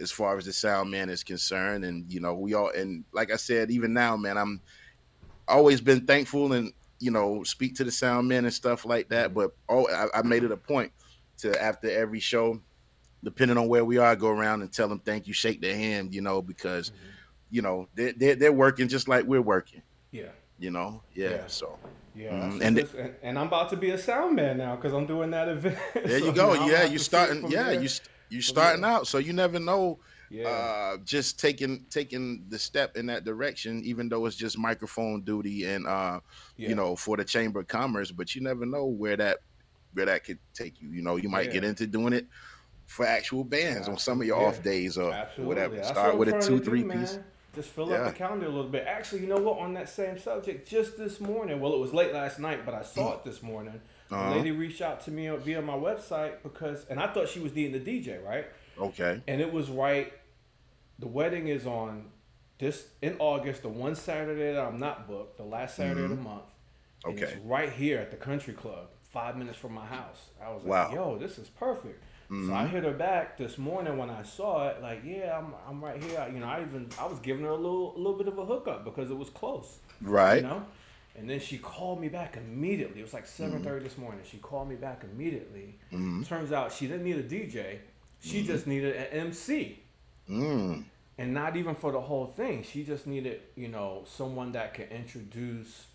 as 0.00 0.10
far 0.10 0.36
as 0.38 0.44
the 0.46 0.52
sound 0.52 0.90
man 0.90 1.08
is 1.10 1.22
concerned, 1.22 1.84
and 1.84 2.10
you 2.12 2.20
know 2.20 2.34
we 2.34 2.54
all 2.54 2.70
and 2.70 3.04
like 3.12 3.30
I 3.32 3.36
said, 3.36 3.70
even 3.70 3.92
now, 3.92 4.16
man, 4.16 4.36
I'm 4.38 4.60
always 5.48 5.80
been 5.80 6.06
thankful 6.06 6.52
and 6.52 6.72
you 6.98 7.10
know 7.10 7.42
speak 7.44 7.74
to 7.76 7.84
the 7.84 7.90
sound 7.92 8.28
man 8.28 8.44
and 8.44 8.54
stuff 8.54 8.84
like 8.84 9.08
that. 9.10 9.34
But 9.34 9.52
oh, 9.68 9.88
I, 9.88 10.18
I 10.18 10.22
made 10.22 10.44
it 10.44 10.52
a 10.52 10.56
point 10.56 10.92
to 11.38 11.60
after 11.60 11.90
every 11.90 12.20
show, 12.20 12.60
depending 13.24 13.56
on 13.58 13.68
where 13.68 13.84
we 13.84 13.98
are, 13.98 14.14
go 14.16 14.28
around 14.28 14.62
and 14.62 14.72
tell 14.72 14.88
them 14.88 15.00
thank 15.00 15.26
you, 15.26 15.32
shake 15.32 15.60
their 15.60 15.76
hand, 15.76 16.14
you 16.14 16.20
know, 16.20 16.42
because 16.42 16.90
Mm-hmm. 16.90 17.06
You 17.52 17.62
know 17.62 17.86
they're, 17.94 18.12
they're 18.14 18.34
they're 18.34 18.52
working 18.52 18.88
just 18.88 19.06
like 19.06 19.24
we're 19.26 19.42
working, 19.42 19.82
Yeah. 20.10 20.30
you 20.58 20.70
know. 20.72 21.02
Yeah, 21.14 21.30
Yeah. 21.30 21.46
so. 21.46 21.78
Yeah, 22.14 22.30
Mhm. 22.32 22.60
And 22.60 22.78
and, 22.78 22.78
and 22.94 23.14
and 23.22 23.38
I'm 23.38 23.46
about 23.46 23.70
to 23.70 23.76
be 23.76 23.90
a 23.90 23.98
sound 23.98 24.34
man 24.36 24.58
now 24.58 24.74
because 24.76 24.92
I'm 24.92 25.06
doing 25.06 25.30
that 25.30 25.48
event. 25.48 25.78
There 25.94 26.18
So 26.18 26.26
you 26.26 26.32
go. 26.32 26.52
yeah, 26.66 26.82
you 26.82 26.82
to 26.82 26.88
see 26.88 26.94
it 26.96 27.00
starting. 27.00 27.50
Yeah, 27.50 27.70
there. 27.70 27.82
you 27.82 27.88
you 28.30 28.42
starting 28.42 28.84
out, 28.84 29.06
so 29.06 29.18
you 29.18 29.32
never 29.32 29.58
know. 29.60 29.98
Yeah. 30.30 30.48
Uh, 30.48 30.96
just 31.04 31.38
taking 31.38 31.84
taking 31.90 32.44
the 32.48 32.58
step 32.58 32.96
in 32.96 33.06
that 33.06 33.24
direction, 33.24 33.82
even 33.84 34.08
though 34.08 34.24
it's 34.26 34.36
just 34.36 34.56
microphone 34.58 35.20
duty 35.22 35.64
and 35.66 35.86
uh, 35.86 36.20
Yeah. 36.56 36.70
you 36.70 36.74
know, 36.74 36.96
for 36.96 37.16
the 37.18 37.24
Chamber 37.24 37.60
of 37.60 37.68
Commerce. 37.68 38.10
But 38.10 38.34
you 38.34 38.40
never 38.42 38.64
know 38.66 38.86
where 38.86 39.16
that 39.16 39.38
where 39.94 40.06
that 40.06 40.24
could 40.24 40.38
take 40.54 40.80
you. 40.80 40.88
You 40.90 41.02
know, 41.02 41.16
you 41.16 41.28
might 41.28 41.46
Yeah. 41.48 41.52
get 41.60 41.64
into 41.64 41.86
doing 41.86 42.12
it 42.14 42.26
for 42.86 43.06
actual 43.06 43.44
bands 43.44 43.88
on 43.88 43.96
some 43.98 44.20
of 44.20 44.26
your 44.26 44.38
off 44.38 44.62
days 44.62 44.96
or 44.98 45.12
Absolutely. 45.12 45.46
whatever. 45.48 45.82
Start 45.84 46.16
with 46.18 46.28
a 46.28 46.32
two 46.40 46.58
to 46.58 46.58
do, 46.58 46.64
three 46.64 46.84
man. 46.84 47.06
Just 47.54 47.68
fill 47.70 47.90
Yeah. 47.90 47.96
up 47.96 48.12
the 48.12 48.18
calendar 48.18 48.46
a 48.46 48.48
little 48.48 48.70
bit. 48.70 48.86
Actually, 48.86 49.20
you 49.20 49.26
know 49.26 49.36
what? 49.38 49.58
On 49.58 49.74
that 49.74 49.88
same 49.88 50.18
subject, 50.18 50.66
just 50.66 50.96
this 50.96 51.20
morning, 51.20 51.60
well, 51.60 51.74
it 51.74 51.78
was 51.78 51.92
late 51.92 52.12
last 52.14 52.38
night, 52.38 52.64
but 52.64 52.74
I 52.74 52.82
saw 52.82 53.14
it 53.14 53.24
this 53.24 53.42
morning. 53.42 53.80
Uh-huh. 54.10 54.30
A 54.30 54.36
lady 54.36 54.50
reached 54.50 54.80
out 54.80 55.02
to 55.02 55.10
me 55.10 55.28
via 55.36 55.60
my 55.60 55.74
website 55.74 56.42
because, 56.42 56.86
and 56.88 56.98
I 56.98 57.08
thought 57.12 57.28
she 57.28 57.40
was 57.40 57.54
needing 57.54 57.72
the 57.72 57.80
DJ, 57.80 58.18
right? 58.24 58.46
Okay. 58.78 59.20
And 59.28 59.40
it 59.40 59.52
was 59.52 59.68
right. 59.68 60.12
The 60.98 61.08
wedding 61.08 61.48
is 61.48 61.66
on 61.66 62.10
this 62.58 62.86
in 63.02 63.16
August, 63.18 63.62
the 63.62 63.68
one 63.68 63.96
Saturday 63.96 64.52
that 64.54 64.64
I'm 64.64 64.78
not 64.78 65.06
booked, 65.06 65.36
the 65.36 65.44
last 65.44 65.76
Saturday 65.76 66.04
of 66.04 66.10
the 66.10 66.16
month. 66.16 66.44
And 67.04 67.14
Mm-hmm. 67.16 67.24
Okay. 67.24 67.32
it's 67.34 67.44
right 67.44 67.70
here 67.72 67.98
at 67.98 68.10
the 68.12 68.16
country 68.16 68.54
club, 68.54 68.88
five 69.02 69.36
minutes 69.36 69.58
from 69.58 69.72
my 69.74 69.84
house. 69.84 70.30
I 70.42 70.50
was 70.52 70.62
Wow. 70.62 70.84
like, 70.86 70.94
yo, 70.94 71.18
this 71.18 71.36
is 71.36 71.48
perfect. 71.48 72.02
So 72.32 72.36
Mm-hmm. 72.36 72.52
I 72.54 72.66
hit 72.66 72.84
her 72.84 72.92
back 72.92 73.36
this 73.36 73.58
morning 73.58 73.98
when 73.98 74.08
I 74.08 74.22
saw 74.22 74.68
it, 74.68 74.80
like, 74.80 75.02
yeah, 75.04 75.36
I'm, 75.38 75.52
I'm 75.68 75.84
right 75.84 76.02
here. 76.02 76.26
You 76.32 76.40
know, 76.40 76.46
I 76.46 76.62
even 76.62 76.88
I 76.98 77.04
was 77.06 77.18
giving 77.18 77.44
her 77.44 77.50
a 77.50 77.56
little 77.56 77.94
a 77.94 77.98
little 77.98 78.16
bit 78.16 78.26
of 78.26 78.38
a 78.38 78.44
hookup 78.46 78.84
because 78.84 79.10
it 79.10 79.16
was 79.18 79.28
close. 79.28 79.80
Right. 80.00 80.36
You 80.42 80.48
know? 80.48 80.64
And 81.14 81.28
then 81.28 81.40
she 81.40 81.58
called 81.58 82.00
me 82.00 82.08
back 82.08 82.38
immediately. 82.38 83.00
It 83.00 83.02
was 83.04 83.12
like 83.12 83.26
7.30 83.26 83.60
Mm-hmm. 83.64 83.84
this 83.84 83.98
morning. 83.98 84.20
She 84.24 84.38
called 84.38 84.66
me 84.70 84.76
back 84.76 85.04
immediately. 85.04 85.78
Turns 86.26 86.52
out 86.52 86.72
she 86.72 86.86
didn't 86.86 87.04
need 87.04 87.16
a 87.18 87.22
DJ. 87.22 87.80
She 88.20 88.46
just 88.46 88.66
needed 88.66 88.96
an 88.96 89.06
MC. 89.28 89.80
Mm. 90.30 90.84
And 91.18 91.34
not 91.34 91.56
even 91.56 91.74
for 91.74 91.92
the 91.92 92.00
whole 92.00 92.26
thing. 92.26 92.62
She 92.62 92.82
just 92.82 93.06
needed, 93.06 93.42
you 93.56 93.68
know, 93.68 94.04
someone 94.06 94.52
that 94.52 94.72
could 94.72 94.90
introduce, 94.90 95.86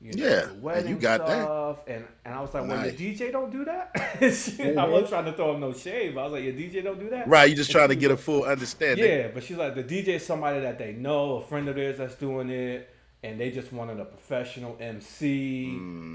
you 0.00 0.12
know, 0.12 0.24
Yeah, 0.24 0.36
the 0.46 0.50
and 0.50 0.62
wedding 0.62 0.88
you 0.90 0.96
got 0.96 1.26
that. 1.26 1.76
And 1.86 2.04
and 2.24 2.34
I 2.34 2.40
was 2.40 2.54
like, 2.54 2.66
well, 2.66 2.76
Nice. 2.78 2.98
your 2.98 3.12
DJ 3.14 3.30
don't 3.32 3.50
do 3.50 3.64
that. 3.66 3.94
She- 4.34 4.76
I 4.76 4.84
wasn't 4.86 5.08
trying 5.10 5.24
to 5.26 5.32
throw 5.32 5.54
him 5.54 5.60
no 5.60 5.72
shade, 5.72 6.14
but 6.14 6.20
I 6.22 6.24
was 6.24 6.32
like, 6.32 6.44
your 6.44 6.52
DJ 6.54 6.82
don't 6.82 6.98
do 6.98 7.10
that. 7.10 7.28
Right. 7.28 7.48
You 7.50 7.56
just 7.56 7.70
And 7.70 7.74
trying 7.76 7.88
to 7.88 7.94
she 7.94 8.00
get 8.00 8.10
a 8.10 8.16
full 8.16 8.44
understanding. 8.44 9.04
yeah, 9.04 9.28
but 9.34 9.42
she's 9.44 9.56
like 9.56 9.74
the 9.74 9.84
DJ 9.84 10.08
is 10.16 10.24
somebody 10.26 10.60
that 10.60 10.78
they 10.78 10.92
know, 10.92 11.36
a 11.36 11.42
friend 11.42 11.68
of 11.68 11.74
theirs 11.76 11.98
that's 11.98 12.14
doing 12.14 12.48
it, 12.50 12.88
and 13.22 13.38
they 13.38 13.50
just 13.50 13.70
wanted 13.72 14.00
a 14.00 14.04
professional 14.06 14.76
MC, 14.80 15.66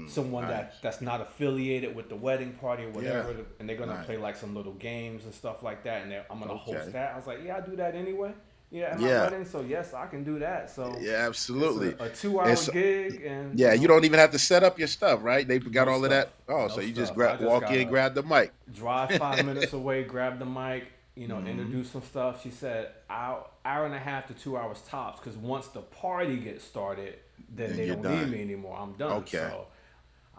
someone 0.08 0.44
Mm, 0.44 0.48
nice. 0.48 0.50
that 0.50 0.74
that's 0.82 1.00
not 1.00 1.20
affiliated 1.20 1.94
with 1.94 2.08
the 2.08 2.16
wedding 2.16 2.52
party 2.54 2.84
or 2.84 2.90
whatever, 2.90 3.30
Yeah. 3.32 3.44
and 3.60 3.68
they're 3.68 3.76
gonna 3.76 3.94
Nice. 3.94 4.06
play 4.06 4.16
like 4.16 4.34
some 4.36 4.54
little 4.56 4.72
games 4.74 5.24
and 5.24 5.32
stuff 5.32 5.62
like 5.62 5.84
that, 5.84 6.02
and 6.02 6.12
I'm 6.30 6.40
gonna 6.40 6.56
host 6.56 6.92
that. 6.92 7.12
I 7.12 7.16
was 7.16 7.26
like, 7.28 7.38
yeah, 7.44 7.58
I 7.58 7.60
do 7.60 7.76
that 7.76 7.94
anyway. 7.94 8.32
Yeah, 8.70 8.86
at 8.86 9.00
my 9.00 9.08
Yeah. 9.08 9.22
wedding. 9.24 9.44
So 9.44 9.60
yes, 9.60 9.94
I 9.94 10.06
can 10.06 10.24
do 10.24 10.38
that. 10.40 10.70
So 10.70 10.96
Yeah, 11.00 11.26
absolutely. 11.28 11.88
it's 11.90 12.00
a, 12.00 12.04
a 12.04 12.08
two-hour 12.10 12.56
so- 12.56 12.72
gig, 12.72 13.22
and 13.24 13.58
Yeah, 13.58 13.72
you 13.74 13.86
don't 13.88 14.04
even 14.04 14.18
have 14.18 14.32
to 14.32 14.38
set 14.38 14.62
up 14.64 14.78
your 14.78 14.88
stuff, 14.88 15.20
right? 15.22 15.46
They 15.46 15.58
got 15.58 15.86
No 15.86 15.94
all 15.94 16.04
of 16.04 16.10
that. 16.10 16.30
Oh, 16.48 16.62
No 16.62 16.68
so 16.68 16.80
you 16.80 16.92
just 16.92 17.14
grab, 17.14 17.38
just 17.38 17.48
walk 17.50 17.70
in, 17.70 17.88
grab 17.88 18.14
the 18.14 18.22
mic. 18.22 18.52
drive 18.72 19.10
five 19.12 19.44
minutes 19.50 19.72
away, 19.72 20.02
grab 20.04 20.38
the 20.38 20.44
mic, 20.46 20.86
you 21.14 21.28
Mm-hmm. 21.28 21.44
know, 21.44 21.50
introduce 21.50 21.90
some 21.90 22.02
stuff. 22.02 22.42
She 22.42 22.50
said 22.50 22.88
hour, 23.08 23.46
hour 23.64 23.86
and 23.86 23.94
a 23.94 23.98
half 24.00 24.26
to 24.26 24.34
two 24.34 24.56
hours 24.56 24.80
tops, 24.88 25.20
because 25.20 25.36
once 25.38 25.68
the 25.68 25.80
party 25.82 26.36
gets 26.36 26.64
started, 26.64 27.14
then 27.54 27.68
Then 27.68 27.76
they 27.76 27.86
don't 27.86 28.02
done. 28.02 28.18
need 28.20 28.30
me 28.30 28.42
anymore. 28.42 28.76
I'm 28.80 28.92
done. 28.94 29.12
Okay. 29.18 29.38
So 29.38 29.66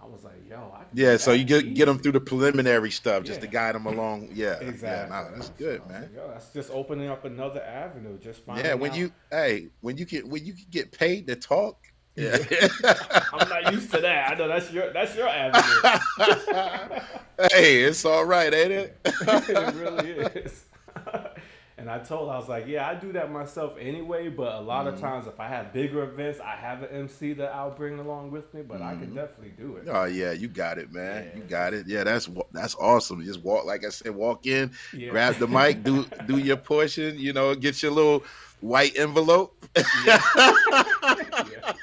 I 0.02 0.06
was 0.06 0.24
like, 0.24 0.48
yo, 0.50 0.72
I 0.74 0.84
can 0.84 0.88
Yeah, 0.94 1.18
so 1.18 1.32
you 1.32 1.44
get 1.44 1.74
get 1.74 1.86
them 1.86 1.98
through 2.00 2.14
the 2.14 2.20
preliminary 2.22 2.92
stuff 2.92 3.24
just 3.24 3.42
to 3.42 3.48
guide 3.48 3.76
them 3.76 3.86
along. 3.88 4.30
Yeah, 4.34 4.54
Exactly. 4.60 4.88
Yeah, 4.90 5.06
nah, 5.08 5.32
that's 5.36 5.50
good, 5.50 5.82
So 5.82 5.84
I 5.84 5.88
was 5.88 5.92
man. 5.92 6.02
like, 6.04 6.16
Yo, 6.16 6.28
that's 6.30 6.50
just 6.54 6.70
opening 6.72 7.10
up 7.10 7.26
another 7.26 7.62
avenue. 7.64 8.18
Just 8.20 8.46
finding 8.46 8.66
Yeah, 8.66 8.76
when 8.76 8.92
out- 8.92 8.98
you 8.98 9.12
hey, 9.32 9.68
when 9.82 9.98
you 9.98 10.06
can 10.06 10.30
when 10.30 10.46
you 10.46 10.54
can 10.54 10.66
get 10.70 10.92
paid 10.92 11.28
to 11.28 11.36
talk. 11.36 11.78
Yeah. 12.16 12.38
I'm 13.34 13.48
not 13.50 13.72
used 13.74 13.92
to 13.92 14.00
that. 14.02 14.32
I 14.32 14.36
know 14.36 14.48
that's 14.48 14.72
your 14.72 14.92
that's 14.94 15.16
your 15.16 15.28
avenue. 15.30 16.00
hey, 17.52 17.82
it's 17.84 18.04
all 18.06 18.26
right, 18.26 18.52
ain't 18.54 18.72
it? 18.72 18.98
it 19.06 19.76
really 19.76 20.10
is. 20.12 20.64
And 21.78 21.90
I 21.92 22.00
told 22.00 22.30
I 22.30 22.38
was 22.38 22.50
like, 22.50 22.66
yeah, 22.68 22.88
I 22.88 22.96
do 22.96 23.12
that 23.14 23.32
myself 23.32 23.76
anyway, 23.80 24.30
but 24.30 24.56
a 24.56 24.62
lot 24.62 24.86
Mm-hmm. 24.86 24.96
of 24.96 25.00
times 25.02 25.28
if 25.28 25.40
I 25.40 25.48
have 25.48 25.72
bigger 25.74 26.04
events, 26.04 26.40
I 26.40 26.56
have 26.56 26.82
an 26.84 26.90
MC 26.90 27.34
that 27.34 27.54
I'll 27.54 27.72
bring 27.72 28.00
along 28.00 28.32
with 28.32 28.54
me, 28.54 28.62
but 28.64 28.82
I 28.82 28.94
Mm-hmm. 28.94 29.02
can 29.04 29.14
definitely 29.16 29.54
do 29.58 29.76
it. 29.78 29.88
Oh 29.90 30.06
yeah, 30.06 30.32
you 30.32 30.48
got 30.48 30.78
it, 30.78 30.92
man. 30.92 31.26
Yeah. 31.34 31.38
You 31.42 31.44
got 31.48 31.74
it. 31.74 31.88
Yeah, 31.88 32.04
that's 32.04 32.30
that's 32.52 32.76
awesome. 32.76 33.24
Just 33.24 33.42
walk, 33.44 33.66
like 33.66 33.86
I 33.86 33.90
said, 33.90 34.16
walk 34.16 34.48
in, 34.48 34.72
Yeah. 34.94 35.10
grab 35.12 35.36
the 35.36 35.48
mic, 35.48 35.84
do 35.84 36.06
do 36.26 36.38
your 36.50 36.58
portion. 36.58 37.18
You 37.20 37.34
know, 37.34 37.54
get 37.56 37.82
your 37.84 37.92
little 37.92 38.24
white 38.60 38.98
envelope. 38.98 39.54
Yeah. 40.06 40.22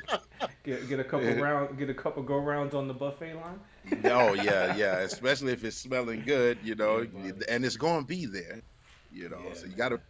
Get, 0.65 0.89
get 0.89 0.99
a 0.99 1.05
couple 1.05 1.29
round, 1.35 1.79
get 1.79 1.91
a 1.91 1.95
couple 1.95 2.23
go 2.23 2.39
rounds 2.39 2.75
on 2.75 2.89
the 2.89 2.95
buffet 2.95 3.35
line. 3.35 3.61
oh 4.05 4.33
yeah, 4.33 4.75
yeah. 4.77 4.99
Especially 5.01 5.53
if 5.53 5.63
it's 5.63 5.77
smelling 5.77 6.23
good, 6.25 6.59
you 6.63 6.75
know, 6.75 7.07
and 7.51 7.65
it's 7.67 7.77
gonna 7.77 8.05
be 8.05 8.25
there. 8.25 8.63
You 9.15 9.29
know, 9.29 9.39
Yeah, 9.47 9.55
so 9.55 9.67
you 9.67 9.77
gotta 9.77 10.01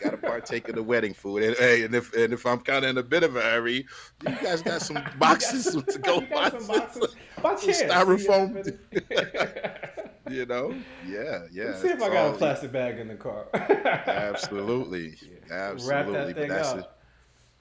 gotta 0.00 0.16
partake 0.16 0.68
of 0.68 0.74
the 0.74 0.82
wedding 0.82 1.14
food. 1.14 1.44
And 1.44 1.56
hey, 1.56 1.84
and 1.84 1.94
if 1.94 2.12
and 2.14 2.32
if 2.32 2.44
I'm 2.44 2.58
kind 2.58 2.84
of 2.84 2.90
in 2.90 2.98
a 2.98 3.02
bit 3.04 3.22
of 3.22 3.36
a 3.36 3.40
hurry, 3.40 3.86
you 4.26 4.36
guys 4.42 4.62
got 4.62 4.82
some 4.82 4.98
boxes 5.18 5.66
to 5.66 5.98
go. 6.00 6.20
You 6.20 6.26
got 6.26 6.60
some 6.60 6.66
boxes. 6.66 7.14
Some 7.40 7.88
styrofoam. 7.88 8.78
You 10.30 10.44
know, 10.44 10.74
yeah, 11.06 11.46
yeah. 11.50 11.64
Let's 11.64 11.80
see 11.80 11.88
if 11.88 12.02
I 12.02 12.10
got 12.10 12.34
a 12.34 12.36
plastic 12.36 12.70
bag 12.70 12.98
in 12.98 13.08
the 13.08 13.14
car. 13.14 13.46
Absolutely, 13.54 15.14
Wrap 15.48 15.72
absolutely. 15.72 16.32
that 16.34 16.36
thing 16.36 16.50
up. 16.50 16.78
it. 16.80 16.84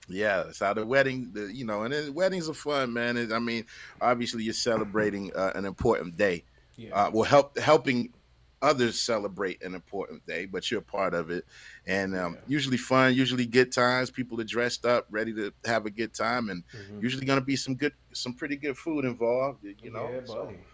Yeah, 0.09 0.43
it's 0.49 0.59
how 0.59 0.73
the 0.73 0.85
wedding, 0.85 1.31
the, 1.33 1.53
you 1.53 1.65
know, 1.65 1.83
and 1.83 1.93
then 1.93 2.13
weddings 2.13 2.49
are 2.49 2.53
fun, 2.53 2.93
man. 2.93 3.15
It, 3.17 3.31
I 3.31 3.39
mean, 3.39 3.65
obviously 4.01 4.43
you're 4.43 4.53
celebrating 4.53 5.31
uh, 5.33 5.51
an 5.55 5.65
important 5.65 6.17
day. 6.17 6.43
Yeah. 6.75 6.93
Uh, 6.93 7.11
well, 7.13 7.23
help 7.23 7.57
helping 7.57 8.13
others 8.61 9.01
celebrate 9.01 9.61
an 9.63 9.75
important 9.75 10.25
day, 10.25 10.45
but 10.45 10.69
you're 10.71 10.81
part 10.81 11.13
of 11.13 11.29
it, 11.29 11.45
and 11.85 12.15
um, 12.15 12.37
Yeah. 12.37 12.45
usually 12.45 12.77
fun, 12.77 13.13
usually 13.13 13.45
good 13.45 13.71
times. 13.71 14.11
People 14.11 14.39
are 14.41 14.45
dressed 14.45 14.85
up, 14.85 15.05
ready 15.09 15.33
to 15.33 15.53
have 15.65 15.85
a 15.85 15.91
good 15.91 16.13
time, 16.13 16.49
and 16.49 16.63
Mhm. 16.73 16.99
usually 16.99 17.25
going 17.25 17.39
to 17.39 17.45
be 17.45 17.55
some 17.55 17.75
good, 17.75 17.93
some 18.13 18.33
pretty 18.35 18.57
good 18.57 18.77
food 18.77 19.05
involved. 19.05 19.63
You 19.63 19.91
know, 19.91 20.13
yeah, 20.13 20.21
So, 20.25 20.65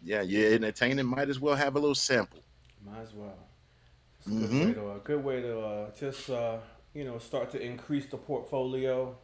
yeah, 0.00 0.22
you're 0.22 0.54
entertaining. 0.54 1.06
Might 1.06 1.28
as 1.30 1.40
well 1.40 1.56
have 1.56 1.76
a 1.76 1.80
little 1.80 1.94
sample. 1.94 2.44
Might 2.84 3.00
as 3.00 3.14
well. 3.14 3.48
It's 4.18 4.28
a 4.28 4.32
good 4.32 4.52
Mhm. 4.52 4.58
way 4.58 4.74
to, 4.74 4.92
a 4.92 5.00
good 5.00 5.24
way 5.24 5.42
to 5.42 5.60
uh, 5.60 5.92
just 5.94 6.30
uh, 6.30 6.60
you 6.94 7.04
know 7.04 7.18
start 7.18 7.50
to 7.52 7.60
increase 7.62 8.06
the 8.06 8.18
portfolio, 8.18 9.18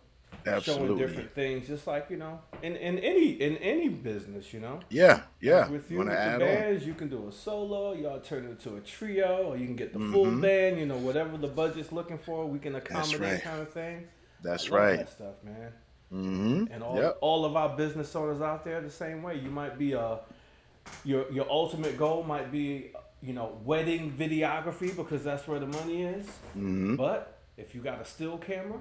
showing 0.63 0.97
different 0.99 1.35
things. 1.35 1.67
Just 1.67 1.87
like 1.87 2.11
you 2.11 2.17
know, 2.17 2.41
in, 2.63 2.77
in 2.77 2.99
any 2.99 3.31
in 3.33 3.57
any 3.59 3.89
business, 3.89 4.53
you 4.53 4.61
know. 4.61 4.81
Yeah, 4.91 5.23
yeah. 5.41 5.61
Like 5.63 5.71
with 5.71 5.91
you 5.91 5.99
with 5.99 6.09
the 6.09 6.19
add 6.19 6.35
on? 6.35 6.49
bands, 6.49 6.87
you 6.87 6.95
can 6.95 7.09
do 7.09 7.29
a 7.29 7.33
solo. 7.33 7.93
Y'all 7.93 8.21
turn 8.21 8.45
it 8.47 8.51
into 8.51 8.77
a 8.77 8.81
trio, 8.81 9.45
or 9.49 9.57
you 9.57 9.67
can 9.67 9.77
get 9.77 9.93
the 9.93 9.99
full 9.99 10.27
Mhm. 10.27 10.41
band. 10.43 10.79
You 10.79 10.87
know, 10.87 10.97
whatever 10.99 11.37
the 11.37 11.49
budget's 11.49 11.93
looking 11.93 12.19
for, 12.19 12.47
we 12.47 12.59
can 12.59 12.75
accommodate 12.75 13.21
right. 13.21 13.43
kind 13.43 13.61
of 13.61 13.71
thing. 13.71 14.07
That's 14.43 14.71
right. 14.71 14.99
That 14.99 15.09
stuff, 15.11 15.35
man. 15.43 15.73
Mm-hmm. 16.13 16.73
And 16.73 16.83
all, 16.83 16.97
Yep. 16.97 17.19
all 17.23 17.45
of 17.45 17.57
our 17.57 17.77
business 17.77 18.15
owners 18.15 18.41
out 18.41 18.65
there 18.65 18.81
the 18.81 18.91
same 18.91 19.23
way. 19.23 19.39
You 19.39 19.51
might 19.51 19.79
be 19.79 19.93
a 19.95 20.21
your 21.05 21.31
your 21.33 21.49
ultimate 21.51 21.97
goal 21.97 22.23
might 22.23 22.53
be 22.53 22.93
you 23.23 23.33
know 23.33 23.59
wedding 23.65 24.13
videography 24.13 24.95
because 24.95 25.25
that's 25.25 25.49
where 25.49 25.59
the 25.59 25.67
money 25.67 26.03
is. 26.03 26.27
Mm-hmm. 26.57 26.97
But 26.97 27.39
if 27.57 27.75
you 27.75 27.81
got 27.81 28.01
a 28.01 28.05
still 28.05 28.37
camera, 28.39 28.79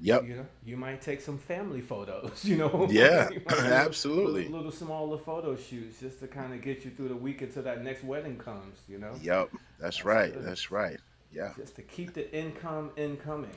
Yep. 0.00 0.24
you 0.26 0.36
know 0.36 0.46
you 0.66 0.76
might 0.76 1.00
take 1.00 1.20
some 1.20 1.38
family 1.38 1.80
photos. 1.80 2.44
You 2.44 2.56
know. 2.56 2.88
Yeah, 2.90 3.30
You 3.32 3.40
absolutely. 3.48 4.42
Little, 4.44 4.56
little 4.58 4.72
smaller 4.72 5.18
photo 5.18 5.56
shoots 5.56 6.00
just 6.00 6.20
to 6.20 6.26
kind 6.26 6.52
of 6.52 6.62
get 6.62 6.84
you 6.84 6.90
through 6.90 7.08
the 7.08 7.16
week 7.16 7.42
until 7.42 7.62
that 7.62 7.82
next 7.82 8.04
wedding 8.04 8.36
comes. 8.36 8.80
You 8.88 8.98
know. 8.98 9.12
Yep. 9.22 9.50
That's 9.52 9.62
That's 9.80 10.04
right. 10.04 10.32
good. 10.32 10.44
That's 10.44 10.70
right. 10.70 10.98
Yeah. 11.32 11.52
Just 11.56 11.76
to 11.76 11.82
keep 11.82 12.14
the 12.14 12.32
income 12.36 12.90
incoming. 12.96 13.50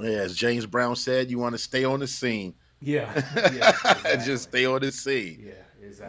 Yeah. 0.00 0.10
As 0.10 0.34
James 0.36 0.66
Brown 0.66 0.96
said, 0.96 1.30
you 1.30 1.38
want 1.38 1.54
to 1.54 1.58
stay 1.58 1.84
on 1.84 2.00
the 2.00 2.06
scene. 2.06 2.54
Yeah. 2.80 3.10
yeah 3.52 3.70
exactly. 3.70 4.16
Just 4.24 4.44
stay 4.44 4.64
on 4.66 4.80
the 4.80 4.92
scene. 4.92 5.44
Yeah. 5.46 5.52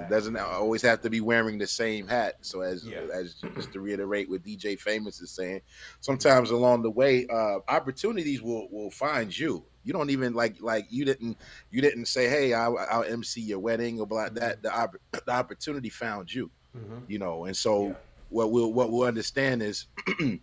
It 0.02 0.10
doesn't 0.10 0.38
always 0.38 0.82
have 0.84 1.02
to 1.02 1.10
be 1.10 1.22
wearing 1.22 1.58
the 1.58 1.68
same 1.68 2.08
hat. 2.08 2.36
So 2.42 2.62
as 2.62 2.86
Yeah. 2.86 3.08
as 3.14 3.36
just 3.56 3.72
to 3.74 3.82
reiterate 3.82 4.30
what 4.30 4.44
DJ 4.44 4.76
Famous 4.80 5.22
is 5.22 5.32
saying, 5.32 5.62
sometimes 6.00 6.52
along 6.52 6.84
the 6.84 6.92
way, 6.92 7.26
uh, 7.28 7.60
opportunities 7.68 8.42
will 8.42 8.68
will 8.72 8.92
find 8.92 9.36
you. 9.38 9.66
You 9.84 9.94
don't 9.94 10.10
even 10.10 10.34
like 10.34 10.62
like 10.62 10.86
you 10.90 11.06
didn't 11.06 11.38
you 11.72 11.82
didn't 11.82 12.06
say, 12.06 12.28
hey, 12.30 12.54
I'll, 12.54 12.78
I'll 12.92 13.04
MC 13.04 13.42
your 13.42 13.60
wedding 13.60 14.00
or 14.00 14.06
blah 14.08 14.30
that. 14.30 14.62
The, 14.62 14.72
opp- 14.74 14.98
the 15.12 15.32
opportunity 15.32 15.90
found 15.90 16.32
you. 16.34 16.52
Mhm. 16.78 17.04
you 17.08 17.18
know 17.18 17.46
and 17.46 17.58
so 17.58 17.88
Yeah. 17.88 17.94
what 18.30 18.52
we'll 18.52 18.72
what 18.72 18.92
we'll 18.92 19.08
understand 19.08 19.64
is 19.64 19.88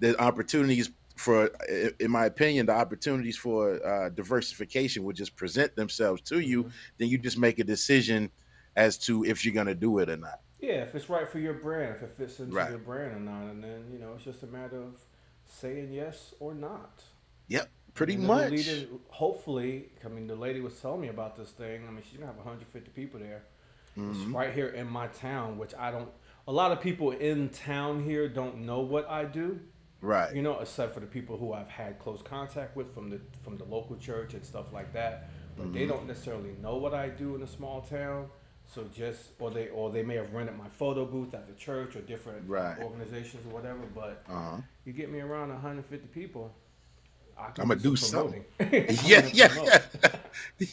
the 0.00 0.20
opportunities 0.20 0.90
for 1.20 1.50
in 2.00 2.10
my 2.10 2.24
opinion 2.24 2.64
the 2.66 2.72
opportunities 2.84 3.36
for 3.36 3.60
uh, 3.86 4.08
diversification 4.08 5.04
will 5.04 5.12
just 5.12 5.36
present 5.36 5.70
themselves 5.76 6.20
to 6.22 6.38
you 6.40 6.64
Mhm. 6.64 6.70
then 6.98 7.08
you 7.08 7.18
just 7.18 7.38
make 7.38 7.58
a 7.58 7.64
decision 7.64 8.30
as 8.76 8.96
to 9.06 9.24
if 9.24 9.44
you're 9.44 9.54
going 9.60 9.66
to 9.76 9.80
do 9.88 9.98
it 9.98 10.08
or 10.08 10.16
not 10.16 10.40
Yeah, 10.60 10.82
if 10.86 10.94
it's 10.94 11.08
right 11.16 11.28
for 11.28 11.38
your 11.46 11.54
brand, 11.66 11.96
if 11.96 12.02
it 12.02 12.12
fits 12.18 12.38
into 12.40 12.54
Right. 12.56 12.70
your 12.70 12.78
brand 12.90 13.10
or 13.18 13.20
not, 13.32 13.44
and 13.52 13.62
then 13.66 13.80
you 13.92 13.98
know 14.02 14.10
it's 14.14 14.24
just 14.24 14.42
a 14.42 14.46
matter 14.58 14.78
of 14.88 14.94
saying 15.60 15.86
yes 15.92 16.18
or 16.44 16.52
not. 16.54 16.92
yep 17.48 17.66
pretty 17.98 18.14
And 18.14 18.26
much 18.32 18.50
leader- 18.52 18.86
hopefully, 19.08 19.72
I 20.04 20.08
mean, 20.08 20.26
the 20.26 20.36
lady 20.46 20.60
was 20.68 20.74
telling 20.80 21.00
me 21.06 21.08
about 21.08 21.32
this 21.36 21.50
thing. 21.50 21.78
I 21.88 21.90
mean, 21.90 22.02
she's 22.06 22.18
gonna 22.18 22.30
have 22.32 22.38
150 22.38 22.90
people 23.00 23.18
there. 23.28 23.42
It's 23.96 24.18
Mhm. 24.18 24.32
right 24.40 24.52
here 24.54 24.68
in 24.80 24.86
my 24.86 25.08
town, 25.08 25.58
which 25.58 25.74
I 25.74 25.90
don't. 25.90 26.08
A 26.46 26.52
lot 26.52 26.70
of 26.72 26.78
people 26.80 27.10
in 27.30 27.48
town 27.48 28.04
here 28.10 28.28
don't 28.40 28.56
know 28.68 28.80
what 28.94 29.04
I 29.10 29.24
do. 29.24 29.48
Right 30.02 30.34
You 30.34 30.42
know, 30.42 30.58
except 30.60 30.94
for 30.94 31.00
the 31.00 31.06
people 31.06 31.36
who 31.36 31.52
I've 31.52 31.68
had 31.68 31.98
close 31.98 32.22
contact 32.22 32.76
with 32.76 32.94
from 32.94 33.10
the 33.10 33.20
from 33.42 33.56
the 33.58 33.64
local 33.64 33.96
church 33.96 34.34
and 34.34 34.44
stuff 34.44 34.72
like 34.72 34.92
that. 34.92 35.28
But 35.56 35.64
Mm-hmm. 35.64 35.74
they 35.74 35.86
don't 35.86 36.06
necessarily 36.06 36.52
know 36.62 36.76
what 36.76 36.94
I 36.94 37.08
do 37.08 37.34
in 37.34 37.42
a 37.42 37.46
small 37.46 37.82
town. 37.82 38.28
So 38.66 38.84
just 38.94 39.32
or 39.38 39.50
they 39.50 39.68
or 39.68 39.90
they 39.90 40.02
may 40.02 40.14
have 40.16 40.32
rented 40.32 40.56
my 40.56 40.68
photo 40.68 41.04
booth 41.04 41.34
at 41.34 41.46
the 41.48 41.54
church 41.54 41.96
or 41.96 42.00
different 42.02 42.48
Right. 42.48 42.78
organizations 42.80 43.44
or 43.46 43.50
whatever. 43.54 43.80
But 43.94 44.24
uh-huh 44.28 44.60
you 44.84 44.92
get 44.92 45.10
me 45.10 45.20
around 45.20 45.50
150 45.50 46.08
people, 46.08 46.54
I 47.40 47.62
I'ma 47.62 47.74
do 47.74 47.96
some 47.96 48.10
something. 48.30 48.44
I'm 48.60 48.68
yeah 49.10 49.28
yeah 49.32 49.48
promote. 49.48 49.82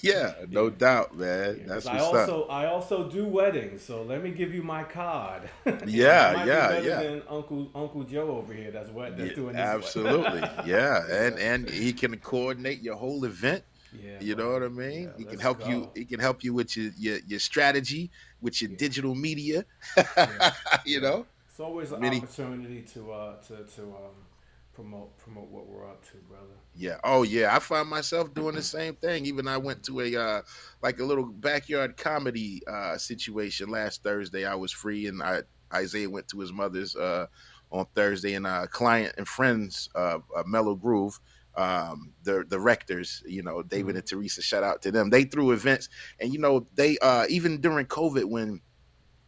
yeah 0.01 0.33
no 0.49 0.69
doubt 0.69 1.15
man 1.17 1.57
Yeah, 1.59 1.63
that's 1.67 1.85
I 1.87 1.97
up 1.97 2.13
also 2.13 2.45
I 2.47 2.65
also 2.67 3.09
do 3.09 3.25
weddings, 3.27 3.81
so 3.83 4.03
let 4.03 4.23
me 4.23 4.31
give 4.31 4.53
you 4.53 4.63
my 4.63 4.83
card. 4.83 5.43
Yeah, 5.65 6.33
might 6.35 6.43
be 6.43 6.49
yeah, 6.49 6.67
better 6.67 6.87
yeah. 6.89 7.01
Than 7.03 7.21
Uncle 7.29 7.61
Uncle 7.73 8.03
Joe 8.03 8.29
over 8.39 8.53
here. 8.53 8.71
That's 8.71 8.89
what 8.89 9.17
that's 9.17 9.29
Yeah, 9.29 9.35
doing 9.35 9.53
this. 9.53 9.61
absolutely 9.61 10.43
yeah 10.65 11.03
and 11.23 11.33
and 11.51 11.69
he 11.69 11.93
can 11.93 12.17
coordinate 12.17 12.81
your 12.81 12.95
whole 12.95 13.23
event 13.25 13.63
Yeah, 13.97 14.19
You 14.27 14.35
know 14.35 14.49
what 14.53 14.63
I 14.63 14.67
mean? 14.85 15.03
Yeah, 15.07 15.17
he 15.19 15.23
can 15.31 15.39
help 15.39 15.59
you. 15.69 15.77
He 15.95 16.05
can 16.11 16.19
help 16.27 16.43
you 16.45 16.51
with 16.59 16.69
your 16.77 16.91
your, 17.05 17.17
your 17.31 17.39
strategy, 17.39 18.03
with 18.45 18.55
your 18.61 18.71
Yeah. 18.71 18.83
digital 18.85 19.13
media. 19.27 19.59
Yeah. 19.97 20.51
you 20.85 20.99
know. 21.05 21.25
It's 21.49 21.59
always 21.67 21.89
an 21.95 22.01
Many- 22.01 22.19
opportunity 22.21 22.81
to 22.93 22.99
uh 23.19 23.35
to 23.47 23.55
to 23.75 23.81
um 24.01 24.15
promote 24.77 25.17
promote 25.17 25.49
what 25.49 25.65
we're 25.65 25.89
up 25.89 26.05
to, 26.05 26.17
brother. 26.29 26.53
Yeah. 26.75 26.97
Oh 27.03 27.23
yeah. 27.23 27.55
I 27.55 27.57
find 27.57 27.89
myself 27.89 28.31
doing 28.35 28.53
the 28.53 28.61
same 28.61 28.93
thing. 28.93 29.25
Even 29.25 29.47
I 29.47 29.57
went 29.57 29.83
to 29.85 30.01
a 30.01 30.15
uh, 30.15 30.41
like 30.83 30.99
a 30.99 31.03
little 31.03 31.25
backyard 31.25 31.97
comedy 31.97 32.61
uh, 32.67 32.95
situation 32.95 33.69
last 33.69 34.03
Thursday. 34.03 34.45
I 34.45 34.53
was 34.53 34.71
free, 34.71 35.07
and 35.07 35.23
I 35.23 35.41
Isaiah 35.73 36.09
went 36.09 36.27
to 36.27 36.39
his 36.39 36.53
mother's 36.53 36.95
uh, 36.95 37.25
on 37.71 37.87
Thursday, 37.95 38.35
and 38.35 38.45
uh, 38.45 38.67
client 38.67 39.15
and 39.17 39.27
friends, 39.27 39.89
uh, 39.95 40.19
uh, 40.35 40.43
Mellow 40.45 40.75
Groove. 40.75 41.19
Um, 41.55 42.13
the 42.21 42.45
the 42.47 42.59
rectors, 42.59 43.23
you 43.25 43.41
know, 43.41 43.63
David 43.63 43.95
and 43.95 44.05
Teresa, 44.05 44.43
shout 44.43 44.63
out 44.63 44.83
to 44.83 44.91
them. 44.91 45.09
They 45.09 45.23
threw 45.23 45.53
events, 45.53 45.89
and 46.19 46.31
you 46.31 46.37
know, 46.37 46.67
they 46.75 46.99
uh, 46.99 47.25
even 47.29 47.61
during 47.61 47.87
COVID 47.87 48.25
when 48.25 48.61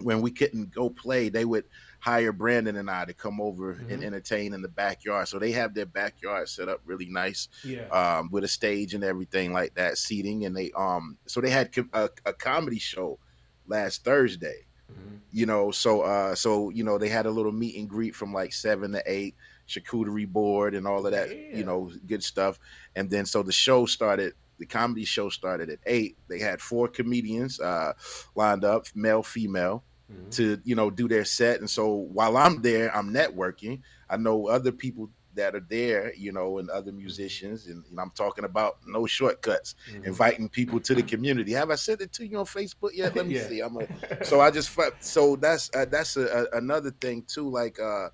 when 0.01 0.21
we 0.21 0.29
couldn't 0.29 0.73
go 0.73 0.91
play, 0.91 1.29
they 1.29 1.43
would 1.43 1.65
hire 1.99 2.31
Brandon 2.31 2.77
and 2.77 2.89
I 2.89 3.05
to 3.05 3.13
come 3.13 3.41
over 3.41 3.73
Mm-hmm. 3.75 3.91
and 3.91 4.03
entertain 4.03 4.53
in 4.53 4.61
the 4.61 4.69
backyard. 4.69 5.27
So 5.27 5.37
they 5.37 5.51
have 5.51 5.73
their 5.73 5.85
backyard 5.85 6.47
set 6.49 6.69
up 6.69 6.81
really 6.85 7.07
nice 7.09 7.49
Yeah. 7.63 7.87
um, 7.89 8.29
with 8.31 8.43
a 8.43 8.47
stage 8.47 8.93
and 8.93 9.03
everything 9.03 9.51
like 9.53 9.75
that, 9.75 9.97
seating, 9.97 10.45
and 10.45 10.55
they 10.55 10.71
um 10.77 11.17
so 11.25 11.41
they 11.41 11.49
had 11.49 11.69
a, 11.93 12.09
a 12.25 12.33
comedy 12.33 12.79
show 12.79 13.19
last 13.67 14.03
Thursday. 14.03 14.65
Mhm. 14.91 15.19
You 15.31 15.45
know, 15.45 15.71
so 15.71 16.01
uh 16.01 16.35
so 16.35 16.69
you 16.69 16.83
know 16.83 16.97
they 16.97 17.09
had 17.09 17.25
a 17.25 17.31
little 17.31 17.51
meet 17.51 17.75
and 17.77 17.87
greet 17.89 18.15
from 18.15 18.33
like 18.33 18.53
seven 18.53 18.91
to 18.93 19.03
eight, 19.05 19.35
charcuterie 19.67 20.27
board 20.27 20.73
and 20.75 20.87
all 20.87 21.05
of 21.05 21.11
that, 21.11 21.29
Yeah. 21.29 21.57
you 21.57 21.63
know, 21.65 21.91
good 22.07 22.23
stuff. 22.23 22.59
And 22.95 23.09
then 23.09 23.25
so 23.25 23.43
the 23.43 23.51
show 23.51 23.85
started. 23.85 24.33
The 24.57 24.65
comedy 24.65 25.05
show 25.05 25.29
started 25.29 25.69
at 25.69 25.79
eight. 25.85 26.17
They 26.27 26.37
had 26.39 26.59
four 26.59 26.89
comedians 26.89 27.61
uh, 27.61 27.93
lined 28.35 28.65
up, 28.65 28.87
male, 28.93 29.23
female 29.23 29.85
Mhm. 30.09 30.31
to 30.31 30.59
you 30.63 30.75
know 30.75 30.89
do 30.89 31.07
their 31.07 31.25
set 31.25 31.59
and 31.59 31.69
so 31.69 31.87
while 31.93 32.37
i'm 32.37 32.61
there 32.61 32.95
i'm 32.95 33.13
networking 33.13 33.81
i 34.09 34.17
know 34.17 34.47
other 34.47 34.71
people 34.71 35.09
that 35.33 35.55
are 35.55 35.65
there 35.69 36.13
you 36.15 36.31
know 36.31 36.57
and 36.57 36.69
other 36.71 36.91
musicians 36.91 37.67
and, 37.67 37.85
and 37.85 37.99
i'm 37.99 38.11
talking 38.15 38.43
about 38.43 38.73
no 38.87 39.05
shortcuts 39.05 39.75
Mhm. 39.87 40.05
inviting 40.05 40.49
people 40.49 40.79
to 40.79 40.95
the 40.95 41.03
community 41.13 41.51
have 41.51 41.69
i 41.69 41.75
sent 41.75 42.01
it 42.01 42.11
to 42.11 42.27
you 42.27 42.37
on 42.39 42.45
facebook 42.45 42.89
yet 42.93 43.15
let 43.15 43.27
me 43.27 43.35
Yeah. 43.35 43.41
see 43.47 43.59
i'm 43.59 43.77
a, 43.77 43.85
so 44.21 44.41
i 44.41 44.49
just 44.49 44.75
so 44.99 45.35
that's 45.35 45.69
uh, 45.75 45.85
that's 45.91 46.17
a, 46.17 46.25
a, 46.51 46.57
another 46.57 46.91
thing 46.91 47.23
too 47.27 47.49
like 47.49 47.79
uh 47.79 48.09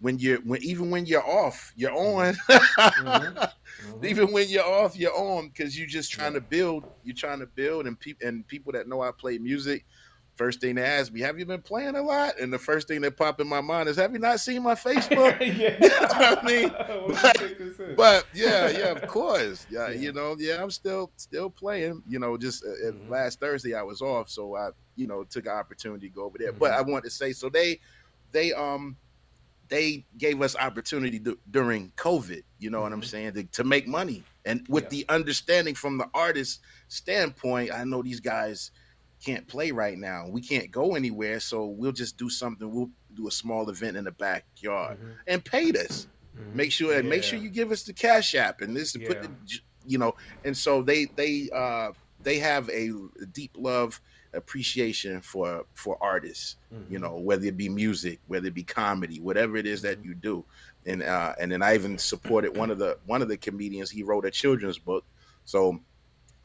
when 0.00 0.18
you're 0.18 0.40
when 0.42 0.62
even 0.62 0.90
when 0.90 1.06
you're 1.06 1.26
off 1.26 1.72
you're 1.76 1.94
on 1.94 2.34
Mhm. 2.48 2.48
Mhm. 2.98 3.38
even 4.02 4.32
when 4.32 4.48
you're 4.48 4.64
off 4.66 4.96
you're 4.96 5.16
on 5.16 5.48
because 5.48 5.78
you're 5.78 5.86
just 5.88 6.12
trying 6.12 6.34
Yeah. 6.34 6.40
to 6.40 6.40
build 6.40 6.84
you're 7.02 7.16
trying 7.16 7.40
to 7.40 7.46
build 7.46 7.86
and 7.86 7.98
people 7.98 8.26
and 8.26 8.46
people 8.46 8.72
that 8.72 8.88
know 8.88 9.00
i 9.00 9.10
play 9.18 9.38
music 9.38 9.84
first 10.36 10.60
thing 10.60 10.74
they 10.76 10.82
ask 10.84 11.12
me 11.12 11.20
have 11.20 11.38
you 11.38 11.44
been 11.44 11.60
playing 11.60 11.94
a 11.94 12.02
lot 12.02 12.38
and 12.40 12.52
the 12.52 12.58
first 12.58 12.88
thing 12.88 13.00
that 13.02 13.16
pop 13.16 13.38
in 13.40 13.46
my 13.46 13.60
mind 13.60 13.88
is 13.88 13.96
have 13.96 14.12
you 14.12 14.18
not 14.18 14.40
seen 14.40 14.62
my 14.62 14.74
facebook 14.74 15.38
yeah. 15.58 15.76
You 15.82 15.88
know 15.88 16.06
I 16.10 16.42
mean? 16.44 16.68
What 16.70 16.88
do 16.88 17.12
you 17.12 17.18
But- 17.22 17.36
think 17.38 17.58
this 17.58 17.78
is? 17.78 17.96
but 17.96 18.26
yeah 18.34 18.68
yeah 18.70 18.92
of 18.92 19.06
course 19.06 19.66
yeah, 19.70 19.88
Yeah. 19.90 20.00
you 20.00 20.12
know 20.12 20.34
yeah 20.38 20.62
i'm 20.62 20.70
still 20.70 21.10
still 21.16 21.50
playing 21.50 22.02
you 22.08 22.18
know 22.18 22.36
just 22.38 22.64
uh, 22.64 22.70
uh, 22.88 22.92
Mhm. 22.92 23.10
last 23.10 23.40
thursday 23.40 23.74
i 23.74 23.82
was 23.82 24.00
off 24.00 24.30
so 24.30 24.56
i 24.56 24.70
you 24.96 25.06
know 25.06 25.22
took 25.24 25.44
an 25.46 25.52
opportunity 25.52 26.08
to 26.08 26.14
go 26.14 26.24
over 26.24 26.38
there 26.38 26.52
but 26.52 26.72
Mhm. 26.72 26.76
i 26.78 26.80
want 26.82 27.04
to 27.04 27.10
say 27.10 27.32
so 27.32 27.48
they 27.50 27.78
they 28.32 28.52
um 28.54 28.96
they 29.68 30.04
gave 30.18 30.40
us 30.42 30.56
opportunity 30.56 31.18
du- 31.18 31.38
during 31.50 31.92
covid 31.96 32.42
you 32.58 32.70
know 32.70 32.80
what 32.80 32.92
i'm 32.92 33.02
Mhm. 33.02 33.06
saying 33.06 33.32
to, 33.34 33.44
to 33.44 33.64
make 33.64 33.86
money 33.86 34.24
and 34.46 34.66
with 34.68 34.84
Yeah. 34.84 34.88
the 34.90 35.04
understanding 35.10 35.74
from 35.74 35.98
the 35.98 36.08
artist 36.14 36.60
standpoint 36.88 37.70
i 37.72 37.84
know 37.84 38.02
these 38.02 38.20
guys 38.20 38.70
can't 39.24 39.46
play 39.46 39.70
right 39.70 39.96
now. 39.98 40.26
We 40.28 40.40
can't 40.42 40.70
go 40.70 40.94
anywhere 40.94 41.40
so 41.40 41.66
we'll 41.66 41.92
just 41.92 42.16
do 42.16 42.28
something. 42.28 42.70
We'll 42.70 42.90
do 43.14 43.28
a 43.28 43.30
small 43.30 43.68
event 43.70 43.96
in 43.96 44.04
the 44.04 44.12
backyard. 44.12 44.98
Mhm. 44.98 45.14
and 45.26 45.44
paid 45.44 45.76
us 45.76 46.08
Mhm. 46.36 46.54
make 46.54 46.72
sure 46.72 46.98
and 46.98 47.08
make 47.08 47.22
sure 47.22 47.38
you 47.38 47.50
give 47.50 47.70
us 47.72 47.82
the 47.84 47.92
cash 47.92 48.34
app 48.34 48.60
and 48.62 48.76
this 48.76 48.92
to 48.92 48.98
put 49.00 49.18
Yeah. 49.22 49.28
the 49.28 49.60
you 49.84 49.98
know 49.98 50.14
and 50.44 50.56
so 50.56 50.82
they 50.82 51.06
they 51.16 51.48
uh 51.54 51.92
they 52.20 52.38
have 52.38 52.68
a 52.70 52.90
deep 53.32 53.50
love 53.56 54.00
appreciation 54.32 55.20
for 55.20 55.64
for 55.74 55.96
artists 56.02 56.56
you 56.88 56.98
Mhm. 56.98 57.02
know 57.02 57.16
whether 57.18 57.46
it 57.46 57.56
be 57.56 57.68
music 57.68 58.20
whether 58.26 58.46
it 58.48 58.54
be 58.54 58.64
comedy 58.64 59.20
whatever 59.20 59.56
it 59.56 59.66
is 59.66 59.82
that 59.82 60.02
you 60.04 60.14
do. 60.14 60.44
And 60.86 61.02
uh 61.02 61.34
and 61.38 61.52
then 61.52 61.62
i 61.62 61.74
even 61.74 61.98
supported 61.98 62.56
one 62.56 62.70
of 62.70 62.78
the 62.78 62.98
one 63.06 63.22
of 63.22 63.28
the 63.28 63.36
comedians. 63.36 63.90
He 63.90 64.02
wrote 64.02 64.24
a 64.26 64.30
children's 64.30 64.78
book. 64.78 65.04
So 65.44 65.80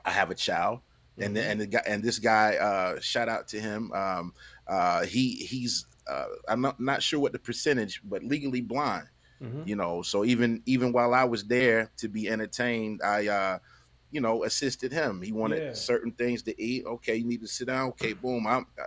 i 0.06 0.12
have 0.12 0.32
a 0.32 0.36
child 0.36 0.82
and 1.20 1.36
the, 1.36 1.44
Mhm. 1.44 1.50
and 1.50 1.62
the 1.62 1.68
guy 1.68 1.82
and 1.88 2.04
this 2.04 2.20
guy 2.20 2.56
uh 2.58 3.00
shout 3.00 3.30
out 3.30 3.48
to 3.48 3.60
him 3.60 3.92
um 3.94 4.34
uh 4.68 5.04
he 5.06 5.36
he's 5.38 5.86
uh 6.08 6.26
i'm 6.48 6.62
not 6.62 6.80
not 6.80 7.04
sure 7.04 7.20
what 7.20 7.34
the 7.34 7.40
percentage 7.40 8.02
but 8.04 8.24
legally 8.24 8.62
blind 8.62 9.08
Mhm. 9.40 9.66
you 9.66 9.76
know 9.76 10.02
so 10.02 10.24
even 10.26 10.62
even 10.66 10.92
while 10.94 11.14
i 11.14 11.24
was 11.24 11.46
there 11.48 11.92
to 11.98 12.08
be 12.08 12.30
entertained 12.30 13.02
i 13.04 13.28
uh 13.28 13.60
you 14.12 14.22
know 14.22 14.44
assisted 14.44 14.92
him 14.92 15.22
he 15.22 15.32
wanted 15.32 15.64
Yeah. 15.64 15.74
certain 15.74 16.12
things 16.14 16.44
to 16.44 16.62
eat 16.62 16.86
okay 16.86 17.16
you 17.16 17.26
need 17.28 17.42
to 17.42 17.48
sit 17.48 17.68
down 17.68 17.90
okay 17.90 18.14
boom 18.14 18.48
i'm 18.48 18.66
uh, 18.80 18.86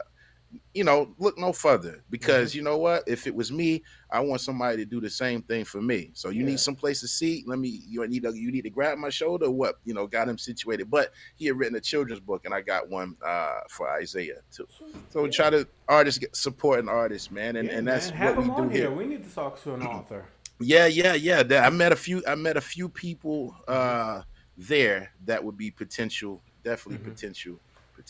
you 0.75 0.83
know 0.85 1.15
look 1.19 1.39
no 1.39 1.53
further 1.53 1.91
Mm-hmm. 1.91 2.11
because 2.11 2.55
you 2.55 2.63
know 2.63 2.77
what 2.79 3.05
if 3.07 3.27
it 3.27 3.35
was 3.35 3.53
me 3.53 3.83
i 4.11 4.19
want 4.21 4.41
somebody 4.41 4.77
to 4.79 4.85
do 4.85 5.01
the 5.01 5.09
same 5.11 5.43
thing 5.43 5.65
for 5.65 5.81
me 5.81 6.11
so 6.15 6.29
you 6.31 6.41
Yeah. 6.41 6.47
need 6.51 6.61
some 6.61 6.75
place 6.75 7.01
to 7.01 7.09
sit 7.09 7.47
let 7.47 7.59
me 7.59 7.83
you 7.87 8.07
need 8.09 8.23
to 8.25 8.35
you 8.35 8.51
need 8.51 8.63
to 8.63 8.71
grab 8.71 8.99
my 8.99 9.11
shoulder 9.11 9.51
what 9.51 9.77
you 9.85 9.95
know 9.95 10.07
got 10.07 10.29
him 10.29 10.39
situated 10.39 10.91
but 10.91 11.11
he 11.37 11.47
had 11.47 11.57
written 11.57 11.77
a 11.77 11.81
children's 11.81 12.21
book 12.21 12.45
and 12.45 12.53
i 12.55 12.61
got 12.61 12.89
one 12.89 13.17
uh 13.25 13.61
for 13.69 13.89
isaiah 13.91 14.41
too 14.51 14.67
so 15.09 15.25
Yeah. 15.25 15.31
try 15.31 15.51
to 15.51 15.69
artists 15.89 16.19
get 16.19 16.35
support 16.35 16.81
an 16.81 16.89
artist 16.89 17.31
man 17.31 17.57
and, 17.57 17.69
Yeah, 17.69 17.79
and 17.79 17.87
that's 17.89 18.09
man. 18.11 18.17
Have 18.19 18.37
what 18.37 18.47
we 18.47 18.63
do 18.65 18.69
here 18.69 18.81
here. 18.89 18.91
We 18.91 19.07
need 19.07 19.23
to 19.25 19.35
talk 19.35 19.61
to 19.63 19.75
an 19.75 19.83
author. 19.95 20.27
yeah, 20.61 20.87
yeah, 20.87 21.15
yeah. 21.15 21.43
I 21.65 21.71
met 21.71 21.93
a 21.93 21.97
few. 21.97 22.23
I 22.27 22.35
met 22.35 22.57
a 22.57 22.61
few 22.61 22.89
people 22.89 23.55
Mm-hmm. 23.69 24.19
uh, 24.19 24.23
there 24.57 25.11
that 25.25 25.43
would 25.43 25.57
be 25.57 25.71
potential, 25.71 26.43
definitely 26.63 26.99
Mhm. 27.03 27.11
potential, 27.15 27.61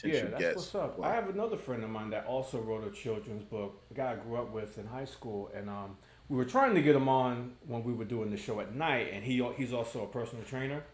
Yeah, 0.02 0.24
potential 0.24 0.28
that's 0.30 0.42
guests. 0.42 0.54
what's 0.54 0.74
up. 0.74 0.98
I 1.02 1.14
have 1.14 1.28
another 1.28 1.56
friend 1.56 1.84
of 1.84 1.90
mine 1.90 2.10
that 2.10 2.26
also 2.26 2.60
wrote 2.60 2.86
a 2.86 2.90
children's 2.90 3.44
book. 3.44 3.82
A 3.90 3.94
guy 3.94 4.12
I 4.12 4.16
grew 4.16 4.36
up 4.36 4.50
with 4.52 4.78
in 4.78 4.86
high 4.86 5.04
school, 5.04 5.50
and 5.54 5.68
um, 5.70 5.96
we 6.28 6.36
were 6.36 6.44
trying 6.44 6.74
to 6.74 6.82
get 6.82 6.96
him 6.96 7.08
on 7.08 7.54
when 7.66 7.84
we 7.84 7.92
were 7.92 8.04
doing 8.04 8.30
the 8.30 8.36
show 8.36 8.60
at 8.60 8.74
night. 8.74 9.10
And 9.12 9.24
he 9.24 9.42
he's 9.56 9.72
also 9.72 10.04
a 10.04 10.08
personal 10.08 10.44
trainer, 10.44 10.84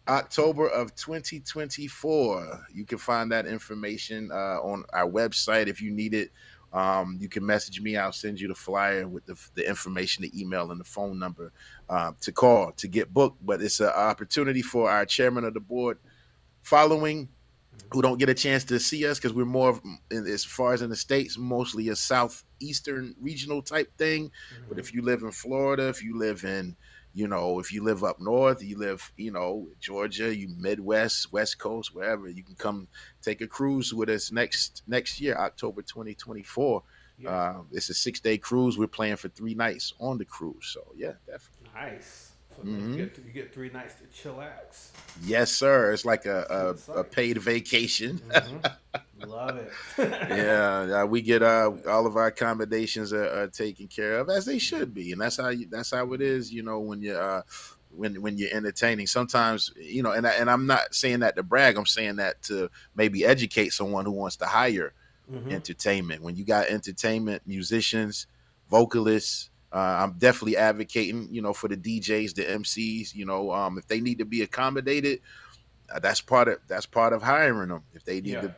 October 0.09 0.67
of 0.67 0.95
2024. 0.95 2.65
You 2.73 2.85
can 2.85 2.97
find 2.97 3.31
that 3.31 3.45
information 3.45 4.31
uh, 4.31 4.59
on 4.61 4.83
our 4.91 5.09
website 5.09 5.67
if 5.67 5.81
you 5.81 5.91
need 5.91 6.13
it. 6.13 6.31
Um, 6.73 7.17
you 7.19 7.29
can 7.29 7.45
message 7.45 7.81
me. 7.81 7.95
I'll 7.95 8.11
send 8.11 8.39
you 8.39 8.47
the 8.47 8.55
flyer 8.55 9.07
with 9.07 9.25
the, 9.25 9.35
the 9.55 9.67
information, 9.67 10.23
the 10.23 10.39
email, 10.39 10.71
and 10.71 10.79
the 10.79 10.85
phone 10.85 11.17
number 11.17 11.51
uh, 11.89 12.11
to 12.21 12.31
call 12.31 12.71
to 12.73 12.87
get 12.87 13.13
booked. 13.13 13.43
But 13.45 13.61
it's 13.61 13.79
an 13.79 13.87
opportunity 13.87 14.61
for 14.61 14.89
our 14.89 15.05
Chairmen 15.05 15.45
of 15.45 15.53
the 15.53 15.59
Board 15.59 15.97
following 16.61 17.29
who 17.91 18.01
don't 18.01 18.19
get 18.19 18.29
a 18.29 18.33
chance 18.33 18.63
to 18.65 18.79
see 18.79 19.05
us 19.07 19.17
because 19.17 19.33
we're 19.33 19.45
more 19.45 19.69
of, 19.69 19.81
in- 20.11 20.27
as 20.27 20.43
far 20.43 20.73
as 20.73 20.81
in 20.81 20.89
the 20.89 20.95
states 20.95 21.37
mostly 21.37 21.89
a 21.89 21.95
southeastern 21.95 23.15
regional 23.19 23.61
type 23.61 23.95
thing 23.97 24.29
but 24.67 24.77
if 24.77 24.93
you 24.93 25.01
live 25.01 25.23
in 25.23 25.31
florida 25.31 25.87
if 25.87 26.03
you 26.03 26.17
live 26.17 26.43
in 26.43 26.75
you 27.19 27.27
know, 27.27 27.59
if 27.59 27.73
you 27.73 27.83
live 27.83 28.01
up 28.03 28.21
north, 28.21 28.63
you 28.63 28.77
live, 28.77 29.11
you 29.17 29.29
know, 29.31 29.67
Georgia, 29.81 30.33
you 30.33 30.47
Midwest, 30.57 31.33
West 31.33 31.59
Coast, 31.59 31.93
wherever, 31.93 32.29
you 32.29 32.43
can 32.43 32.55
come 32.55 32.87
take 33.21 33.41
a 33.41 33.47
cruise 33.47 33.93
with 33.93 34.09
us 34.09 34.31
next 34.31 34.83
next 34.87 35.19
year, 35.19 35.35
October 35.35 35.81
2024. 35.81 36.81
Yeah. 37.17 37.29
Uh, 37.29 37.61
it's 37.73 37.89
a 37.89 37.93
six 37.93 38.21
day 38.21 38.37
cruise. 38.37 38.77
We're 38.77 38.87
playing 38.87 39.17
for 39.17 39.27
three 39.27 39.53
nights 39.53 39.93
on 39.99 40.17
the 40.17 40.23
cruise. 40.23 40.67
So 40.73 40.81
yeah, 40.95 41.13
definitely. 41.27 41.67
Nice. 41.75 42.31
So 42.55 42.63
Mhm. 42.63 42.91
you, 42.91 43.05
get 43.05 43.17
you 43.25 43.31
get 43.33 43.53
three 43.53 43.69
nights 43.69 43.95
to 43.95 44.05
chillax. 44.05 44.91
Yes, 45.21 45.51
sir. 45.51 45.91
It's 45.91 46.05
like 46.05 46.25
a 46.25 46.75
a, 46.95 46.99
a 47.01 47.03
paid 47.03 47.37
vacation. 47.37 48.21
Mhm. 48.31 48.71
Love 49.39 49.57
it. 49.57 49.71
yeah, 50.27 51.01
uh, 51.01 51.05
we 51.05 51.21
get 51.21 51.41
uh, 51.41 51.71
all 51.87 52.05
of 52.05 52.17
our 52.17 52.27
accommodations 52.27 53.13
are, 53.13 53.43
are 53.43 53.47
taken 53.47 53.87
care 53.87 54.19
of 54.19 54.29
as 54.29 54.45
they 54.45 54.59
should 54.59 54.93
be, 54.93 55.11
and 55.13 55.21
that's 55.21 55.37
how 55.37 55.49
you, 55.49 55.67
that's 55.69 55.91
how 55.91 56.11
it 56.13 56.21
is. 56.21 56.51
You 56.51 56.63
know, 56.63 56.79
when 56.79 57.01
you 57.01 57.13
uh, 57.15 57.43
when 57.89 58.21
when 58.21 58.37
you're 58.37 58.53
entertaining, 58.53 59.07
sometimes 59.07 59.71
you 59.77 60.03
know, 60.03 60.11
and 60.11 60.27
I, 60.27 60.31
and 60.31 60.49
I'm 60.49 60.67
not 60.67 60.93
saying 60.93 61.19
that 61.21 61.35
to 61.37 61.43
brag. 61.43 61.77
I'm 61.77 61.85
saying 61.85 62.17
that 62.17 62.41
to 62.43 62.69
maybe 62.95 63.25
educate 63.25 63.71
someone 63.73 64.05
who 64.05 64.11
wants 64.11 64.35
to 64.37 64.45
hire 64.45 64.93
Mhm. 65.31 65.51
entertainment. 65.51 66.23
When 66.23 66.35
you 66.35 66.45
got 66.45 66.67
entertainment, 66.67 67.43
musicians, 67.45 68.27
vocalists. 68.69 69.49
Uh, 69.71 69.99
I'm 70.03 70.13
definitely 70.17 70.57
advocating, 70.57 71.27
you 71.31 71.41
know, 71.43 71.53
for 71.53 71.67
the 71.67 71.77
DJs, 71.77 72.33
the 72.35 72.49
MCs. 72.49 73.13
You 73.15 73.25
know, 73.25 73.51
um, 73.51 73.77
if 73.77 73.87
they 73.87 74.01
need 74.01 74.17
to 74.19 74.25
be 74.25 74.41
accommodated, 74.41 75.21
uh, 75.93 75.99
that's 75.99 76.21
part 76.21 76.47
of 76.47 76.59
that's 76.67 76.85
part 76.85 77.13
of 77.13 77.23
hiring 77.23 77.69
them. 77.69 77.83
If 77.93 78.03
they 78.05 78.21
need 78.21 78.41
Yeah. 78.41 78.41
to 78.41 78.53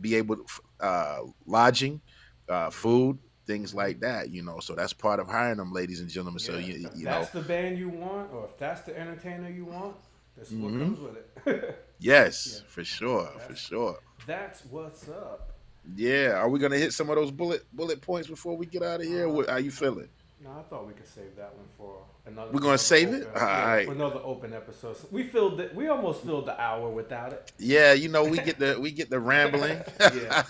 be 0.00 0.14
able 0.16 0.36
to 0.36 0.44
uh, 0.80 1.18
lodging, 1.46 2.00
uh, 2.48 2.70
food, 2.70 3.18
things 3.46 3.74
like 3.74 4.00
that. 4.00 4.30
You 4.30 4.42
know, 4.42 4.58
so 4.60 4.74
that's 4.74 4.92
part 4.92 5.20
of 5.20 5.28
hiring 5.28 5.58
them, 5.58 5.72
ladies 5.72 6.00
and 6.00 6.08
gentlemen. 6.08 6.38
So 6.40 6.52
Yeah. 6.52 6.58
you 6.58 6.74
if 6.88 6.98
you 6.98 7.04
know, 7.04 7.10
that's 7.12 7.30
the 7.30 7.40
band 7.42 7.78
you 7.78 7.88
want, 7.88 8.32
or 8.32 8.44
if 8.44 8.56
that's 8.58 8.82
the 8.82 8.98
entertainer 8.98 9.48
you 9.50 9.64
want, 9.64 9.96
this 10.36 10.50
is 10.52 10.56
what 10.58 10.72
comes 10.72 10.98
with 11.00 11.16
it. 11.46 11.84
yes, 11.98 12.60
Yeah. 12.62 12.68
for 12.68 12.84
sure, 12.84 13.26
for 13.46 13.54
sure. 13.56 13.98
that's 14.26 14.64
what's 14.66 15.08
up. 15.08 15.52
Yeah, 15.96 16.32
are 16.34 16.48
we 16.50 16.58
gonna 16.58 16.76
hit 16.76 16.92
some 16.92 17.08
of 17.08 17.16
those 17.16 17.30
bullet 17.30 17.62
bullet 17.72 18.00
points 18.02 18.28
before 18.28 18.56
we 18.56 18.66
get 18.66 18.82
out 18.82 19.00
of 19.00 19.06
here? 19.06 19.28
What, 19.28 19.48
how 19.48 19.56
you 19.56 19.70
feeling? 19.70 20.08
No, 20.40 20.50
I 20.50 20.62
thought 20.62 20.86
we 20.86 20.92
could 20.92 21.08
save 21.08 21.34
that 21.36 21.56
one 21.56 21.66
for 21.76 22.04
another. 22.28 22.52
We're 22.52 22.60
gonna 22.60 22.78
save 22.78 23.08
it? 23.12 23.26
All 23.34 23.42
right. 23.42 23.86
For 23.86 23.92
another 23.92 24.20
open 24.22 24.52
episode. 24.52 24.96
So 24.96 25.08
We 25.10 25.24
filled 25.24 25.60
it. 25.60 25.74
We 25.74 25.88
almost 25.88 26.22
filled 26.24 26.46
the 26.46 26.60
hour 26.60 26.88
without 26.90 27.32
it. 27.32 27.52
Yeah, 27.58 27.92
you 27.94 28.08
know, 28.08 28.24
we 28.24 28.36
get 28.48 28.58
the 28.58 28.78
we 28.80 28.90
get 28.92 29.10
the 29.10 29.18
rambling. 29.20 29.80
Yeah. 30.00 30.42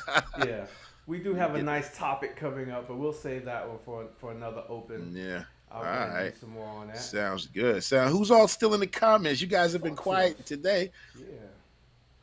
Yeah. 0.45 0.67
We 1.07 1.19
do 1.21 1.33
have 1.35 1.55
a 1.55 1.63
nice 1.63 1.97
topic 1.97 2.37
coming 2.37 2.71
up, 2.71 2.87
but 2.87 2.97
we'll 2.99 3.15
save 3.15 3.47
that 3.47 3.67
one 3.67 3.79
for 3.85 4.07
for 4.19 4.33
another 4.33 4.63
open. 4.69 5.13
yeah. 5.17 5.45
I'll 5.71 5.79
All 5.79 5.85
go 5.85 5.91
ahead 5.91 6.23
and 6.25 6.33
do 6.35 6.39
some 6.41 6.51
more 6.51 6.67
on 6.67 6.87
that. 6.89 6.99
Sounds 6.99 7.47
good. 7.47 7.83
Sound 7.85 8.11
who's 8.11 8.31
all 8.31 8.49
still 8.49 8.73
in 8.75 8.81
the 8.81 8.87
comments? 8.87 9.41
You 9.41 9.47
guys 9.47 9.73
have 9.75 9.83
been 9.83 9.97
quiet 9.97 10.45
today. 10.47 10.91
Yeah. 11.19 11.25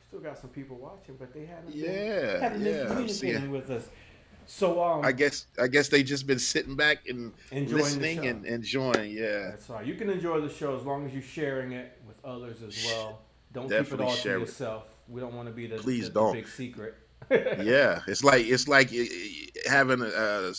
Still 0.08 0.20
got 0.20 0.38
some 0.39 0.49
people 0.49 0.78
watching, 0.78 1.16
but 1.20 1.34
they 1.34 1.45
haven't. 1.45 1.76
Yeah, 1.76 1.91
Been, 1.91 2.41
haven't 2.41 2.66
yeah, 2.66 2.82
I'm 2.82 2.88
communicating 2.88 3.51
with 3.51 3.70
us. 3.70 3.88
So 4.48 4.84
um, 4.84 5.04
I 5.04 5.12
guess 5.12 5.48
I 5.60 5.68
guess 5.68 5.89
they 5.89 6.04
just 6.04 6.28
been 6.28 6.39
sitting 6.39 6.76
back 6.76 7.08
and 7.08 7.34
Enjoying 7.52 7.82
listening 7.82 8.28
and 8.28 8.46
enjoying. 8.46 9.12
Yeah. 9.12 9.50
That's 9.52 9.70
right. 9.70 9.86
You 9.86 9.96
can 9.96 10.10
enjoy 10.10 10.41
the 10.41 10.50
show 10.50 10.76
as 10.76 10.84
long 10.84 11.06
as 11.06 11.14
you're 11.14 11.22
sharing 11.22 11.72
it 11.72 11.98
with 12.08 12.24
others 12.24 12.62
as 12.64 12.86
well. 12.86 13.22
Don't 13.54 13.70
keep 13.70 13.93
it 13.93 14.02
all 14.02 14.16
to 14.16 14.36
it. 14.36 14.39
yourself. 14.39 14.88
We 15.08 15.22
don't 15.22 15.34
want 15.34 15.48
to 15.48 15.54
be 15.54 15.68
the, 15.68 15.78
Please 15.78 16.06
the, 16.08 16.14
the 16.14 16.20
don't. 16.20 16.34
big 16.34 16.48
secret. 16.48 16.96
yeah. 17.32 18.02
It's 18.08 18.24
like 18.24 18.46
it's 18.46 18.68
like 18.68 18.91
uh, 18.93 19.70
having 19.70 20.02
uh, 20.02 20.54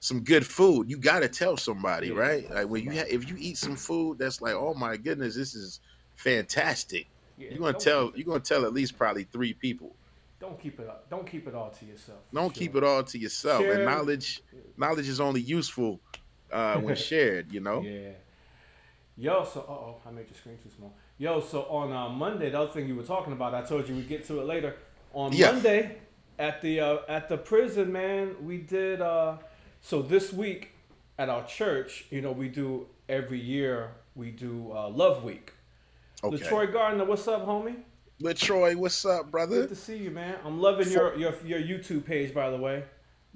some 0.00 0.20
good 0.20 0.46
food. 0.46 0.88
You 0.90 0.96
got 0.98 1.20
to 1.20 1.28
tell 1.28 1.56
somebody, 1.56 2.08
Yeah, 2.08 2.14
right? 2.14 2.50
Like 2.50 2.68
when 2.68 2.84
you 2.84 2.92
ha- 2.92 3.06
if 3.08 3.28
you 3.28 3.36
eat 3.38 3.56
some 3.58 3.76
food 3.76 4.18
that's 4.18 4.40
like, 4.40 4.54
oh 4.54 4.74
my 4.74 4.96
goodness, 4.96 5.34
this 5.36 5.54
is 5.54 5.80
fantastic. 6.16 7.06
Yeah, 7.36 7.50
You're 7.50 7.60
gonna 7.60 7.78
tell 7.78 8.12
you're 8.16 8.26
gonna 8.26 8.40
tell 8.40 8.64
at 8.64 8.72
least 8.72 8.98
probably 8.98 9.24
three 9.24 9.52
people. 9.52 9.94
Don't 10.40 10.60
keep 10.60 10.78
it. 10.78 10.88
Don't 11.10 11.26
keep 11.26 11.48
it 11.48 11.54
all 11.54 11.70
to 11.70 11.84
yourself. 11.84 12.18
Don't 12.32 12.54
sure. 12.54 12.60
keep 12.62 12.76
it 12.76 12.84
all 12.84 13.02
to 13.02 13.18
yourself. 13.18 13.62
Share- 13.62 13.72
And 13.74 13.84
knowledge 13.84 14.42
knowledge 14.76 15.08
is 15.08 15.20
only 15.20 15.40
useful 15.40 16.00
uh, 16.52 16.76
when 16.78 16.94
shared. 17.10 17.52
You 17.52 17.60
know. 17.60 17.80
Yeah. 17.82 18.10
Yo, 19.16 19.44
so 19.44 19.60
uh 19.60 19.72
oh, 19.72 19.96
I 20.06 20.10
made 20.12 20.26
your 20.28 20.36
screen 20.36 20.56
too 20.62 20.70
small. 20.76 20.94
Yo, 21.18 21.40
so 21.40 21.62
on 21.64 21.92
uh, 21.92 22.08
Monday, 22.08 22.50
the 22.50 22.60
other 22.60 22.70
thing 22.70 22.86
you 22.86 22.94
were 22.94 23.02
talking 23.02 23.32
about, 23.32 23.52
I 23.52 23.62
told 23.62 23.88
you 23.88 23.96
we'd 23.96 24.08
get 24.08 24.24
to 24.28 24.40
it 24.40 24.46
later. 24.46 24.76
On 25.12 25.32
Yeah. 25.32 25.50
Monday, 25.52 25.96
at 26.38 26.62
the 26.62 26.78
uh, 26.80 26.98
at 27.08 27.28
the 27.28 27.36
prison, 27.36 27.90
man, 27.92 28.36
we 28.44 28.58
did. 28.58 29.00
Uh, 29.00 29.38
so 29.80 30.02
this 30.02 30.32
week 30.32 30.70
at 31.18 31.28
our 31.28 31.44
church, 31.46 32.04
you 32.10 32.20
know, 32.20 32.30
we 32.30 32.48
do 32.48 32.86
every 33.08 33.40
year. 33.40 33.90
We 34.14 34.30
do 34.30 34.70
uh, 34.72 34.88
Love 34.88 35.24
Week. 35.24 35.52
Okay. 36.22 36.36
Latroy 36.36 36.72
Gardner, 36.72 37.04
what's 37.04 37.26
up, 37.28 37.44
homie? 37.46 37.76
Latroy, 38.20 38.74
what's 38.76 39.04
up, 39.04 39.30
brother? 39.30 39.60
Good 39.60 39.68
to 39.70 39.74
see 39.76 39.96
you, 39.96 40.10
man. 40.10 40.36
I'm 40.44 40.60
loving 40.60 40.90
your 40.90 41.16
your 41.16 41.34
your 41.44 41.60
YouTube 41.60 42.04
page, 42.04 42.34
by 42.34 42.50
the 42.50 42.56
way. 42.56 42.84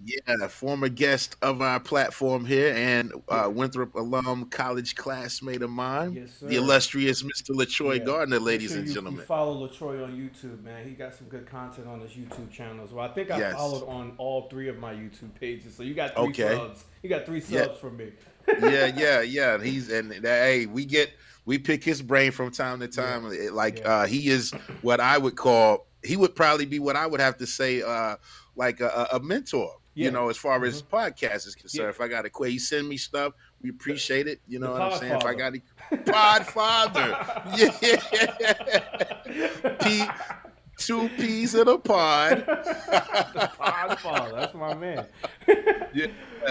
Yeah, 0.04 0.48
former 0.48 0.88
guest 0.88 1.36
of 1.42 1.62
our 1.62 1.78
platform 1.78 2.44
here 2.44 2.74
and 2.74 3.12
uh, 3.28 3.48
Winthrop 3.52 3.94
alum, 3.94 4.46
college 4.46 4.96
classmate 4.96 5.62
of 5.62 5.70
mine, 5.70 6.14
Yes, 6.14 6.32
sir. 6.40 6.48
the 6.48 6.56
illustrious 6.56 7.22
Mr. 7.22 7.50
Latroy 7.54 7.98
Yeah. 7.98 8.04
Gardner, 8.04 8.40
ladies 8.40 8.70
sure 8.70 8.78
and 8.78 8.88
you, 8.88 8.94
gentlemen. 8.94 9.20
You 9.20 9.26
follow 9.26 9.54
Latroy 9.68 10.02
on 10.02 10.12
YouTube, 10.12 10.64
man. 10.64 10.88
He 10.88 10.94
got 10.94 11.14
some 11.14 11.28
good 11.28 11.46
content 11.46 11.86
on 11.86 12.00
his 12.00 12.12
YouTube 12.12 12.50
channel 12.50 12.82
as 12.82 12.90
well. 12.92 13.04
I 13.08 13.12
think 13.12 13.30
I 13.30 13.38
Yes. 13.38 13.54
followed 13.54 13.86
on 13.86 14.14
all 14.18 14.48
three 14.48 14.68
of 14.68 14.78
my 14.78 14.92
YouTube 14.92 15.38
pages. 15.38 15.76
So 15.76 15.84
you 15.84 15.94
got 15.94 16.16
three 16.16 16.30
Okay. 16.30 16.56
subs. 16.56 16.84
You 17.02 17.08
got 17.08 17.24
three 17.26 17.42
Yeah. 17.48 17.66
subs 17.66 17.78
from 17.78 17.96
me. 17.98 18.12
yeah, 18.60 18.86
yeah, 18.96 19.20
yeah. 19.20 19.54
And 19.54 19.62
he's 19.62 19.88
and 19.90 20.12
hey, 20.12 20.66
we 20.66 20.84
get 20.84 21.10
we 21.44 21.58
pick 21.58 21.82
his 21.84 22.00
brain 22.02 22.30
from 22.32 22.50
time 22.50 22.80
to 22.80 22.88
time. 22.88 23.26
It- 23.32 23.52
Like 23.52 23.78
Yeah. 23.80 23.88
uh, 24.02 24.06
he 24.06 24.28
is 24.28 24.52
what 24.82 25.00
I 25.00 25.18
would 25.18 25.36
call. 25.36 25.86
He 26.04 26.16
would 26.16 26.34
probably 26.34 26.66
be 26.66 26.78
what 26.78 26.96
I 26.96 27.06
would 27.06 27.20
have 27.20 27.36
to 27.38 27.46
say, 27.46 27.82
uh, 27.82 28.16
like 28.56 28.80
a, 28.80 29.08
a 29.12 29.20
mentor. 29.20 29.76
Yeah. 29.94 30.06
You 30.06 30.10
know, 30.12 30.28
as 30.30 30.38
far 30.38 30.64
as 30.64 30.82
Mhm. 30.82 30.86
podcast 30.88 31.46
is 31.46 31.54
concerned. 31.54 31.84
Yeah. 31.84 31.90
If 31.90 32.00
I 32.00 32.08
got 32.08 32.24
a 32.24 32.30
question, 32.30 32.52
he 32.52 32.58
send 32.58 32.88
me 32.88 32.96
stuff. 32.96 33.34
We 33.60 33.68
appreciate 33.70 34.26
it. 34.26 34.40
You 34.48 34.58
know 34.58 34.72
The 34.74 34.80
what 34.80 34.92
I'm 34.94 34.98
saying? 34.98 35.12
If 35.16 35.24
I 35.24 35.34
got 35.34 35.54
a 35.54 35.60
Podfather, 35.96 37.10
yeah, 39.62 39.76
P, 39.82 40.04
two 40.86 41.08
peas 41.10 41.54
in 41.54 41.68
a 41.68 41.78
pod. 41.78 42.44
Podfather, 42.46 44.32
that's 44.40 44.54
my 44.54 44.74
man. 44.74 45.06
Yeah, 45.94 46.06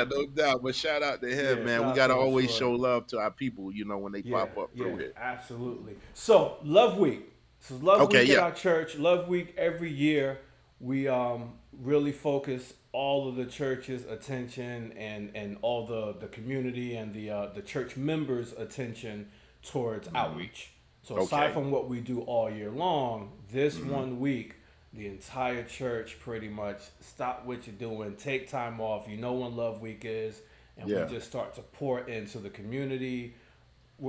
no 0.06 0.26
doubt. 0.28 0.62
But 0.64 0.76
shout 0.76 1.02
out 1.04 1.20
to 1.22 1.28
him, 1.28 1.60
Yeah, 1.60 1.64
man. 1.66 1.88
We 1.88 1.94
gotta 1.94 2.16
always 2.16 2.50
Latroy. 2.52 2.58
show 2.60 2.72
love 2.74 3.08
to 3.08 3.18
our 3.18 3.32
people. 3.32 3.72
You 3.72 3.86
know, 3.86 3.98
when 3.98 4.12
they 4.14 4.22
Yeah, 4.22 4.46
pop 4.46 4.58
up 4.58 4.70
yeah, 4.74 4.84
through 4.84 4.98
here. 4.98 5.14
absolutely. 5.18 5.96
So 6.14 6.58
Love 6.64 6.98
Week. 6.98 7.28
This 7.60 7.72
is 7.72 7.84
Love 7.84 8.02
Okay, 8.02 8.22
Week 8.22 8.30
at 8.38 8.40
our 8.40 8.52
church. 8.54 8.96
Love 8.98 9.28
Week 9.28 9.54
every 9.58 9.92
year. 9.92 10.40
We 10.80 11.08
um 11.08 11.54
really 11.74 12.12
focus 12.12 12.74
all 12.94 13.28
of 13.28 13.36
the 13.36 13.46
church's 13.46 14.06
attention 14.06 14.94
and 14.94 15.32
and 15.36 15.58
all 15.62 15.86
the 15.88 16.14
the 16.20 16.28
community 16.28 16.96
and 16.96 17.14
the 17.14 17.30
uh, 17.32 17.48
the 17.48 17.62
church 17.62 17.98
members' 17.98 18.54
attention 18.54 19.30
towards 19.64 20.08
outreach. 20.16 20.72
So 21.04 21.18
aside 21.18 21.22
Mm-hmm. 21.22 21.34
Okay. 21.36 21.46
Mm-hmm. 21.46 21.54
from 21.54 21.72
what 21.72 21.90
we 21.90 22.00
do 22.02 22.22
all 22.22 22.50
year 22.50 22.70
long, 22.72 23.32
this 23.52 23.78
one 23.80 24.20
week. 24.20 24.56
The 24.94 25.08
entire 25.08 25.64
church 25.64 26.20
pretty 26.20 26.50
much 26.50 26.82
stop 27.00 27.46
what 27.46 27.66
you're 27.66 27.76
doing, 27.78 28.16
take 28.18 28.50
time 28.50 28.82
off. 28.82 29.08
You 29.08 29.16
know 29.16 29.32
when 29.32 29.56
Love 29.56 29.82
Week 29.82 30.02
is, 30.04 30.42
and 30.78 30.90
Yeah. 30.90 31.06
we 31.06 31.12
just 31.12 31.28
start 31.28 31.54
to 31.56 31.62
pour 31.62 32.02
into 32.02 32.40
the 32.40 32.50
community 32.50 33.36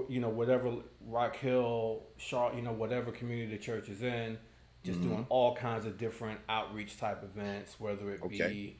you 0.08 0.20
know, 0.20 0.30
whatever 0.30 0.72
Rock 1.06 1.36
Hill, 1.36 2.02
Shaw, 2.16 2.52
you 2.56 2.62
know, 2.62 2.72
whatever 2.72 3.12
community 3.12 3.54
the 3.54 3.62
church 3.62 3.88
is 3.90 4.02
in, 4.02 4.38
just 4.82 4.98
Mm-hmm. 4.98 5.08
doing 5.08 5.26
all 5.28 5.54
kinds 5.54 5.84
of 5.84 5.98
different 5.98 6.40
outreach 6.48 6.98
type 6.98 7.22
events, 7.22 7.78
whether 7.78 8.10
it 8.10 8.22
Okay. 8.22 8.48
be 8.48 8.76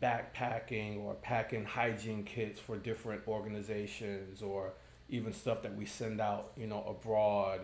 backpacking 0.00 1.00
or 1.02 1.14
packing 1.14 1.64
hygiene 1.64 2.24
kits 2.24 2.58
for 2.60 2.76
different 2.76 3.26
organizations 3.28 4.42
or 4.42 4.72
even 5.08 5.32
stuff 5.32 5.62
that 5.62 5.74
we 5.76 5.84
send 5.84 6.20
out, 6.20 6.52
you 6.56 6.66
know, 6.66 6.82
abroad. 6.88 7.60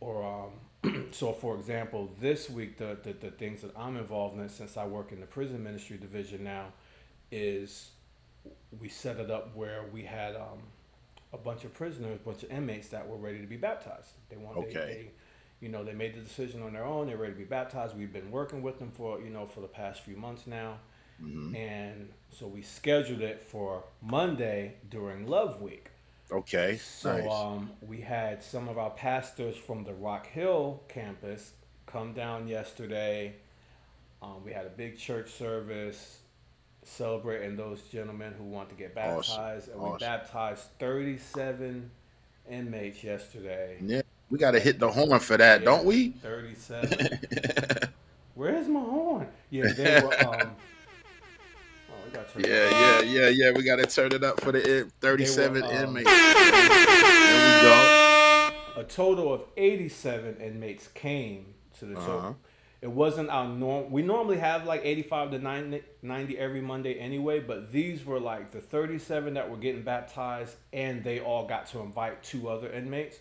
Or 0.00 0.48
um, 0.84 1.06
so, 1.10 1.32
for 1.32 1.56
example, 1.56 2.10
this 2.20 2.48
week 2.48 2.78
the, 2.78 2.96
the 3.02 3.12
the 3.12 3.30
things 3.30 3.62
that 3.62 3.72
I'm 3.76 3.96
involved 3.96 4.38
in, 4.38 4.48
since 4.48 4.76
I 4.76 4.86
work 4.86 5.12
in 5.12 5.20
the 5.20 5.26
prison 5.26 5.62
ministry 5.62 5.98
division 5.98 6.42
now, 6.44 6.66
is 7.30 7.90
we 8.80 8.88
set 8.88 9.18
it 9.18 9.30
up 9.30 9.54
where 9.54 9.84
we 9.92 10.02
had 10.02 10.36
um, 10.36 10.60
a 11.32 11.38
bunch 11.38 11.64
of 11.64 11.74
prisoners, 11.74 12.18
a 12.22 12.24
bunch 12.24 12.42
of 12.44 12.50
inmates 12.50 12.88
that 12.88 13.06
were 13.06 13.16
ready 13.16 13.40
to 13.40 13.46
be 13.46 13.56
baptized. 13.56 14.12
They 14.30 14.36
want 14.36 14.54
they, 14.54 14.60
Okay. 14.66 14.72
they, 14.72 15.10
you 15.60 15.68
know, 15.68 15.84
they 15.84 15.92
made 15.92 16.14
the 16.14 16.20
decision 16.20 16.62
on 16.62 16.72
their 16.72 16.84
own. 16.86 17.08
They're 17.08 17.18
ready 17.18 17.34
to 17.34 17.38
be 17.38 17.44
baptized. 17.44 17.94
We've 17.96 18.12
been 18.12 18.30
working 18.30 18.62
with 18.62 18.78
them 18.78 18.90
for 18.90 19.20
you 19.20 19.28
know 19.30 19.46
for 19.46 19.60
the 19.60 19.68
past 19.68 20.00
few 20.02 20.16
months 20.16 20.46
now, 20.46 20.78
Mm-hmm. 21.22 21.54
and 21.54 22.08
so 22.30 22.46
we 22.46 22.62
scheduled 22.62 23.20
it 23.20 23.42
for 23.42 23.84
Monday 24.00 24.76
during 24.88 25.26
Love 25.26 25.60
Week. 25.60 25.89
Okay, 26.32 26.76
So 26.76 27.16
nice. 27.16 27.30
um, 27.32 27.70
we 27.86 28.00
had 28.00 28.42
some 28.42 28.68
of 28.68 28.78
our 28.78 28.90
pastors 28.90 29.56
from 29.56 29.82
the 29.84 29.92
Rock 29.94 30.26
Hill 30.28 30.80
campus 30.88 31.52
come 31.86 32.12
down 32.12 32.46
yesterday. 32.46 33.34
Um, 34.22 34.44
we 34.44 34.52
had 34.52 34.66
a 34.66 34.70
big 34.70 34.96
church 34.96 35.30
service 35.32 36.18
celebrating 36.84 37.56
those 37.56 37.82
gentlemen 37.82 38.32
who 38.38 38.44
want 38.44 38.68
to 38.68 38.74
get 38.76 38.96
Awesome. 38.96 39.36
baptized, 39.36 39.68
and 39.70 39.80
we 39.80 39.88
Awesome. 39.88 39.98
baptized 40.06 40.62
37 40.78 41.90
inmates 42.48 43.02
yesterday. 43.02 43.78
Yeah, 43.82 44.02
we 44.30 44.38
got 44.38 44.52
to 44.52 44.60
hit 44.60 44.78
the 44.78 44.90
horn 44.90 45.18
for 45.20 45.36
that, 45.36 45.64
don't 45.64 45.84
we? 45.84 46.10
37. 46.10 47.18
Where's 48.34 48.68
my 48.68 48.80
horn? 48.80 49.28
Yeah, 49.50 49.72
they 49.72 50.00
were. 50.00 50.24
Um, 50.26 50.50
Yeah, 52.38 52.70
yeah, 52.70 53.00
yeah, 53.02 53.28
yeah. 53.28 53.50
We 53.52 53.62
got 53.64 53.76
to 53.76 53.86
turn 53.86 54.12
it 54.12 54.22
up 54.24 54.40
for 54.40 54.52
the 54.52 54.80
in- 54.80 54.90
37 55.00 55.62
were, 55.62 55.66
um, 55.68 55.72
inmates. 55.74 56.10
There 56.10 56.34
we 56.34 57.62
go. 57.62 58.80
A 58.80 58.84
total 58.88 59.32
of 59.32 59.42
87 59.56 60.36
inmates 60.40 60.88
came 60.88 61.54
to 61.78 61.86
the 61.86 61.96
Uh-huh. 61.96 62.06
show. 62.06 62.36
It 62.82 62.90
wasn't 62.90 63.28
our 63.28 63.46
norm. 63.46 63.90
We 63.90 64.00
normally 64.02 64.38
have 64.38 64.64
like 64.64 64.80
85 64.84 65.32
to 65.32 65.38
90, 65.38 65.82
90 66.00 66.38
every 66.38 66.62
Monday 66.62 66.94
anyway, 66.94 67.38
but 67.40 67.72
these 67.72 68.06
were 68.06 68.18
like 68.18 68.52
the 68.52 68.60
37 68.60 69.34
that 69.34 69.50
were 69.50 69.58
getting 69.58 69.82
baptized, 69.82 70.56
and 70.72 71.04
they 71.04 71.20
all 71.20 71.44
got 71.46 71.66
to 71.68 71.80
invite 71.80 72.22
two 72.22 72.48
other 72.48 72.72
inmates. 72.72 73.18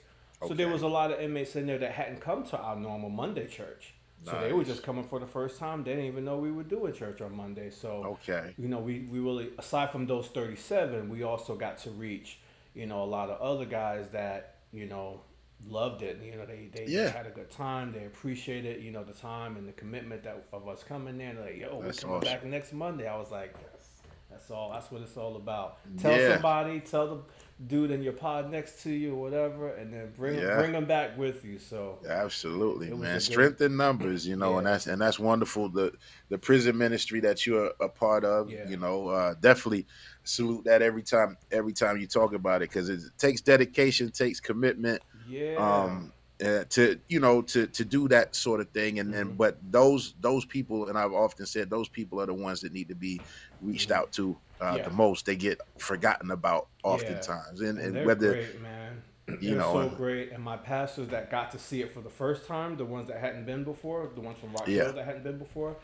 So 0.47 0.53
there 0.53 0.69
was 0.69 0.81
a 0.83 0.87
lot 0.87 1.11
of 1.11 1.19
inmates 1.19 1.57
in 1.57 1.67
there 1.67 1.77
that 1.79 1.91
hadn't 1.91 2.21
come 2.21 2.45
to 2.45 2.57
our 2.57 2.77
normal 2.77 3.09
Monday 3.09 3.47
church. 3.47 3.93
So 4.25 4.39
they 4.41 4.53
were 4.53 4.63
just 4.63 4.83
coming 4.83 5.03
for 5.03 5.19
the 5.19 5.25
first 5.25 5.57
time. 5.59 5.83
They 5.83 5.91
didn't 5.91 6.05
even 6.05 6.25
know 6.25 6.37
we 6.37 6.51
were 6.51 6.63
doing 6.63 6.93
church 6.93 7.21
on 7.21 7.35
Monday. 7.35 7.69
So 7.69 8.17
Okay. 8.21 8.53
you 8.57 8.67
know, 8.67 8.79
we, 8.79 9.07
we 9.11 9.19
really 9.19 9.49
aside 9.57 9.91
from 9.91 10.05
those 10.05 10.27
thirty 10.27 10.55
seven, 10.55 11.09
we 11.09 11.23
also 11.23 11.55
got 11.55 11.77
to 11.79 11.91
reach, 11.91 12.39
you 12.73 12.85
know, 12.85 13.03
a 13.03 13.05
lot 13.05 13.29
of 13.29 13.39
other 13.41 13.65
guys 13.65 14.09
that, 14.09 14.55
you 14.71 14.85
know, 14.87 15.21
loved 15.67 16.01
it. 16.03 16.21
You 16.23 16.35
know, 16.35 16.45
they, 16.45 16.69
they, 16.73 16.85
Yeah. 16.87 17.05
they 17.05 17.09
had 17.09 17.25
a 17.25 17.31
good 17.31 17.49
time. 17.49 17.91
They 17.91 18.05
appreciated, 18.05 18.83
you 18.83 18.91
know, 18.91 19.03
the 19.03 19.13
time 19.13 19.57
and 19.57 19.67
the 19.67 19.73
commitment 19.73 20.23
that 20.23 20.45
of 20.53 20.67
us 20.67 20.83
coming 20.83 21.17
there. 21.17 21.33
They're 21.33 21.43
like, 21.45 21.57
yo, 21.57 21.77
we're 21.77 21.91
coming 21.93 22.15
awesome. 22.17 22.19
back 22.21 22.45
next 22.45 22.73
Monday. 22.73 23.07
I 23.07 23.17
was 23.17 23.31
like, 23.31 23.55
yes, 23.59 23.89
that's 24.29 24.51
all 24.51 24.71
that's 24.71 24.91
what 24.91 25.01
it's 25.01 25.17
all 25.17 25.37
about. 25.37 25.79
Tell 25.97 26.17
Yeah. 26.17 26.33
somebody, 26.33 26.81
tell 26.81 27.07
the 27.07 27.21
dude 27.67 27.91
in 27.91 28.01
your 28.01 28.13
pod 28.13 28.49
next 28.51 28.81
to 28.83 28.91
you 28.91 29.13
or 29.15 29.21
whatever, 29.21 29.69
and 29.75 29.93
then 29.93 30.11
bring 30.13 30.35
Yeah. 30.35 30.53
bring 30.53 30.71
them 30.71 30.85
back 30.85 31.17
with 31.17 31.43
you. 31.43 31.59
So 31.59 31.99
Absolutely, 32.07 32.87
It 32.87 32.97
was 32.97 33.13
a 33.13 33.19
man. 33.19 33.19
Strength 33.19 33.59
in 33.61 33.75
numbers, 33.75 34.25
you 34.25 34.37
know, 34.37 34.57
and 34.57 34.65
that's 34.65 34.87
and 34.87 35.01
that's 35.01 35.19
wonderful. 35.19 35.69
The 35.69 35.91
the 36.29 36.37
prison 36.37 36.77
ministry 36.77 37.19
that 37.21 37.45
you're 37.45 37.73
a 37.81 37.89
part 37.89 38.23
of, 38.23 38.53
Yeah. 38.53 38.63
you 38.63 38.77
know, 38.77 39.09
uh, 39.09 39.33
definitely 39.35 39.85
salute 40.23 40.63
that 40.65 40.81
every 40.81 41.03
time 41.03 41.37
every 41.51 41.73
time 41.73 41.97
you 41.97 42.07
talk 42.07 42.33
about 42.33 42.61
it 42.61 42.69
because 42.69 42.87
it 42.87 43.01
takes 43.17 43.41
dedication, 43.41 44.11
takes 44.11 44.39
commitment, 44.39 45.01
yeah. 45.13 45.57
um, 45.57 46.13
uh, 46.43 46.63
to 46.69 47.01
you 47.09 47.19
know 47.19 47.41
to 47.41 47.67
to 47.67 47.83
do 47.83 48.07
that 48.07 48.33
sort 48.33 48.61
of 48.61 48.69
thing. 48.71 48.99
And 48.99 49.13
then, 49.13 49.31
Mhm. 49.31 49.37
but 49.37 49.57
those 49.61 50.15
those 50.21 50.45
people, 50.45 50.87
and 50.87 50.97
I've 50.97 51.11
often 51.13 51.45
said 51.45 51.69
those 51.69 51.89
people 51.89 52.21
are 52.21 52.27
the 52.27 52.33
ones 52.33 52.61
that 52.61 52.71
need 52.71 52.87
to 52.89 52.95
be 52.95 53.23
reached 53.59 53.89
Mhm. 53.89 53.95
out 53.95 54.13
to 54.13 54.39
uh, 54.61 54.75
Yeah. 54.77 54.83
the 54.83 54.89
most. 54.91 55.25
They 55.25 55.35
get 55.35 55.59
forgotten 55.77 56.31
about 56.31 56.67
Yeah. 56.83 56.91
oftentimes, 56.91 57.61
and, 57.61 57.79
And 57.79 57.97
and 57.97 58.05
whether 58.05 58.31
great, 58.33 58.61
man. 58.61 59.01
you 59.27 59.49
they're 59.51 59.57
know, 59.59 59.89
so 59.89 59.95
great. 59.95 60.31
And 60.31 60.43
my 60.43 60.57
pastors 60.57 61.07
that 61.09 61.29
got 61.29 61.51
to 61.51 61.59
see 61.59 61.81
it 61.81 61.91
for 61.91 62.01
the 62.01 62.09
first 62.09 62.45
time, 62.47 62.77
the 62.77 62.85
ones 62.85 63.07
that 63.09 63.19
hadn't 63.19 63.45
been 63.45 63.63
before, 63.63 64.09
the 64.13 64.21
ones 64.21 64.39
from 64.39 64.51
Rock 64.53 64.67
Yeah. 64.67 64.83
Hill 64.85 64.93
that 64.93 65.05
hadn't 65.05 65.23
been 65.23 65.37
before, 65.37 65.75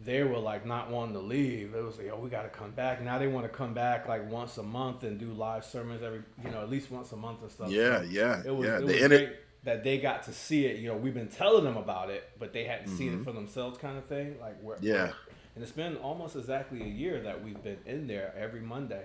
they 0.00 0.24
were 0.24 0.38
like 0.38 0.66
not 0.66 0.90
wanting 0.90 1.14
to 1.14 1.20
leave. 1.20 1.74
It 1.74 1.82
was 1.84 1.98
like, 1.98 2.10
oh, 2.12 2.18
we 2.18 2.28
got 2.28 2.42
to 2.42 2.48
come 2.48 2.72
back. 2.72 3.00
Now 3.02 3.18
they 3.18 3.28
want 3.28 3.46
to 3.46 3.48
come 3.56 3.74
back 3.74 4.08
like 4.08 4.28
once 4.30 4.58
a 4.58 4.62
month 4.62 5.04
and 5.04 5.18
do 5.18 5.26
live 5.32 5.64
sermons 5.64 6.02
every, 6.02 6.22
you 6.44 6.50
know, 6.50 6.60
at 6.62 6.68
least 6.70 6.90
once 6.90 7.12
a 7.12 7.16
month 7.16 7.42
and 7.42 7.50
stuff. 7.50 7.70
yeah, 7.70 7.98
So 8.00 8.04
yeah, 8.04 8.42
it 8.44 8.54
was, 8.54 8.66
yeah. 8.66 8.76
it 8.76 8.80
The 8.80 8.86
was 8.86 8.94
inter- 8.96 9.08
great 9.18 9.36
that 9.62 9.82
they 9.82 9.96
got 9.98 10.22
to 10.24 10.32
see 10.32 10.66
it. 10.66 10.76
You 10.78 10.88
know, 10.88 10.96
we've 10.96 11.14
been 11.14 11.28
telling 11.28 11.64
them 11.64 11.78
about 11.78 12.10
it, 12.10 12.28
but 12.38 12.52
they 12.52 12.64
hadn't 12.64 12.88
seen 12.88 13.12
Mhm. 13.12 13.20
it 13.20 13.24
for 13.24 13.32
themselves, 13.32 13.78
kind 13.78 13.96
of 13.96 14.04
thing. 14.04 14.36
Like 14.40 14.60
where, 14.60 14.76
Yeah. 14.80 15.12
And 15.54 15.62
it's 15.62 15.72
been 15.72 15.96
almost 15.96 16.36
exactly 16.36 16.82
a 16.82 16.86
year 16.86 17.20
that 17.22 17.42
we've 17.42 17.62
been 17.62 17.78
in 17.86 18.06
there 18.06 18.34
every 18.36 18.60
Monday. 18.60 19.04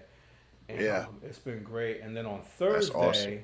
And, 0.68 0.82
Yeah. 0.82 1.06
um, 1.08 1.20
it's 1.24 1.40
been 1.40 1.64
great. 1.64 2.02
And 2.02 2.16
then 2.16 2.26
on 2.26 2.42
Thursday, 2.42 2.94
awesome. 2.96 3.44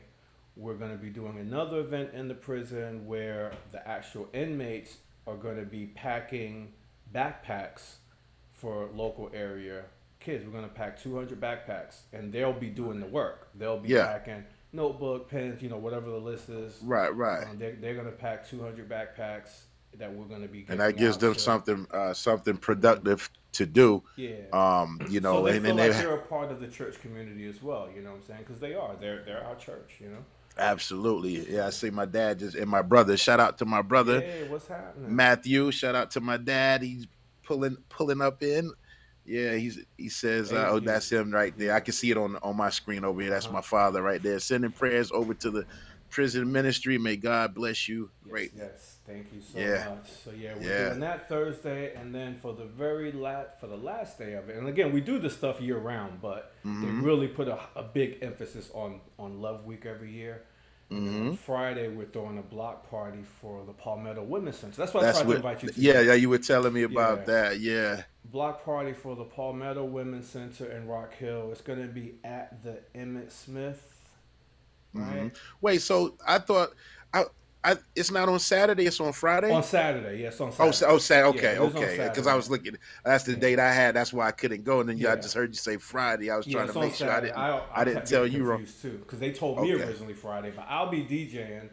we're 0.55 0.75
going 0.75 0.91
to 0.91 0.97
be 0.97 1.09
doing 1.09 1.37
another 1.39 1.79
event 1.79 2.13
in 2.13 2.27
the 2.27 2.35
prison 2.35 3.05
where 3.07 3.51
the 3.71 3.85
actual 3.87 4.27
inmates 4.33 4.97
are 5.27 5.35
going 5.35 5.57
to 5.57 5.65
be 5.65 5.87
packing 5.87 6.73
backpacks 7.13 7.95
for 8.53 8.89
local 8.93 9.29
area 9.33 9.83
kids. 10.19 10.43
We're 10.43 10.51
going 10.51 10.63
to 10.63 10.69
pack 10.73 10.99
200 10.99 11.39
backpacks, 11.39 11.99
and 12.11 12.31
they'll 12.33 12.51
be 12.53 12.69
doing 12.69 12.99
the 12.99 13.05
work. 13.05 13.49
They'll 13.53 13.79
be 13.79 13.89
Yeah. 13.89 14.07
packing 14.07 14.43
notebook, 14.73 15.29
pens, 15.29 15.61
you 15.61 15.69
know, 15.69 15.77
whatever 15.77 16.09
the 16.09 16.17
list 16.17 16.49
is. 16.49 16.79
right, 16.81 17.15
right. 17.15 17.47
Um, 17.47 17.57
they're 17.59 17.75
they're 17.75 17.93
going 17.93 18.07
to 18.07 18.11
pack 18.11 18.47
200 18.47 18.89
backpacks 18.89 19.61
that 19.99 20.13
we're 20.13 20.25
going 20.25 20.41
to 20.41 20.47
be. 20.47 20.65
and 20.69 20.79
that 20.79 20.97
gives 20.97 21.17
them 21.17 21.33
to- 21.33 21.39
something 21.39 21.87
uh, 21.91 22.13
something 22.13 22.57
productive 22.57 23.29
to 23.53 23.65
do. 23.65 24.03
Yeah. 24.17 24.31
Um, 24.53 24.99
you 25.09 25.21
know, 25.21 25.35
so 25.35 25.43
they 25.45 25.57
and 25.57 25.65
then 25.65 25.77
like 25.77 25.91
they 25.93 25.97
they're 25.99 26.15
a 26.15 26.17
part 26.17 26.51
of 26.51 26.59
the 26.59 26.67
church 26.67 26.99
community 27.01 27.45
as 27.47 27.61
well. 27.63 27.89
You 27.95 28.01
know 28.01 28.11
what 28.11 28.17
I'm 28.17 28.23
saying? 28.23 28.39
Because 28.45 28.59
they 28.59 28.73
are. 28.73 28.95
They're 28.99 29.23
they're 29.23 29.43
our 29.43 29.55
church. 29.55 29.95
You 29.99 30.09
know. 30.09 30.25
absolutely, 30.57 31.49
yeah. 31.53 31.67
I 31.67 31.69
see 31.69 31.89
my 31.89 32.05
dad 32.05 32.39
just 32.39 32.55
and 32.55 32.69
my 32.69 32.81
brother. 32.81 33.15
Shout 33.17 33.39
out 33.39 33.57
to 33.59 33.65
my 33.65 33.81
brother 33.81 34.21
Hey, 34.21 34.45
what's 34.47 34.67
happening? 34.67 35.15
Matthew. 35.15 35.71
Shout 35.71 35.95
out 35.95 36.11
to 36.11 36.21
my 36.21 36.37
dad. 36.37 36.81
He's 36.81 37.07
pulling 37.43 37.77
pulling 37.89 38.21
up 38.21 38.41
in. 38.43 38.71
Yeah, 39.25 39.55
he's 39.55 39.79
he 39.97 40.09
says, 40.09 40.53
uh, 40.53 40.67
"Oh, 40.69 40.79
that's 40.79 41.11
him 41.11 41.31
right 41.31 41.57
there." 41.57 41.73
I 41.73 41.79
can 41.79 41.93
see 41.93 42.11
it 42.11 42.17
on 42.17 42.35
on 42.43 42.55
my 42.57 42.69
screen 42.69 43.03
over 43.03 43.21
here. 43.21 43.31
That's 43.31 43.45
Uh-huh. 43.45 43.55
my 43.55 43.61
father 43.61 44.01
right 44.03 44.21
there. 44.21 44.39
Sending 44.39 44.71
prayers 44.71 45.11
over 45.11 45.33
to 45.33 45.49
the 45.49 45.65
prison 46.11 46.51
ministry. 46.51 46.97
May 46.99 47.15
God 47.15 47.55
bless 47.55 47.87
you. 47.89 48.09
Yes, 48.23 48.31
Great. 48.31 48.51
Yes, 48.55 48.94
thank 49.07 49.31
you 49.33 49.41
so 49.41 49.59
Yeah. 49.59 49.89
much. 49.89 50.09
So 50.11 50.31
yeah, 50.31 50.55
we're 50.55 50.61
Yeah. 50.63 50.87
doing 50.89 50.99
that 51.01 51.29
Thursday, 51.29 51.93
and 51.95 52.13
then 52.13 52.35
for 52.37 52.53
the 52.53 52.65
very 52.65 53.11
last 53.11 53.59
for 53.59 53.67
the 53.67 53.77
last 53.77 54.17
day 54.17 54.33
of 54.33 54.49
it, 54.49 54.57
and 54.57 54.67
again, 54.67 54.91
we 54.91 55.01
do 55.01 55.19
this 55.19 55.35
stuff 55.37 55.61
year 55.61 55.77
round, 55.77 56.21
but 56.21 56.53
Mhm. 56.65 56.81
they 56.81 56.87
really 57.05 57.27
put 57.27 57.47
a, 57.47 57.59
a 57.75 57.83
big 57.83 58.19
emphasis 58.21 58.69
on 58.73 59.01
on 59.19 59.41
Love 59.41 59.65
Week 59.65 59.85
every 59.85 60.11
year. 60.11 60.43
Mhm. 60.91 61.29
on 61.31 61.35
Friday, 61.37 61.87
we're 61.87 62.05
throwing 62.05 62.37
a 62.37 62.43
block 62.43 62.87
party 62.91 63.23
for 63.41 63.65
the 63.65 63.73
Palmetto 63.73 64.21
Women's 64.21 64.57
Center. 64.57 64.75
That's 64.77 64.93
what 64.93 65.03
I 65.03 65.13
tried 65.13 65.23
to 65.23 65.31
invite 65.37 65.63
you 65.63 65.69
to. 65.69 65.81
Yeah, 65.81 65.99
yeah. 66.01 66.13
You 66.13 66.29
were 66.29 66.37
telling 66.37 66.73
me 66.73 66.83
about 66.83 67.19
Yeah. 67.21 67.25
that. 67.25 67.59
Yeah. 67.59 68.03
block 68.25 68.63
party 68.65 68.91
for 68.93 69.15
the 69.15 69.23
Palmetto 69.23 69.83
Women's 69.83 70.27
Center 70.27 70.65
in 70.71 70.87
Rock 70.87 71.13
Hill. 71.15 71.51
It's 71.51 71.61
going 71.61 71.79
to 71.81 71.87
be 71.87 72.15
at 72.23 72.61
the 72.63 72.79
Emmett 72.93 73.31
Smith. 73.31 74.09
Right 74.93 75.31
Mhm. 75.31 75.35
Wait, 75.61 75.81
so 75.81 76.15
I 76.25 76.37
thought 76.39 76.73
I, 77.13 77.25
I 77.65 77.77
it's 77.95 78.11
not 78.11 78.29
on 78.29 78.39
Saturday, 78.39 78.85
it's 78.85 78.99
on 78.99 79.11
Friday. 79.11 79.51
on 79.51 79.63
Saturday. 79.63 80.21
Yes, 80.21 80.39
on 80.39 80.49
oh, 80.49 80.51
Saturday. 80.51 80.71
sa- 80.77 80.85
oh, 80.89 80.97
Sa- 80.99 81.13
Yeah, 81.15 81.25
okay, 81.27 81.57
okay. 81.57 82.07
Because 82.09 82.27
I 82.27 82.35
was 82.35 82.49
looking, 82.49 82.77
that's 83.03 83.23
the 83.23 83.31
Yeah. 83.33 83.39
date 83.39 83.59
I 83.59 83.73
had. 83.73 83.95
That's 83.95 84.13
why 84.13 84.27
I 84.27 84.31
couldn't 84.31 84.63
go. 84.63 84.81
And 84.81 84.89
then 84.89 84.97
you, 84.97 85.09
I 85.09 85.15
just 85.15 85.33
heard 85.33 85.49
you 85.49 85.55
say 85.55 85.77
Friday. 85.77 86.29
I 86.29 86.37
was 86.37 86.45
trying 86.45 86.67
to 86.71 86.79
make 86.79 86.93
sure 86.93 87.11
I 87.11 87.21
didn't. 87.21 87.37
I, 87.37 87.61
I 87.73 87.83
didn't 87.83 88.05
tell 88.05 88.27
you 88.27 88.43
wrong. 88.43 88.65
too 88.81 88.99
because 88.99 89.19
they 89.19 89.31
told 89.31 89.59
me 89.61 89.73
Okay. 89.73 89.83
originally 89.83 90.13
Friday, 90.13 90.51
but 90.55 90.65
I'll 90.69 90.89
be 90.89 91.03
DJing. 91.03 91.69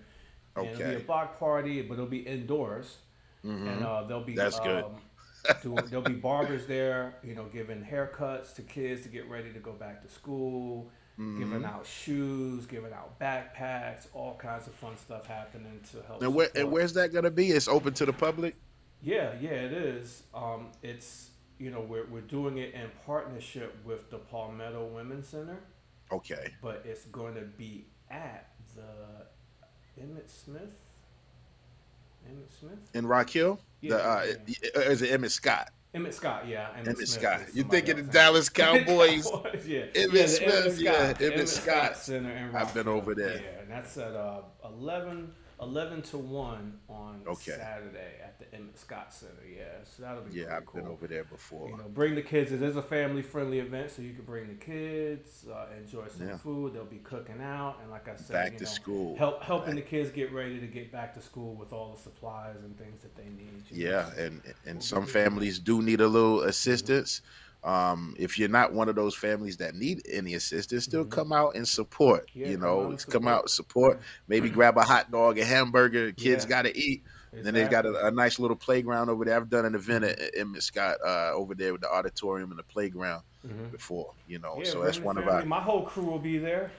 And 0.57 0.67
It'll 0.67 0.77
be 0.77 0.97
a 0.97 1.01
block 1.01 1.39
party, 1.39 1.81
but 1.83 1.95
it'll 1.95 2.07
be 2.07 2.19
indoors, 2.27 2.99
and 3.43 3.81
Mhm. 3.81 3.83
uh, 3.83 4.03
there'll 4.07 4.23
be 4.25 4.35
That's 4.35 4.61
good. 4.61 4.85
Um, 4.85 4.97
doing, 5.63 5.85
there'll 5.87 6.05
be 6.05 6.13
barbers 6.13 6.67
there, 6.67 7.15
you 7.25 7.35
know, 7.35 7.47
giving 7.47 7.83
haircuts 7.83 8.55
to 8.57 8.63
kids 8.63 9.03
to 9.03 9.09
get 9.09 9.29
ready 9.31 9.51
to 9.53 9.59
go 9.59 9.73
back 9.73 10.03
to 10.03 10.09
school, 10.13 10.91
Mm-hmm. 11.19 11.39
giving 11.41 11.65
out 11.65 11.87
shoes, 11.87 12.65
giving 12.65 12.93
out 12.93 13.19
backpacks, 13.21 14.07
all 14.15 14.35
kinds 14.37 14.67
of 14.67 14.73
fun 14.75 14.97
stuff 14.97 15.27
happening 15.27 15.81
to 15.93 16.03
help. 16.07 16.23
And 16.23 16.35
where 16.35 16.49
and 16.57 16.71
where's 16.71 16.95
that 16.95 17.13
gonna 17.13 17.31
be? 17.31 17.49
It's 17.51 17.69
open 17.69 17.93
to 17.95 18.07
the 18.07 18.13
public. 18.15 18.57
Yeah, 19.03 19.33
yeah, 19.41 19.51
it 19.51 19.73
is. 19.73 20.23
Um, 20.35 20.69
it's 20.83 21.31
you 21.59 21.71
know 21.71 21.81
we're 21.81 22.07
we're 22.07 22.23
doing 22.23 22.59
it 22.59 22.73
in 22.73 22.89
partnership 23.05 23.77
with 23.85 24.11
the 24.11 24.19
Palmetto 24.19 24.87
Women's 24.87 25.29
Center, 25.29 25.59
Okay. 26.11 26.55
but 26.63 26.83
it's 26.87 27.05
going 27.07 27.35
to 27.35 27.43
be 27.43 27.85
at 28.11 28.49
the 28.75 29.27
Emmett 30.03 30.31
Smith. 30.31 30.75
Emmett 32.29 32.53
Smith. 32.59 32.79
In 32.95 33.07
Rock 33.07 33.29
Hill. 33.29 33.61
Yeah, 33.81 33.97
the, 33.97 34.05
uh, 34.09 34.25
yeah. 34.47 34.81
Is 34.83 35.03
it 35.03 35.11
Emmett 35.11 35.33
Scott? 35.33 35.71
Emmett 35.95 36.15
Scott, 36.15 36.49
yeah. 36.49 36.69
Emmett, 36.75 36.89
Emmett 36.89 37.09
Scott. 37.09 37.41
You 37.53 37.65
thinking 37.65 37.97
the 37.97 38.03
Dallas 38.03 38.49
Cowboys? 38.61 39.31
Cowboys, 39.31 39.67
yeah. 39.67 39.85
Emmett 39.95 40.15
yeah, 40.15 40.27
Smith, 40.27 40.81
yeah, 40.81 41.15
Emmett 41.21 41.49
Scott 41.49 41.75
Scott. 41.75 41.97
Center 41.99 42.51
I've 42.55 42.73
been 42.73 42.89
over 42.89 43.15
there. 43.15 43.37
Yeah, 43.37 43.61
and 43.61 43.71
that's 43.71 43.99
at 43.99 44.15
uh, 44.15 44.41
11, 44.65 45.33
11 45.63 46.03
to 46.03 46.19
1 46.19 46.81
on 46.89 47.23
Okay. 47.27 47.53
Saturday 47.53 48.15
at 48.23 48.39
the 48.39 48.53
Emmett 48.55 48.79
Scott 48.79 49.13
Center. 49.15 49.33
Yeah, 49.49 49.65
so 49.85 50.03
that'll 50.03 50.23
be 50.23 50.41
Yeah, 50.41 50.57
I've 50.57 50.67
cool. 50.67 50.81
been 50.83 50.91
over 50.91 51.07
there 51.07 51.25
before. 51.25 51.69
You 51.69 51.77
know, 51.77 51.89
bring 51.89 52.15
the 52.17 52.23
kids. 52.23 52.51
It 52.53 52.61
is 52.63 52.77
a 52.77 52.83
family-friendly 52.83 53.61
event, 53.61 53.91
so 53.93 54.03
you 54.03 54.13
can 54.15 54.25
bring 54.25 54.49
the 54.49 54.55
kids, 54.55 55.47
uh, 55.49 55.67
enjoy 55.79 56.09
some 56.09 56.29
Yeah. 56.29 56.37
food. 56.37 56.75
They'll 56.75 56.85
be 56.85 56.99
cooking 56.99 57.41
out, 57.41 57.77
and 57.81 57.91
like 57.91 58.09
I 58.09 58.17
said, 58.17 58.33
Back 58.35 58.53
you 58.53 58.59
to 58.59 58.65
know, 58.65 58.71
school. 58.71 59.17
help 59.17 59.43
helping 59.43 59.77
Back- 59.77 59.85
the 59.85 59.91
kids 59.91 60.11
get 60.11 60.33
ready 60.33 60.59
to 60.59 60.67
get 60.67 60.91
back 60.91 61.15
to 61.15 61.21
school 61.23 61.55
with 61.55 61.73
all 61.73 61.93
the 61.95 62.01
supplies 62.03 62.57
and 62.65 62.77
things 62.77 63.03
that 63.03 63.15
they 63.15 63.25
need. 63.25 63.63
you 63.71 63.85
know. 63.85 63.91
Yeah, 63.91 64.15
and 64.25 64.43
and 64.67 64.83
some 64.83 65.07
families 65.07 65.59
do 65.59 65.81
need 65.83 66.01
a 66.01 66.09
little 66.09 66.43
assistance. 66.43 67.23
Um, 67.65 68.15
if 68.19 68.39
you're 68.39 68.49
not 68.49 68.73
one 68.73 68.89
of 68.89 68.97
those 68.97 69.15
families 69.15 69.59
that 69.59 69.75
need 69.75 70.03
any 70.11 70.35
assistance, 70.35 70.85
still 70.85 71.05
Mhm. 71.05 71.11
come 71.11 71.33
out 71.33 71.55
and 71.55 71.67
support. 71.67 72.29
Yeah, 72.35 72.49
you 72.49 72.57
know, 72.59 72.77
come 72.77 72.79
out 72.87 72.91
and 72.91 72.99
come 72.99 73.23
support. 73.23 73.27
out 73.35 73.51
support. 73.51 74.01
Maybe 74.29 74.51
grab 74.51 74.77
a 74.79 74.83
hot 74.83 75.11
dog, 75.13 75.39
a 75.39 75.45
hamburger. 75.45 76.11
Kids 76.13 76.45
Yeah. 76.45 76.49
got 76.49 76.63
to 76.63 76.77
eat. 76.77 77.05
Then 77.33 77.55
they've 77.55 77.71
got 77.71 77.87
a, 77.87 78.09
a 78.09 78.11
nice 78.11 78.39
little 78.39 78.57
playground 78.57 79.09
over 79.09 79.25
there. 79.25 79.37
I've 79.37 79.49
done 79.49 79.65
an 79.65 79.75
event 79.75 80.05
at, 80.05 80.19
at 80.19 80.37
Emmett 80.37 80.63
Scott 80.63 80.99
uh, 81.03 81.31
over 81.33 81.55
there 81.55 81.73
with 81.73 81.81
the 81.81 81.91
auditorium 81.91 82.51
and 82.51 82.59
the 82.59 82.63
playground 82.65 83.23
Mhm. 83.47 83.71
before. 83.73 84.13
You 84.29 84.39
know, 84.39 84.63
so 84.65 84.83
that's 84.83 84.99
one 85.01 85.17
of 85.17 85.27
our. 85.29 85.43
My 85.45 85.61
whole 85.61 85.87
crew 85.87 86.05
will 86.05 86.19
be 86.19 86.37
there. 86.39 86.71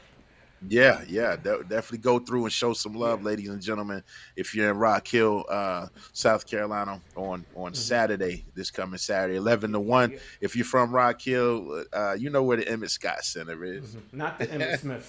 Yeah, 0.70 1.02
yeah, 1.08 1.36
de- 1.36 1.64
definitely 1.64 1.98
go 2.00 2.20
through 2.20 2.44
and 2.46 2.52
show 2.54 2.74
some 2.74 2.94
love, 2.94 3.20
Yeah. 3.22 3.26
ladies 3.26 3.50
and 3.50 3.62
gentlemen. 3.62 4.04
If 4.36 4.56
you're 4.56 4.70
in 4.72 4.78
Rock 4.78 5.08
Hill, 5.08 5.46
uh, 5.50 5.88
South 6.14 6.46
Carolina, 6.48 7.02
on 7.16 7.46
on 7.56 7.74
Saturday, 7.74 8.46
this 8.56 8.72
coming 8.72 8.98
Saturday, 8.98 9.38
eleven 9.38 9.72
to 9.74 9.80
one. 9.80 10.10
Mm-hmm. 10.10 10.16
Yeah. 10.16 10.20
If 10.42 10.56
you're 10.56 10.66
from 10.66 10.92
Rock 10.92 11.22
Hill, 11.22 11.86
uh, 11.92 12.16
you 12.18 12.30
know 12.30 12.44
where 12.44 12.58
the 12.58 12.68
Emmett 12.68 12.92
Scott 12.92 13.24
Center 13.26 13.64
is. 13.64 13.96
Mhm. 13.96 14.02
Not 14.14 14.40
the 14.40 14.52
Emmett 14.52 14.80
Smith 14.80 15.06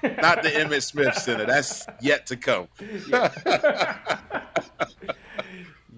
Center. 0.00 0.16
Not 0.22 0.42
the 0.42 0.54
Emmett 0.56 0.82
Smith 0.82 1.14
Center. 1.16 1.44
That's 1.46 1.86
yet 2.00 2.26
to 2.26 2.36
come. 2.36 2.68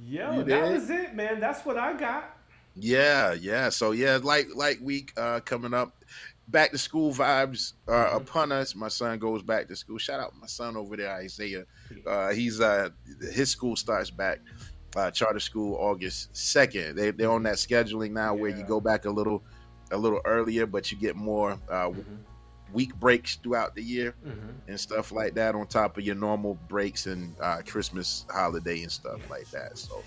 Yo, 0.07 0.33
You 0.39 0.45
that 0.45 0.73
was 0.73 0.91
it, 0.91 1.15
man. 1.15 1.39
That's 1.41 1.65
what 1.65 1.77
I 1.79 1.93
got. 1.97 2.37
Yeah, 2.77 3.33
yeah. 3.35 3.69
So 3.69 3.91
yeah, 3.93 4.19
like 4.23 4.49
like 4.55 4.79
week 4.81 5.13
uh, 5.17 5.41
coming 5.41 5.75
up. 5.75 5.97
Back 6.51 6.73
to 6.73 6.79
school 6.79 7.13
vibes 7.13 7.75
are 7.87 8.07
Mm-hmm. 8.09 8.17
upon 8.17 8.53
us. 8.53 8.75
My 8.75 8.89
son 8.89 9.19
goes 9.19 9.43
back 9.43 9.69
to 9.69 9.77
school. 9.77 9.99
Shout 9.99 10.21
out 10.21 10.33
my 10.41 10.47
son 10.47 10.77
over 10.77 10.97
there, 10.97 11.13
Isaiah. 11.15 11.65
Uh, 12.07 12.31
he's 12.31 12.61
uh, 12.61 12.89
his 13.33 13.51
school 13.51 13.77
starts 13.77 14.11
back 14.11 14.41
uh, 14.97 15.11
charter 15.13 15.39
school 15.41 15.77
August 15.79 16.35
second. 16.37 16.97
They 16.97 17.11
they're 17.13 17.31
on 17.31 17.45
that 17.45 17.55
scheduling 17.57 18.11
now 18.13 18.35
where 18.35 18.51
you 18.51 18.65
go 18.65 18.81
back 18.81 19.05
a 19.05 19.11
little 19.11 19.43
a 19.93 19.97
little 19.97 20.21
earlier, 20.25 20.67
but 20.67 20.91
you 20.91 20.99
get 20.99 21.15
more 21.17 21.59
uh, 21.71 21.91
week 22.73 22.95
breaks 22.97 23.37
throughout 23.37 23.75
the 23.75 23.83
year 23.83 24.15
Mhm. 24.27 24.55
and 24.69 24.79
stuff 24.81 25.11
like 25.13 25.35
that 25.35 25.55
on 25.55 25.67
top 25.67 25.99
of 25.99 26.05
your 26.05 26.15
normal 26.17 26.55
breaks 26.69 27.07
and 27.07 27.35
uh, 27.41 27.61
Christmas 27.67 28.25
holiday 28.31 28.83
and 28.83 28.91
stuff 28.93 29.21
like 29.31 29.49
that. 29.51 29.77
So 29.79 30.03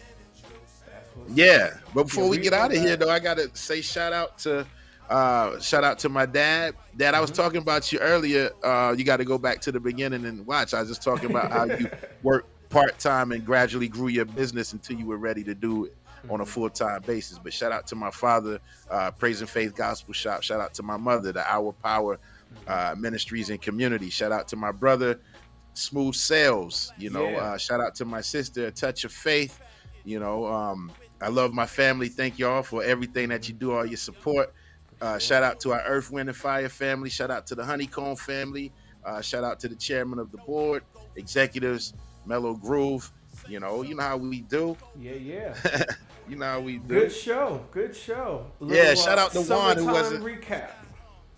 yeah, 1.30 1.78
but 1.94 2.04
before 2.06 2.24
Yeah, 2.26 2.30
we 2.32 2.38
we 2.38 2.44
get 2.44 2.54
out 2.54 2.74
of 2.74 2.82
here 2.82 2.96
though, 2.98 3.10
I 3.10 3.20
gotta 3.20 3.50
say 3.56 3.82
shout 3.82 4.14
out 4.14 4.38
to 4.40 4.66
uh 5.10 5.60
shout 5.60 5.84
out 5.84 6.00
to 6.00 6.10
my 6.10 6.26
dad. 6.26 6.76
Dad, 6.96 7.14
I 7.14 7.20
was 7.22 7.32
Mm-hmm. 7.32 7.42
talking 7.42 7.62
about 7.62 7.92
you 7.92 8.00
earlier. 8.00 8.50
Uh 8.64 8.96
you 8.98 9.04
gotta 9.04 9.26
go 9.26 9.38
back 9.38 9.60
to 9.62 9.72
the 9.72 9.80
beginning 9.80 10.26
and 10.26 10.46
watch. 10.46 10.74
I 10.74 10.80
was 10.80 10.90
just 10.90 11.04
talking 11.04 11.30
about 11.30 11.52
how 11.52 11.66
you 11.66 11.88
worked 12.22 12.50
part 12.70 12.98
time 13.00 13.32
and 13.32 13.46
gradually 13.46 13.88
grew 13.88 14.08
your 14.08 14.26
business 14.26 14.74
until 14.74 14.96
you 14.98 15.08
were 15.08 15.18
ready 15.18 15.44
to 15.44 15.56
do 15.56 15.86
it 15.86 15.92
on 16.30 16.40
Mm-hmm. 16.40 16.42
a 16.42 16.46
full 16.46 16.70
time 16.70 17.04
basis. 17.04 17.38
But 17.38 17.54
shout 17.54 17.72
out 17.72 17.86
to 17.88 17.96
my 17.96 18.12
father, 18.12 18.60
uh 18.90 19.12
Praise 19.12 19.42
and 19.42 19.50
Faith 19.50 19.76
Gospel 19.76 20.14
Shop. 20.14 20.42
Shout 20.44 20.62
out 20.62 20.74
to 20.76 20.84
my 20.84 20.98
mother, 20.98 21.32
the 21.34 21.46
Our 21.52 21.74
Power 21.74 22.20
uh 22.68 22.96
Ministries 22.98 23.50
and 23.50 23.62
Community. 23.62 24.10
Shout 24.10 24.32
out 24.32 24.48
to 24.50 24.56
my 24.56 24.72
brother, 24.72 25.20
Smooth 25.74 26.16
Sales. 26.16 26.94
You 26.98 27.10
know, 27.10 27.38
Yeah. 27.38 27.40
uh 27.40 27.58
shout 27.58 27.82
out 27.82 27.96
to 27.96 28.06
my 28.06 28.22
sister, 28.22 28.68
A 28.68 28.72
Touch 28.72 29.04
of 29.04 29.12
Faith. 29.12 29.60
You 30.06 30.20
know, 30.20 30.46
um, 30.48 30.96
I 31.22 31.30
love 31.30 31.54
my 31.54 31.66
family. 31.66 32.10
Thank 32.10 32.38
y'all 32.38 32.64
for 32.64 32.84
everything 32.84 33.30
that 33.30 33.48
you 33.48 33.54
do, 33.54 33.72
all 33.74 33.86
your 33.86 33.98
support. 33.98 34.50
Uh, 35.04 35.20
shout 35.20 35.44
out 35.44 35.60
to 35.60 35.74
our 35.74 35.82
Earth, 35.82 36.12
Wind, 36.12 36.30
and 36.30 36.38
Fire 36.38 36.70
family. 36.70 37.10
Shout 37.10 37.30
out 37.30 37.46
to 37.48 37.56
the 37.56 37.66
Honeycomb 37.66 38.16
family. 38.16 38.72
Uh, 39.04 39.20
shout 39.20 39.44
out 39.44 39.60
to 39.60 39.68
the 39.68 39.76
Chairmen 39.76 40.18
of 40.18 40.32
the 40.32 40.38
Board, 40.38 40.82
executives, 41.18 41.94
Mellow 42.26 42.54
Groove. 42.54 43.12
You 43.50 43.60
know, 43.60 43.82
you 43.82 43.96
know 43.96 44.04
how 44.04 44.16
we 44.16 44.40
do. 44.42 44.78
Yeah, 45.00 45.14
yeah. 45.14 45.84
You 46.30 46.38
know 46.38 46.46
how 46.46 46.62
we 46.62 46.78
do. 46.78 46.88
Good 47.02 47.12
show. 47.12 47.66
Good 47.72 47.94
show. 47.94 48.46
A 48.62 48.66
Yeah, 48.66 48.94
shout 48.94 49.18
out 49.20 49.34
to 49.34 49.42
Juan, 49.42 49.76
who 49.76 49.88
wasn't- 49.88 50.24
recap. 50.24 50.70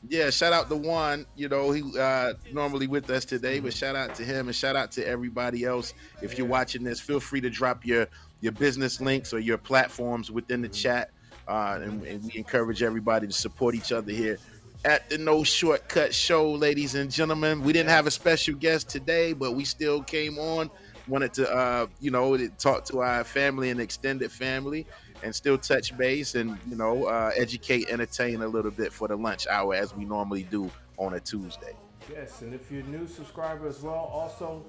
Yeah, 0.08 0.30
shout 0.30 0.54
out 0.54 0.70
to 0.70 0.76
Juan. 0.76 1.26
You 1.36 1.50
know, 1.50 1.72
he 1.72 1.82
uh, 2.00 2.34
normally 2.54 2.86
with 2.86 3.10
us 3.10 3.26
today, 3.26 3.60
but 3.60 3.74
shout 3.74 3.96
out 3.96 4.14
to 4.14 4.24
him 4.24 4.46
and 4.46 4.56
shout 4.56 4.76
out 4.76 4.92
to 4.92 5.08
everybody 5.08 5.64
else. 5.64 5.96
If 6.22 6.38
you're 6.38 6.46
watching 6.46 6.84
this, 6.84 7.00
feel 7.00 7.20
free 7.20 7.42
to 7.42 7.50
drop 7.50 7.84
your 7.84 8.06
your 8.42 8.52
business 8.52 9.02
links 9.02 9.34
or 9.34 9.40
your 9.40 9.58
platforms 9.58 10.30
within 10.30 10.62
the 10.62 10.70
chat, 10.70 11.10
uh, 11.48 11.80
and, 11.82 12.04
and 12.04 12.24
we 12.24 12.32
encourage 12.36 12.84
everybody 12.84 13.28
to 13.28 13.34
support 13.34 13.76
each 13.76 13.92
other 13.92 14.12
here 14.12 14.38
at 14.86 15.10
the 15.10 15.18
No 15.18 15.44
Shortcut 15.44 16.14
Show, 16.14 16.52
ladies 16.52 16.94
and 16.96 17.10
gentlemen. 17.12 17.64
We 17.64 17.74
didn't 17.74 17.90
have 17.90 18.06
a 18.06 18.12
special 18.12 18.56
guest 18.56 18.88
today, 18.88 19.34
but 19.34 19.54
we 19.54 19.66
still 19.66 20.04
came 20.04 20.38
on. 20.38 20.70
Wanted 21.08 21.34
to, 21.34 21.52
uh, 21.52 21.88
you 22.00 22.12
know, 22.12 22.38
talk 22.58 22.86
to 22.86 23.02
our 23.02 23.24
family 23.24 23.70
and 23.72 23.80
extended 23.80 24.32
family, 24.32 24.88
and 25.24 25.34
still 25.34 25.58
touch 25.58 25.96
base 25.98 26.36
and 26.36 26.58
you 26.68 26.76
know, 26.76 27.06
uh, 27.06 27.32
educate, 27.36 27.90
entertain 27.90 28.42
a 28.42 28.48
little 28.48 28.72
bit 28.72 28.94
for 28.94 29.08
the 29.08 29.16
lunch 29.16 29.48
hour 29.48 29.76
as 29.76 29.96
we 29.96 30.06
normally 30.06 30.44
do 30.44 30.70
on 30.98 31.14
a 31.14 31.20
Tuesday. 31.20 31.76
Yes, 32.12 32.42
and 32.42 32.54
if 32.54 32.72
you're 32.72 32.82
a 32.82 32.88
new 32.88 33.08
subscriber 33.08 33.68
as 33.68 33.82
well, 33.82 34.10
also 34.14 34.64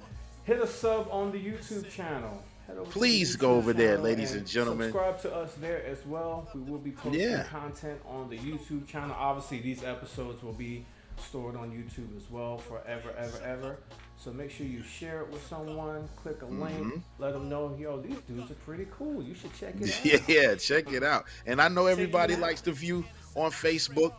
hit 0.45 0.61
a 0.61 0.67
sub 0.67 1.09
on 1.11 1.33
the 1.33 1.39
YouTube 1.39 1.89
channel. 1.91 2.43
Head 2.67 2.77
over 2.79 2.85
to 2.87 2.91
the 2.93 2.99
Please 2.99 3.37
go 3.37 3.55
over 3.55 3.73
there, 3.73 3.99
ladies 3.99 4.33
and 4.35 4.47
gentlemen. 4.47 4.91
Subscribe 4.93 5.21
to 5.23 5.35
us 5.35 5.55
there 5.61 5.85
as 5.87 6.05
well. 6.07 6.49
We 6.55 6.61
will 6.61 6.79
be 6.79 6.91
posting 6.91 7.21
Yeah. 7.23 7.45
content 7.45 8.01
on 8.07 8.29
the 8.29 8.39
YouTube 8.39 8.87
channel. 8.87 9.15
Obviously, 9.19 9.61
these 9.61 9.85
episodes 9.85 10.43
will 10.43 10.53
be 10.53 10.85
stored 11.19 11.57
on 11.57 11.71
YouTube 11.71 12.15
as 12.17 12.31
well 12.31 12.59
forever, 12.59 13.15
ever, 13.17 13.39
ever. 13.43 13.77
So 14.19 14.33
make 14.33 14.51
sure 14.51 14.67
you 14.67 14.83
share 14.83 15.21
it 15.23 15.31
with 15.31 15.47
someone. 15.47 16.09
Click 16.17 16.43
a 16.43 16.47
Mm-hmm. 16.47 16.63
link. 16.91 17.03
Let 17.19 17.33
them 17.35 17.49
know, 17.49 17.75
yo, 17.79 18.01
these 18.01 18.19
dudes 18.29 18.51
are 18.51 18.55
pretty 18.67 18.87
cool. 18.91 19.23
You 19.23 19.35
should 19.35 19.55
check 19.55 19.75
it 19.81 19.89
out. 19.99 20.05
Yeah, 20.29 20.35
yeah, 20.51 20.55
check 20.57 20.93
it 20.93 21.03
out. 21.03 21.25
And 21.47 21.61
I 21.61 21.69
know 21.69 21.87
everybody 21.87 22.37
likes 22.37 22.61
to 22.63 22.73
view 22.73 23.05
on 23.35 23.51
Facebook, 23.51 24.13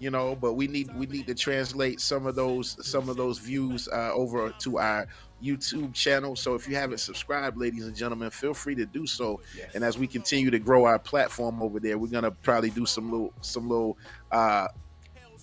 you 0.00 0.10
know, 0.10 0.34
but 0.34 0.54
we 0.54 0.66
need 0.66 0.92
we 0.96 1.06
need 1.06 1.26
to 1.26 1.34
translate 1.34 2.00
some 2.00 2.26
of 2.26 2.34
those 2.34 2.76
some 2.84 3.08
of 3.08 3.16
those 3.16 3.38
views 3.38 3.86
uh, 3.92 4.10
over 4.14 4.50
to 4.60 4.78
our 4.78 5.06
YouTube 5.42 5.94
channel. 5.94 6.34
So 6.34 6.54
if 6.54 6.66
you 6.66 6.74
haven't 6.74 6.98
subscribed, 6.98 7.58
ladies 7.58 7.86
and 7.86 7.94
gentlemen, 7.94 8.30
feel 8.30 8.54
free 8.54 8.74
to 8.76 8.86
do 8.86 9.06
so. 9.06 9.40
Yes. 9.56 9.74
And 9.74 9.84
as 9.84 9.98
we 9.98 10.06
continue 10.06 10.50
to 10.50 10.58
grow 10.58 10.86
our 10.86 10.98
platform 10.98 11.62
over 11.62 11.78
there, 11.78 11.98
we're 11.98 12.10
gonna 12.10 12.30
probably 12.30 12.70
do 12.70 12.86
some 12.86 13.10
little 13.10 13.32
some 13.42 13.68
little 13.68 13.98
uh 14.32 14.68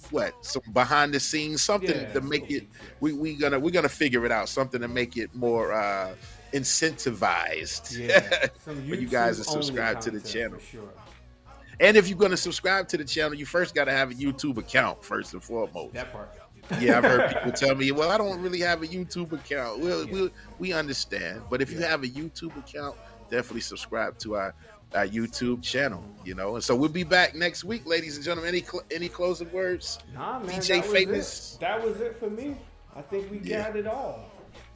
what 0.09 0.33
some 0.45 0.61
behind 0.73 1.13
the 1.13 1.19
scenes 1.19 1.61
something 1.61 1.89
Yeah, 1.89 2.13
to 2.13 2.21
make 2.21 2.49
it 2.49 2.67
we 2.99 3.13
we 3.13 3.35
gonna 3.35 3.59
we're 3.59 3.71
gonna 3.71 3.89
figure 3.89 4.25
it 4.25 4.31
out 4.31 4.47
something 4.49 4.79
to 4.81 4.87
make 4.87 5.17
it 5.17 5.33
more 5.35 5.73
uh 5.73 6.15
incentivized 6.53 7.97
Yeah, 7.97 8.47
for 8.59 8.73
you 8.73 9.07
guys 9.07 9.37
to 9.37 9.43
subscribe 9.43 9.99
to 10.01 10.11
the 10.11 10.21
channel. 10.21 10.59
Sure. 10.59 10.89
And 11.79 11.95
if 11.95 12.07
you're 12.09 12.17
going 12.17 12.31
to 12.31 12.37
subscribe 12.37 12.87
to 12.89 12.97
the 12.97 13.05
channel, 13.05 13.35
you 13.35 13.45
first 13.45 13.75
got 13.75 13.85
to 13.85 13.91
have 13.91 14.11
a 14.11 14.13
YouTube 14.15 14.57
account 14.57 15.03
first 15.03 15.33
and 15.33 15.43
foremost. 15.43 15.93
That 15.93 16.11
part. 16.11 16.29
Yeah, 16.79 16.97
I've 16.97 17.03
heard 17.03 17.29
people 17.33 17.51
tell 17.51 17.75
me, 17.75 17.91
"Well, 17.91 18.09
I 18.09 18.17
don't 18.17 18.41
really 18.41 18.59
have 18.61 18.81
a 18.83 18.87
YouTube 18.87 19.31
account." 19.31 19.79
We'll, 19.79 20.05
Yeah. 20.05 20.11
we'll, 20.11 20.29
we 20.59 20.73
understand, 20.73 21.43
but 21.49 21.61
if 21.61 21.71
you 21.71 21.79
have 21.79 22.03
a 22.03 22.07
YouTube 22.07 22.57
account, 22.57 22.97
definitely 23.29 23.61
subscribe 23.61 24.17
to 24.19 24.35
our 24.35 24.53
our 24.95 25.05
YouTube 25.07 25.61
channel. 25.61 26.03
You 26.25 26.35
know, 26.35 26.55
and 26.55 26.63
so 26.63 26.75
we'll 26.75 26.89
be 26.89 27.03
back 27.03 27.35
next 27.35 27.63
week, 27.63 27.85
ladies 27.85 28.15
and 28.17 28.25
gentlemen. 28.25 28.49
Any 28.49 28.61
cl- 28.63 28.83
any 28.91 29.07
closing 29.07 29.51
words? 29.51 29.99
Nah, 30.13 30.39
man. 30.39 30.49
DJ 30.59 30.81
that 30.81 30.85
Famous. 30.91 31.53
it. 31.55 31.59
That 31.61 31.81
was 31.83 32.01
it 32.01 32.15
for 32.17 32.29
me. 32.29 32.57
I 32.95 33.01
think 33.01 33.29
we 33.31 33.39
Yeah. 33.43 33.67
got 33.67 33.75
it 33.77 33.87
all. 33.87 34.25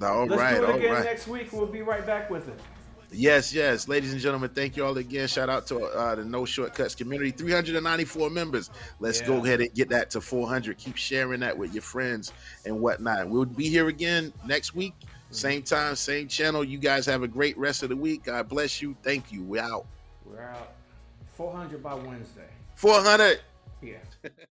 All 0.02 0.26
Let's 0.26 0.40
right, 0.40 0.58
do 0.60 0.64
it 0.66 0.76
again 0.78 0.94
right. 0.94 1.04
next 1.04 1.28
week. 1.28 1.52
We'll 1.52 1.66
be 1.66 1.82
right 1.82 2.06
back 2.06 2.30
with 2.30 2.48
it. 2.48 2.60
Yes, 3.14 3.54
yes, 3.54 3.90
ladies 3.90 4.14
and 4.14 4.22
gentlemen, 4.22 4.52
thank 4.52 4.78
you 4.78 4.86
all 4.86 4.98
again. 4.98 5.28
Shout 5.28 5.50
out 5.50 5.68
to 5.68 5.84
uh, 5.84 6.16
the 6.16 6.24
No 6.24 6.46
Shortcuts 6.46 6.96
community, 6.96 7.32
394 7.32 8.30
members. 8.30 8.70
Let's 9.02 9.20
go 9.20 9.44
ahead 9.44 9.60
and 9.60 9.74
get 9.74 9.90
that 9.90 10.10
to 10.12 10.22
400. 10.22 10.78
Keep 10.78 10.96
sharing 10.96 11.42
that 11.42 11.58
with 11.58 11.74
your 11.74 11.82
friends 11.82 12.32
and 12.66 12.80
whatnot. 12.80 13.28
We'll 13.28 13.44
be 13.44 13.68
here 13.68 13.90
again 13.90 14.32
next 14.46 14.76
week, 14.76 14.94
same 15.30 15.62
time, 15.62 15.98
same 15.98 16.30
channel. 16.30 16.64
You 16.64 16.78
guys 16.78 17.06
have 17.06 17.22
a 17.22 17.28
great 17.28 17.58
rest 17.58 17.84
of 17.84 17.90
the 17.90 17.98
week. 17.98 18.24
God 18.24 18.48
bless 18.48 18.82
you. 18.82 18.96
Thank 19.04 19.30
you. 19.30 19.44
We're 19.44 19.62
out. 19.62 19.88
We're 20.26 20.42
out. 20.42 20.74
400 21.36 21.84
by 21.84 21.96
Wednesday. 21.96 22.48
400. 22.76 23.42
Yeah. 23.82 23.98